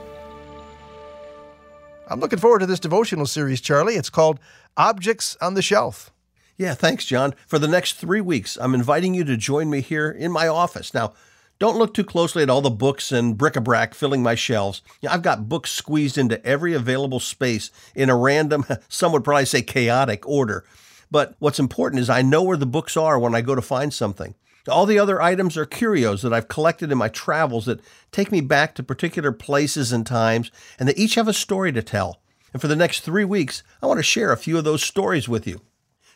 I'm 2.06 2.20
looking 2.20 2.38
forward 2.38 2.60
to 2.60 2.66
this 2.66 2.80
devotional 2.80 3.26
series, 3.26 3.60
Charlie. 3.60 3.96
It's 3.96 4.08
called 4.08 4.40
Objects 4.78 5.36
on 5.42 5.52
the 5.52 5.60
Shelf. 5.60 6.14
Yeah, 6.58 6.74
thanks, 6.74 7.04
John. 7.04 7.34
For 7.46 7.60
the 7.60 7.68
next 7.68 7.94
three 7.94 8.20
weeks, 8.20 8.58
I'm 8.60 8.74
inviting 8.74 9.14
you 9.14 9.22
to 9.24 9.36
join 9.36 9.70
me 9.70 9.80
here 9.80 10.10
in 10.10 10.32
my 10.32 10.48
office. 10.48 10.92
Now, 10.92 11.14
don't 11.60 11.78
look 11.78 11.94
too 11.94 12.02
closely 12.02 12.42
at 12.42 12.50
all 12.50 12.60
the 12.60 12.68
books 12.68 13.12
and 13.12 13.38
bric-a-brac 13.38 13.94
filling 13.94 14.24
my 14.24 14.34
shelves. 14.34 14.82
I've 15.08 15.22
got 15.22 15.48
books 15.48 15.70
squeezed 15.70 16.18
into 16.18 16.44
every 16.44 16.74
available 16.74 17.20
space 17.20 17.70
in 17.94 18.10
a 18.10 18.16
random, 18.16 18.64
some 18.88 19.12
would 19.12 19.22
probably 19.22 19.44
say 19.44 19.62
chaotic 19.62 20.26
order. 20.28 20.64
But 21.12 21.36
what's 21.38 21.60
important 21.60 22.00
is 22.00 22.10
I 22.10 22.22
know 22.22 22.42
where 22.42 22.56
the 22.56 22.66
books 22.66 22.96
are 22.96 23.20
when 23.20 23.36
I 23.36 23.40
go 23.40 23.54
to 23.54 23.62
find 23.62 23.94
something. 23.94 24.34
All 24.68 24.84
the 24.84 24.98
other 24.98 25.22
items 25.22 25.56
are 25.56 25.64
curios 25.64 26.22
that 26.22 26.32
I've 26.32 26.48
collected 26.48 26.90
in 26.90 26.98
my 26.98 27.08
travels 27.08 27.66
that 27.66 27.80
take 28.10 28.32
me 28.32 28.40
back 28.40 28.74
to 28.74 28.82
particular 28.82 29.30
places 29.30 29.92
and 29.92 30.04
times, 30.04 30.50
and 30.78 30.88
they 30.88 30.94
each 30.94 31.14
have 31.14 31.28
a 31.28 31.32
story 31.32 31.70
to 31.72 31.82
tell. 31.82 32.20
And 32.52 32.60
for 32.60 32.68
the 32.68 32.76
next 32.76 33.00
three 33.00 33.24
weeks, 33.24 33.62
I 33.80 33.86
want 33.86 33.98
to 33.98 34.02
share 34.02 34.32
a 34.32 34.36
few 34.36 34.58
of 34.58 34.64
those 34.64 34.82
stories 34.82 35.28
with 35.28 35.46
you. 35.46 35.60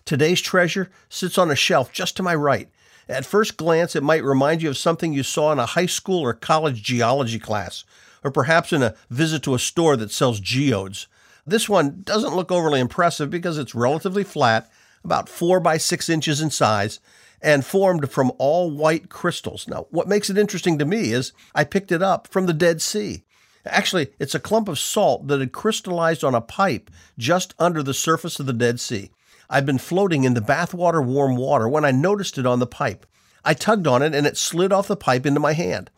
Today's 0.05 0.40
treasure 0.40 0.90
sits 1.09 1.38
on 1.38 1.50
a 1.50 1.57
shelf 1.57 1.92
just 1.92 2.16
to 2.16 2.22
my 2.22 2.34
right. 2.34 2.68
At 3.09 3.26
first 3.26 3.57
glance, 3.57 3.96
it 3.96 4.03
might 4.03 4.24
remind 4.24 4.62
you 4.62 4.70
of 4.70 4.76
something 4.76 5.12
you 5.12 5.22
saw 5.22 5.53
in 5.53 5.59
a 5.59 5.66
high 5.66 5.86
school 5.86 6.20
or 6.20 6.32
college 6.34 6.82
geology 6.82 7.38
class, 7.38 7.84
or 8.24 8.30
perhaps 8.30 8.72
in 8.72 8.82
a 8.82 8.94
visit 9.11 9.42
to 9.44 9.55
a 9.55 9.59
store 9.59 9.96
that 9.96 10.12
sells 10.12 10.40
geodes. 10.40 11.09
This 11.46 11.68
one 11.68 12.03
doesn't 12.05 12.36
look 12.36 12.53
overly 12.53 12.80
impressive 12.80 13.30
because 13.30 13.59
it's 13.59 13.74
relatively 13.74 14.24
flat, 14.24 14.70
about 15.05 15.28
4 15.28 15.61
by 15.61 15.76
6 15.76 16.09
inches 16.09 16.40
in 16.40 16.50
size, 16.50 17.00
and 17.40 17.66
formed 17.66 18.11
from 18.11 18.30
all 18.38 18.70
white 18.70 19.09
crystals. 19.09 19.66
Now, 19.66 19.86
what 19.90 20.09
makes 20.09 20.30
it 20.30 20.38
interesting 20.38 20.78
to 20.78 20.84
me 20.84 21.12
is 21.12 21.32
I 21.55 21.64
picked 21.64 21.90
it 21.90 22.03
up 22.03 22.28
from 22.28 22.46
the 22.46 22.53
Dead 22.53 22.80
Sea. 22.80 23.24
Actually, 23.66 24.09
it's 24.18 24.34
a 24.34 24.40
clump 24.40 24.68
of 24.68 24.78
salt 24.78 25.26
that 25.28 25.40
had 25.40 25.53
crystallized 25.53 26.22
on 26.22 26.34
a 26.34 26.40
pipe 26.40 26.90
just 27.18 27.55
under 27.59 27.82
the 27.82 27.94
surface 27.94 28.38
of 28.38 28.46
the 28.46 28.53
Dead 28.53 28.80
Sea. 28.80 29.11
I'd 29.53 29.66
been 29.66 29.76
floating 29.76 30.24
in 30.24 30.32
the 30.32 30.40
bathwater 30.40 31.05
warm 31.05 31.36
water 31.36 31.68
when 31.68 31.84
I 31.84 31.90
noticed 31.90 32.38
it 32.38 32.46
on 32.46 32.59
the 32.59 32.66
pipe. 32.66 33.05
I 33.44 33.53
tugged 33.53 33.86
on 33.86 34.00
it 34.03 34.14
and 34.14 34.26
it 34.26 34.38
slid 34.38 34.72
off 34.72 34.88
the 34.88 34.96
pipe 34.96 35.26
into 35.26 35.40
my 35.40 35.53
hand. 35.53 35.90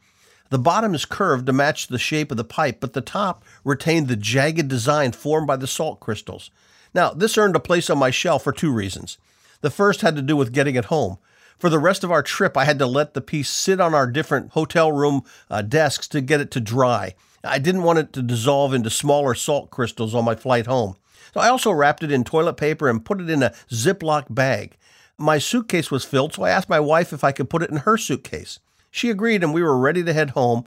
The 0.51 0.59
bottom 0.59 0.93
is 0.93 1.05
curved 1.05 1.47
to 1.47 1.53
match 1.53 1.87
the 1.87 1.99
shape 1.99 2.33
of 2.33 2.37
the 2.37 2.43
pipe, 2.43 2.81
but 2.81 2.95
the 2.95 3.01
top 3.01 3.45
retained 3.63 4.09
the 4.09 4.17
jagged 4.17 4.67
design 4.67 5.13
formed 5.13 5.47
by 5.47 5.55
the 5.55 5.69
salt 5.69 6.01
crystals. 6.01 6.51
Now, 6.95 7.11
this 7.13 7.39
earned 7.39 7.55
a 7.55 7.61
place 7.61 7.89
on 7.89 7.97
my 7.97 8.11
shelf 8.11 8.43
for 8.43 8.53
two 8.53 8.73
reasons. 8.73 9.19
The 9.61 9.71
first 9.71 10.01
had 10.01 10.17
to 10.17 10.23
do 10.23 10.37
with 10.37 10.53
getting 10.53 10.75
it 10.75 10.87
home. 10.87 11.19
For 11.57 11.71
the 11.71 11.79
rest 11.79 12.03
of 12.03 12.11
our 12.11 12.25
trip, 12.25 12.57
I 12.57 12.65
had 12.65 12.81
to 12.81 12.87
let 12.87 13.15
the 13.15 13.21
piece 13.21 13.49
sit 13.49 13.81
on 13.81 13.95
our 13.95 14.09
different 14.09 14.51
hotel 14.51 14.91
room 14.91 15.23
uh, 15.49 15.63
desks 15.63 16.09
to 16.09 16.21
get 16.21 16.41
it 16.41 16.51
to 16.51 16.61
dry. 16.61 17.15
I 17.45 17.61
didn't 17.61 17.85
want 17.85 18.01
it 18.01 18.13
to 18.15 18.23
dissolve 18.23 18.75
into 18.75 18.91
smaller 18.91 19.37
salt 19.37 19.71
crystals 19.71 20.13
on 20.13 20.25
my 20.25 20.35
flight 20.35 20.67
home. 20.67 20.97
So 21.35 21.41
I 21.41 21.49
also 21.49 21.72
wrapped 21.72 22.05
it 22.05 22.12
in 22.12 22.22
toilet 22.22 22.57
paper 22.57 22.89
and 22.89 23.05
put 23.05 23.20
it 23.20 23.28
in 23.28 23.43
a 23.43 23.53
Ziploc 23.68 24.32
bag. 24.32 24.76
My 25.18 25.39
suitcase 25.39 25.91
was 25.91 26.05
filled, 26.05 26.32
so 26.32 26.45
I 26.45 26.51
asked 26.51 26.68
my 26.68 26.78
wife 26.78 27.12
if 27.12 27.24
I 27.24 27.32
could 27.32 27.51
put 27.51 27.64
it 27.64 27.70
in 27.70 27.78
her 27.78 27.99
suitcase. 27.99 28.61
She 28.89 29.11
agreed, 29.11 29.43
and 29.43 29.53
we 29.53 29.61
were 29.61 29.76
ready 29.76 30.05
to 30.05 30.12
head 30.12 30.30
home, 30.30 30.64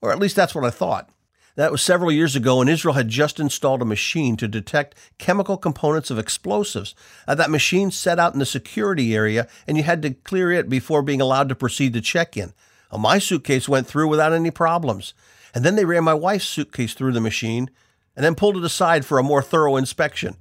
or 0.00 0.12
at 0.12 0.20
least 0.20 0.36
that's 0.36 0.54
what 0.54 0.64
I 0.64 0.70
thought. 0.70 1.10
That 1.56 1.72
was 1.72 1.82
several 1.82 2.12
years 2.12 2.36
ago, 2.36 2.60
and 2.60 2.70
Israel 2.70 2.94
had 2.94 3.08
just 3.08 3.40
installed 3.40 3.82
a 3.82 3.84
machine 3.84 4.36
to 4.36 4.46
detect 4.46 4.94
chemical 5.18 5.56
components 5.56 6.12
of 6.12 6.18
explosives. 6.18 6.94
Uh, 7.26 7.34
that 7.34 7.50
machine 7.50 7.90
set 7.90 8.20
out 8.20 8.34
in 8.34 8.38
the 8.38 8.46
security 8.46 9.16
area, 9.16 9.48
and 9.66 9.76
you 9.76 9.82
had 9.82 10.00
to 10.02 10.10
clear 10.10 10.52
it 10.52 10.68
before 10.68 11.02
being 11.02 11.20
allowed 11.20 11.48
to 11.48 11.56
proceed 11.56 11.92
to 11.92 12.00
check 12.00 12.36
in. 12.36 12.52
Uh, 12.88 12.98
my 12.98 13.18
suitcase 13.18 13.68
went 13.68 13.88
through 13.88 14.06
without 14.06 14.32
any 14.32 14.52
problems. 14.52 15.12
And 15.52 15.64
then 15.64 15.74
they 15.74 15.84
ran 15.84 16.04
my 16.04 16.14
wife's 16.14 16.48
suitcase 16.48 16.94
through 16.94 17.12
the 17.12 17.20
machine 17.20 17.68
and 18.16 18.24
then 18.24 18.34
pulled 18.34 18.56
it 18.56 18.64
aside 18.64 19.04
for 19.04 19.18
a 19.18 19.22
more 19.22 19.42
thorough 19.42 19.76
inspection. 19.76 20.36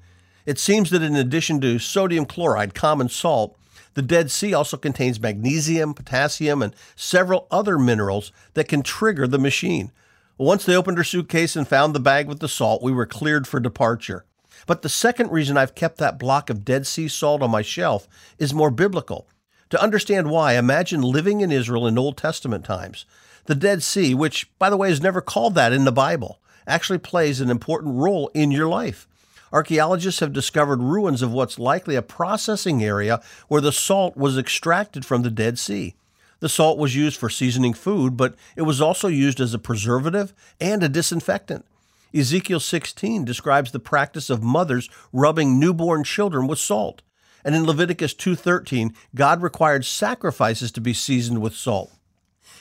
It 0.45 0.59
seems 0.59 0.89
that 0.89 1.01
in 1.01 1.15
addition 1.15 1.61
to 1.61 1.79
sodium 1.79 2.25
chloride, 2.25 2.73
common 2.73 3.09
salt, 3.09 3.57
the 3.93 4.01
Dead 4.01 4.31
Sea 4.31 4.53
also 4.53 4.77
contains 4.77 5.19
magnesium, 5.19 5.93
potassium, 5.93 6.61
and 6.61 6.75
several 6.95 7.47
other 7.51 7.77
minerals 7.77 8.31
that 8.55 8.67
can 8.67 8.81
trigger 8.81 9.27
the 9.27 9.37
machine. 9.37 9.91
Once 10.37 10.65
they 10.65 10.75
opened 10.75 10.97
her 10.97 11.03
suitcase 11.03 11.55
and 11.55 11.67
found 11.67 11.93
the 11.93 11.99
bag 11.99 12.27
with 12.27 12.39
the 12.39 12.47
salt, 12.47 12.81
we 12.81 12.91
were 12.91 13.05
cleared 13.05 13.47
for 13.47 13.59
departure. 13.59 14.25
But 14.65 14.81
the 14.81 14.89
second 14.89 15.31
reason 15.31 15.57
I've 15.57 15.75
kept 15.75 15.97
that 15.97 16.17
block 16.17 16.49
of 16.49 16.65
Dead 16.65 16.87
Sea 16.87 17.07
salt 17.07 17.41
on 17.41 17.51
my 17.51 17.61
shelf 17.61 18.07
is 18.39 18.53
more 18.53 18.71
biblical. 18.71 19.27
To 19.69 19.81
understand 19.81 20.29
why, 20.29 20.53
imagine 20.53 21.01
living 21.01 21.41
in 21.41 21.51
Israel 21.51 21.87
in 21.87 21.97
Old 21.97 22.17
Testament 22.17 22.65
times. 22.65 23.05
The 23.45 23.55
Dead 23.55 23.83
Sea, 23.83 24.13
which, 24.13 24.49
by 24.57 24.69
the 24.69 24.77
way, 24.77 24.89
is 24.89 25.01
never 25.01 25.21
called 25.21 25.55
that 25.55 25.73
in 25.73 25.85
the 25.85 25.91
Bible, 25.91 26.39
actually 26.67 26.99
plays 26.99 27.41
an 27.41 27.49
important 27.49 27.95
role 27.95 28.29
in 28.33 28.51
your 28.51 28.67
life. 28.67 29.07
Archaeologists 29.51 30.19
have 30.19 30.33
discovered 30.33 30.81
ruins 30.81 31.21
of 31.21 31.31
what's 31.31 31.59
likely 31.59 31.95
a 31.95 32.01
processing 32.01 32.83
area 32.83 33.21
where 33.47 33.61
the 33.61 33.71
salt 33.71 34.17
was 34.17 34.37
extracted 34.37 35.05
from 35.05 35.21
the 35.21 35.29
Dead 35.29 35.59
Sea. 35.59 35.95
The 36.39 36.49
salt 36.49 36.77
was 36.77 36.95
used 36.95 37.17
for 37.17 37.29
seasoning 37.29 37.73
food, 37.73 38.17
but 38.17 38.35
it 38.55 38.63
was 38.63 38.81
also 38.81 39.07
used 39.07 39.39
as 39.39 39.53
a 39.53 39.59
preservative 39.59 40.33
and 40.59 40.83
a 40.83 40.89
disinfectant. 40.89 41.65
Ezekiel 42.13 42.59
16 42.59 43.25
describes 43.25 43.71
the 43.71 43.79
practice 43.79 44.29
of 44.29 44.43
mothers 44.43 44.89
rubbing 45.11 45.59
newborn 45.59 46.03
children 46.03 46.47
with 46.47 46.59
salt. 46.59 47.01
And 47.45 47.55
in 47.55 47.65
Leviticus 47.65 48.13
2:13, 48.13 48.93
God 49.15 49.41
required 49.41 49.85
sacrifices 49.85 50.71
to 50.73 50.81
be 50.81 50.93
seasoned 50.93 51.41
with 51.41 51.55
salt. 51.55 51.91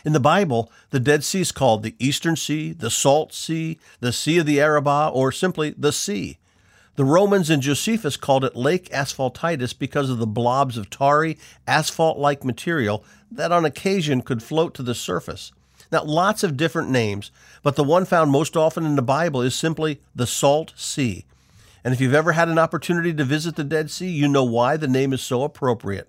In 0.04 0.12
the 0.12 0.20
Bible, 0.20 0.70
the 0.90 1.00
Dead 1.00 1.22
Sea 1.22 1.42
is 1.42 1.52
called 1.52 1.82
the 1.82 1.94
Eastern 1.98 2.34
Sea, 2.34 2.72
the 2.72 2.90
Salt 2.90 3.32
Sea, 3.32 3.78
the 4.00 4.12
Sea 4.12 4.38
of 4.38 4.46
the 4.46 4.60
Arabah, 4.60 5.10
or 5.12 5.30
simply 5.30 5.70
the 5.78 5.92
Sea. 5.92 6.38
The 6.96 7.04
Romans 7.04 7.48
and 7.48 7.62
Josephus 7.62 8.16
called 8.16 8.44
it 8.44 8.56
Lake 8.56 8.90
Asphaltites 8.90 9.78
because 9.78 10.10
of 10.10 10.18
the 10.18 10.26
blobs 10.26 10.76
of 10.76 10.90
tarry, 10.90 11.38
asphalt 11.66 12.18
like 12.18 12.44
material 12.44 13.04
that 13.30 13.52
on 13.52 13.64
occasion 13.64 14.22
could 14.22 14.42
float 14.42 14.74
to 14.74 14.82
the 14.82 14.94
surface. 14.94 15.52
Now, 15.90 16.04
lots 16.04 16.42
of 16.42 16.56
different 16.56 16.90
names, 16.90 17.30
but 17.62 17.76
the 17.76 17.84
one 17.84 18.04
found 18.04 18.30
most 18.30 18.56
often 18.56 18.84
in 18.84 18.96
the 18.96 19.02
Bible 19.02 19.40
is 19.40 19.54
simply 19.54 20.00
the 20.14 20.26
Salt 20.26 20.72
Sea. 20.76 21.24
And 21.84 21.94
if 21.94 22.00
you've 22.00 22.14
ever 22.14 22.32
had 22.32 22.48
an 22.48 22.58
opportunity 22.58 23.12
to 23.14 23.24
visit 23.24 23.56
the 23.56 23.64
Dead 23.64 23.90
Sea, 23.90 24.08
you 24.08 24.28
know 24.28 24.44
why 24.44 24.76
the 24.76 24.88
name 24.88 25.12
is 25.12 25.22
so 25.22 25.44
appropriate. 25.44 26.08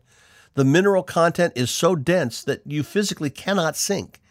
The 0.56 0.66
mineral 0.66 1.04
content 1.04 1.54
is 1.56 1.72
so 1.72 1.96
dense 1.96 2.44
that 2.44 2.62
you 2.66 2.84
physically 2.84 3.30
cannot 3.30 3.76
sink. 3.76 4.22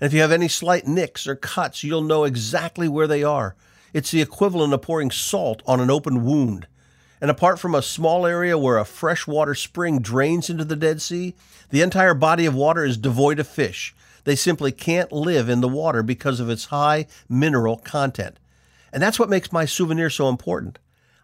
And 0.00 0.06
if 0.06 0.12
you 0.12 0.20
have 0.20 0.32
any 0.32 0.48
slight 0.48 0.86
nicks 0.86 1.26
or 1.26 1.36
cuts, 1.36 1.82
you'll 1.84 2.02
know 2.02 2.24
exactly 2.24 2.88
where 2.88 3.06
they 3.06 3.22
are. 3.22 3.56
It's 3.92 4.10
the 4.10 4.22
equivalent 4.22 4.72
of 4.74 4.82
pouring 4.82 5.10
salt 5.10 5.62
on 5.66 5.80
an 5.80 5.90
open 5.90 6.24
wound. 6.24 6.66
And 7.20 7.30
apart 7.30 7.58
from 7.58 7.74
a 7.74 7.82
small 7.82 8.26
area 8.26 8.56
where 8.56 8.78
a 8.78 8.84
freshwater 8.84 9.54
spring 9.54 10.00
drains 10.00 10.48
into 10.48 10.64
the 10.64 10.76
Dead 10.76 11.02
Sea, 11.02 11.34
the 11.70 11.82
entire 11.82 12.14
body 12.14 12.46
of 12.46 12.54
water 12.54 12.84
is 12.84 12.96
devoid 12.96 13.38
of 13.38 13.48
fish. 13.48 13.94
They 14.24 14.36
simply 14.36 14.72
can't 14.72 15.12
live 15.12 15.48
in 15.48 15.60
the 15.60 15.68
water 15.68 16.02
because 16.02 16.40
of 16.40 16.50
its 16.50 16.66
high 16.66 17.06
mineral 17.28 17.76
content. 17.76 18.38
And 18.92 19.02
that's 19.02 19.18
what 19.18 19.30
makes 19.30 19.52
my 19.52 19.64
souvenir 19.64 20.10
so 20.10 20.28
important. 20.28 20.78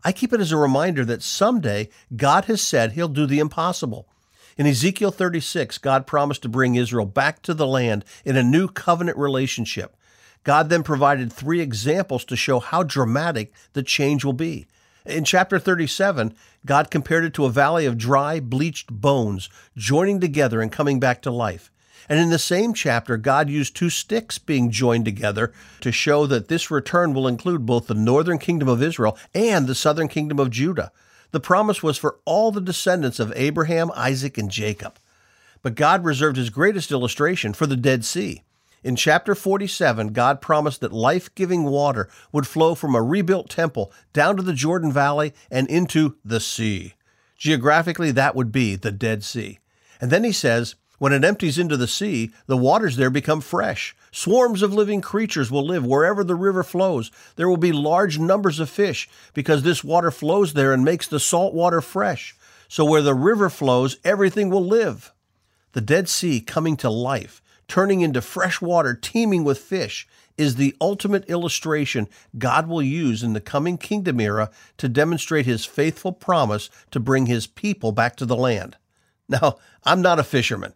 I 0.05 0.13
keep 0.13 0.33
it 0.33 0.41
as 0.41 0.53
a 0.53 0.57
reminder 0.57 1.05
that 1.07 1.23
someday 1.23 1.89
God 2.15 2.45
has 2.45 2.63
said 2.63 2.93
he'll 2.93 3.09
do 3.09 3.27
the 3.27 3.39
impossible. 3.39 4.09
In 4.57 4.67
Ezekiel 4.67 5.11
36, 5.11 5.77
God 5.79 6.07
promised 6.07 6.41
to 6.43 6.49
bring 6.49 6.77
Israel 6.77 7.05
back 7.05 7.43
to 7.43 7.53
the 7.53 7.67
land 7.67 8.07
in 8.25 8.39
a 8.39 8.43
new 8.43 8.69
covenant 8.69 9.19
relationship. 9.19 9.95
God 10.45 10.71
then 10.71 10.83
provided 10.83 11.31
three 11.31 11.61
examples 11.61 12.25
to 12.25 12.37
show 12.37 12.59
how 12.61 12.83
dramatic 12.83 13.53
the 13.75 13.83
change 13.83 14.25
will 14.25 14.33
be. 14.33 14.67
In 15.05 15.25
chapter 15.25 15.59
37, 15.59 16.35
God 16.65 16.91
compared 16.91 17.25
it 17.25 17.35
to 17.35 17.45
a 17.45 17.51
valley 17.51 17.85
of 17.85 17.99
dry, 17.99 18.41
bleached 18.41 18.91
bones 18.91 19.51
joining 19.77 20.21
together 20.21 20.63
and 20.63 20.73
coming 20.73 20.99
back 20.99 21.21
to 21.23 21.31
life. 21.31 21.71
And 22.09 22.19
in 22.19 22.31
the 22.31 22.39
same 22.39 22.73
chapter, 22.73 23.19
God 23.19 23.51
used 23.51 23.77
two 23.77 23.91
sticks 23.91 24.39
being 24.39 24.71
joined 24.71 25.05
together 25.05 25.53
to 25.83 25.93
show 25.93 26.27
that 26.27 26.49
this 26.49 26.71
return 26.71 27.13
will 27.13 27.29
include 27.29 27.67
both 27.67 27.89
the 27.89 27.95
northern 27.95 28.39
kingdom 28.39 28.69
of 28.69 28.83
Israel 28.83 29.19
and 29.35 29.67
the 29.67 29.75
southern 29.75 30.09
kingdom 30.09 30.39
of 30.39 30.51
Judah. 30.51 30.93
The 31.33 31.41
promise 31.41 31.83
was 31.83 31.99
for 31.99 32.19
all 32.25 32.53
the 32.53 32.61
descendants 32.61 33.21
of 33.21 33.33
Abraham, 33.37 33.91
Isaac, 33.95 34.39
and 34.39 34.51
Jacob. 34.51 34.99
But 35.63 35.75
God 35.75 36.05
reserved 36.05 36.37
his 36.37 36.51
greatest 36.51 36.91
illustration 36.91 37.53
for 37.53 37.67
the 37.67 37.77
Dead 37.77 38.05
Sea. 38.05 38.43
In 38.85 38.95
chapter 38.95 39.35
47, 39.35 40.13
God 40.13 40.41
promised 40.41 40.81
that 40.81 40.93
life 40.93 41.35
giving 41.35 41.65
water 41.65 42.09
would 42.31 42.47
flow 42.47 42.77
from 42.77 42.95
a 42.95 43.03
rebuilt 43.03 43.51
temple 43.51 43.93
down 44.13 44.37
to 44.37 44.43
the 44.43 44.53
Jordan 44.53 44.93
Valley 44.93 45.35
and 45.51 45.69
into 45.69 46.17
the 46.25 46.39
sea. 46.39 46.95
Geographically, 47.37 48.13
that 48.13 48.37
would 48.37 48.53
be 48.53 48.77
the 48.77 48.93
Dead 48.93 49.25
Sea. 49.25 49.59
And 50.01 50.13
then 50.13 50.23
he 50.23 50.33
says, 50.33 50.77
when 50.99 51.13
it 51.13 51.25
empties 51.25 51.59
into 51.59 51.77
the 51.77 51.89
sea, 51.89 52.31
the 52.47 52.57
waters 52.57 52.97
there 52.97 53.11
become 53.11 53.41
fresh. 53.41 53.95
Swarms 54.17 54.63
of 54.63 54.73
living 54.73 55.01
creatures 55.01 55.51
will 55.51 55.67
live 55.67 55.85
wherever 55.85 56.25
the 56.25 56.35
river 56.35 56.63
flows. 56.63 57.11
There 57.37 57.49
will 57.49 57.57
be 57.57 57.73
large 57.73 58.19
numbers 58.19 58.61
of 58.61 58.71
fish 58.71 59.09
because 59.35 59.63
this 59.63 59.85
water 59.85 60.11
flows 60.11 60.55
there 60.55 60.73
and 60.73 60.85
makes 60.85 61.07
the 61.07 61.21
salt 61.21 61.53
water 61.53 61.81
fresh. 61.81 62.35
So 62.69 62.85
where 62.85 63.03
the 63.03 63.15
river 63.15 63.51
flows, 63.51 63.99
everything 64.05 64.49
will 64.49 64.65
live. 64.65 65.13
The 65.73 65.81
Dead 65.81 66.09
Sea 66.09 66.41
coming 66.41 66.77
to 66.79 66.89
life 66.89 67.43
turning 67.69 68.01
into 68.01 68.21
fresh 68.21 68.61
water 68.61 68.95
teeming 68.95 69.45
with 69.45 69.59
fish, 69.59 70.07
is 70.37 70.57
the 70.57 70.77
ultimate 70.81 71.29
illustration 71.31 72.07
God 72.37 72.69
will 72.69 72.83
use 72.83 73.23
in 73.23 73.33
the 73.33 73.41
coming 73.41 73.79
kingdom 73.79 74.21
era 74.21 74.51
to 74.77 74.89
demonstrate 74.89 75.47
his 75.47 75.65
faithful 75.65 76.13
promise 76.13 76.69
to 76.91 77.01
bring 77.01 77.27
his 77.27 77.47
people 77.47 77.91
back 77.93 78.17
to 78.17 78.27
the 78.27 78.37
land. 78.37 78.77
Now, 79.29 79.57
I'm 79.85 80.03
not 80.03 80.19
a 80.19 80.25
fisherman, 80.25 80.75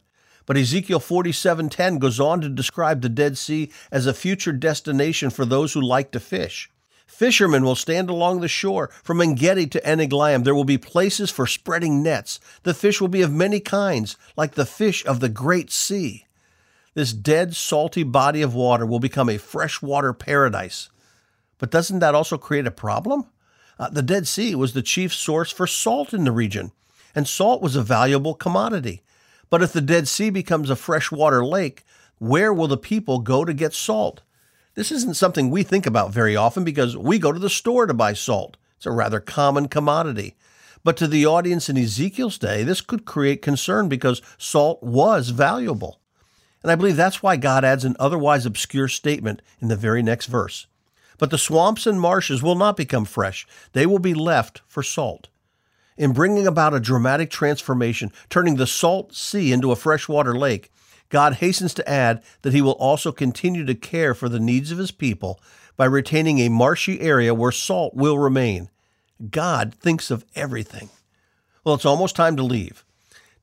but 0.51 0.59
Ezekiel 0.59 0.99
47:10 0.99 2.01
goes 2.01 2.19
on 2.19 2.41
to 2.41 2.49
describe 2.49 3.03
the 3.03 3.09
Dead 3.09 3.39
Sea 3.39 3.71
as 3.93 4.07
a 4.07 4.13
future 4.13 4.51
destination 4.51 5.31
for 5.31 5.45
those 5.45 5.75
who 5.75 5.81
like 5.81 6.11
to 6.11 6.19
fish. 6.19 6.69
Fishermen 7.07 7.63
will 7.63 7.77
stand 7.77 8.11
along 8.11 8.41
the 8.41 8.49
shore. 8.49 8.91
From 9.05 9.21
Engedi 9.21 9.69
to 9.69 9.81
Eneglaim, 9.89 10.43
there 10.43 10.57
will 10.57 10.65
be 10.65 10.77
places 10.77 11.31
for 11.31 11.47
spreading 11.47 12.03
nets. 12.03 12.41
The 12.65 12.75
fish 12.75 13.01
will 13.01 13.07
be 13.07 13.23
of 13.23 13.31
many 13.31 13.61
kinds, 13.61 14.17
like 14.37 14.57
the 14.57 14.67
fish 14.67 15.07
of 15.07 15.21
the 15.21 15.29
great 15.29 15.71
sea. 15.71 16.27
This 16.95 17.13
dead, 17.13 17.55
salty 17.55 18.03
body 18.03 18.43
of 18.43 18.53
water 18.53 18.85
will 18.85 18.99
become 18.99 19.29
a 19.29 19.39
freshwater 19.39 20.13
paradise. 20.13 20.89
But 21.59 21.71
doesn't 21.71 22.01
that 22.01 22.17
also 22.17 22.37
create 22.37 22.67
a 22.67 22.73
problem? 22.73 23.27
Uh, 23.79 23.89
the 23.89 24.03
Dead 24.03 24.27
Sea 24.27 24.57
was 24.57 24.73
the 24.73 24.83
chief 24.83 25.15
source 25.15 25.53
for 25.53 25.69
salt 25.69 26.13
in 26.13 26.25
the 26.25 26.33
region, 26.33 26.73
and 27.15 27.29
salt 27.29 27.63
was 27.63 27.77
a 27.77 27.85
valuable 27.85 28.35
commodity. 28.35 29.05
But 29.51 29.63
if 29.63 29.73
the 29.73 29.81
Dead 29.81 30.07
Sea 30.07 30.31
becomes 30.31 30.71
a 30.71 30.77
freshwater 30.77 31.45
lake, 31.45 31.85
where 32.19 32.53
will 32.53 32.69
the 32.69 32.77
people 32.77 33.19
go 33.19 33.45
to 33.45 33.53
get 33.53 33.75
salt? 33.75 34.23
This 34.75 34.93
isn't 34.93 35.17
something 35.17 35.51
we 35.51 35.65
think 35.65 35.87
about 35.87 36.13
very 36.13 36.37
often 36.37 36.63
because 36.63 36.97
we 36.97 37.19
go 37.19 37.33
to 37.33 37.39
the 37.39 37.51
store 37.51 37.87
to 37.87 37.95
buy 37.95 38.13
salt. 38.13 38.57
It's 38.77 38.87
a 38.87 38.93
rather 38.93 39.19
common 39.21 39.69
commodity. 39.69 40.37
But 40.85 40.97
to 40.99 41.09
the 41.09 41.27
audience 41.27 41.69
in 41.69 41.77
Ezekiel's 41.77 42.39
day, 42.39 42.63
this 42.63 42.81
could 42.81 43.05
create 43.05 43.43
concern 43.43 43.89
because 43.89 44.23
salt 44.39 44.83
was 44.83 45.31
valuable. 45.31 46.01
And 46.63 46.71
I 46.71 46.77
believe 46.77 46.97
that's 46.97 47.23
why 47.23 47.37
God 47.37 47.65
adds 47.65 47.85
an 47.85 47.97
otherwise 47.99 48.47
obscure 48.47 48.89
statement 48.89 49.43
in 49.61 49.69
the 49.69 49.77
very 49.77 50.03
next 50.03 50.27
verse. 50.27 50.67
But 51.19 51.31
the 51.31 51.39
swamps 51.39 51.87
and 51.87 52.01
marshes 52.01 52.43
will 52.43 52.55
not 52.55 52.77
become 52.77 53.05
fresh, 53.05 53.47
they 53.73 53.85
will 53.85 53.99
be 53.99 54.15
left 54.15 54.63
for 54.67 54.83
salt. 54.83 55.29
In 56.01 56.15
bringing 56.15 56.47
about 56.47 56.73
a 56.73 56.81
dramatic 56.81 57.29
transformation, 57.29 58.11
turning 58.31 58.57
the 58.57 58.67
salt 58.67 59.15
sea 59.15 59.53
into 59.53 59.71
a 59.71 59.77
freshwater 59.77 60.35
lake, 60.35 60.73
God 61.11 61.35
hastens 61.35 61.75
to 61.75 61.87
add 61.87 62.23
that 62.41 62.55
he 62.55 62.63
will 62.63 62.73
also 62.73 63.13
continue 63.13 63.67
to 63.67 63.75
care 63.75 64.15
for 64.15 64.27
the 64.31 64.41
needs 64.41 64.73
of 64.73 64.79
his 64.79 64.93
people 64.93 65.43
by 65.77 65.85
retaining 65.85 66.39
a 66.39 66.49
marshy 66.49 67.03
area 67.03 67.35
where 67.35 67.53
salt 67.53 67.93
will 67.93 68.19
remain. 68.19 68.71
God 69.31 69.75
thinks 69.75 70.11
of 70.11 70.25
everything. 70.35 70.89
Well, 71.65 71.75
it's 71.75 71.85
almost 71.85 72.17
time 72.17 72.35
to 72.39 72.43
leave. 72.43 72.83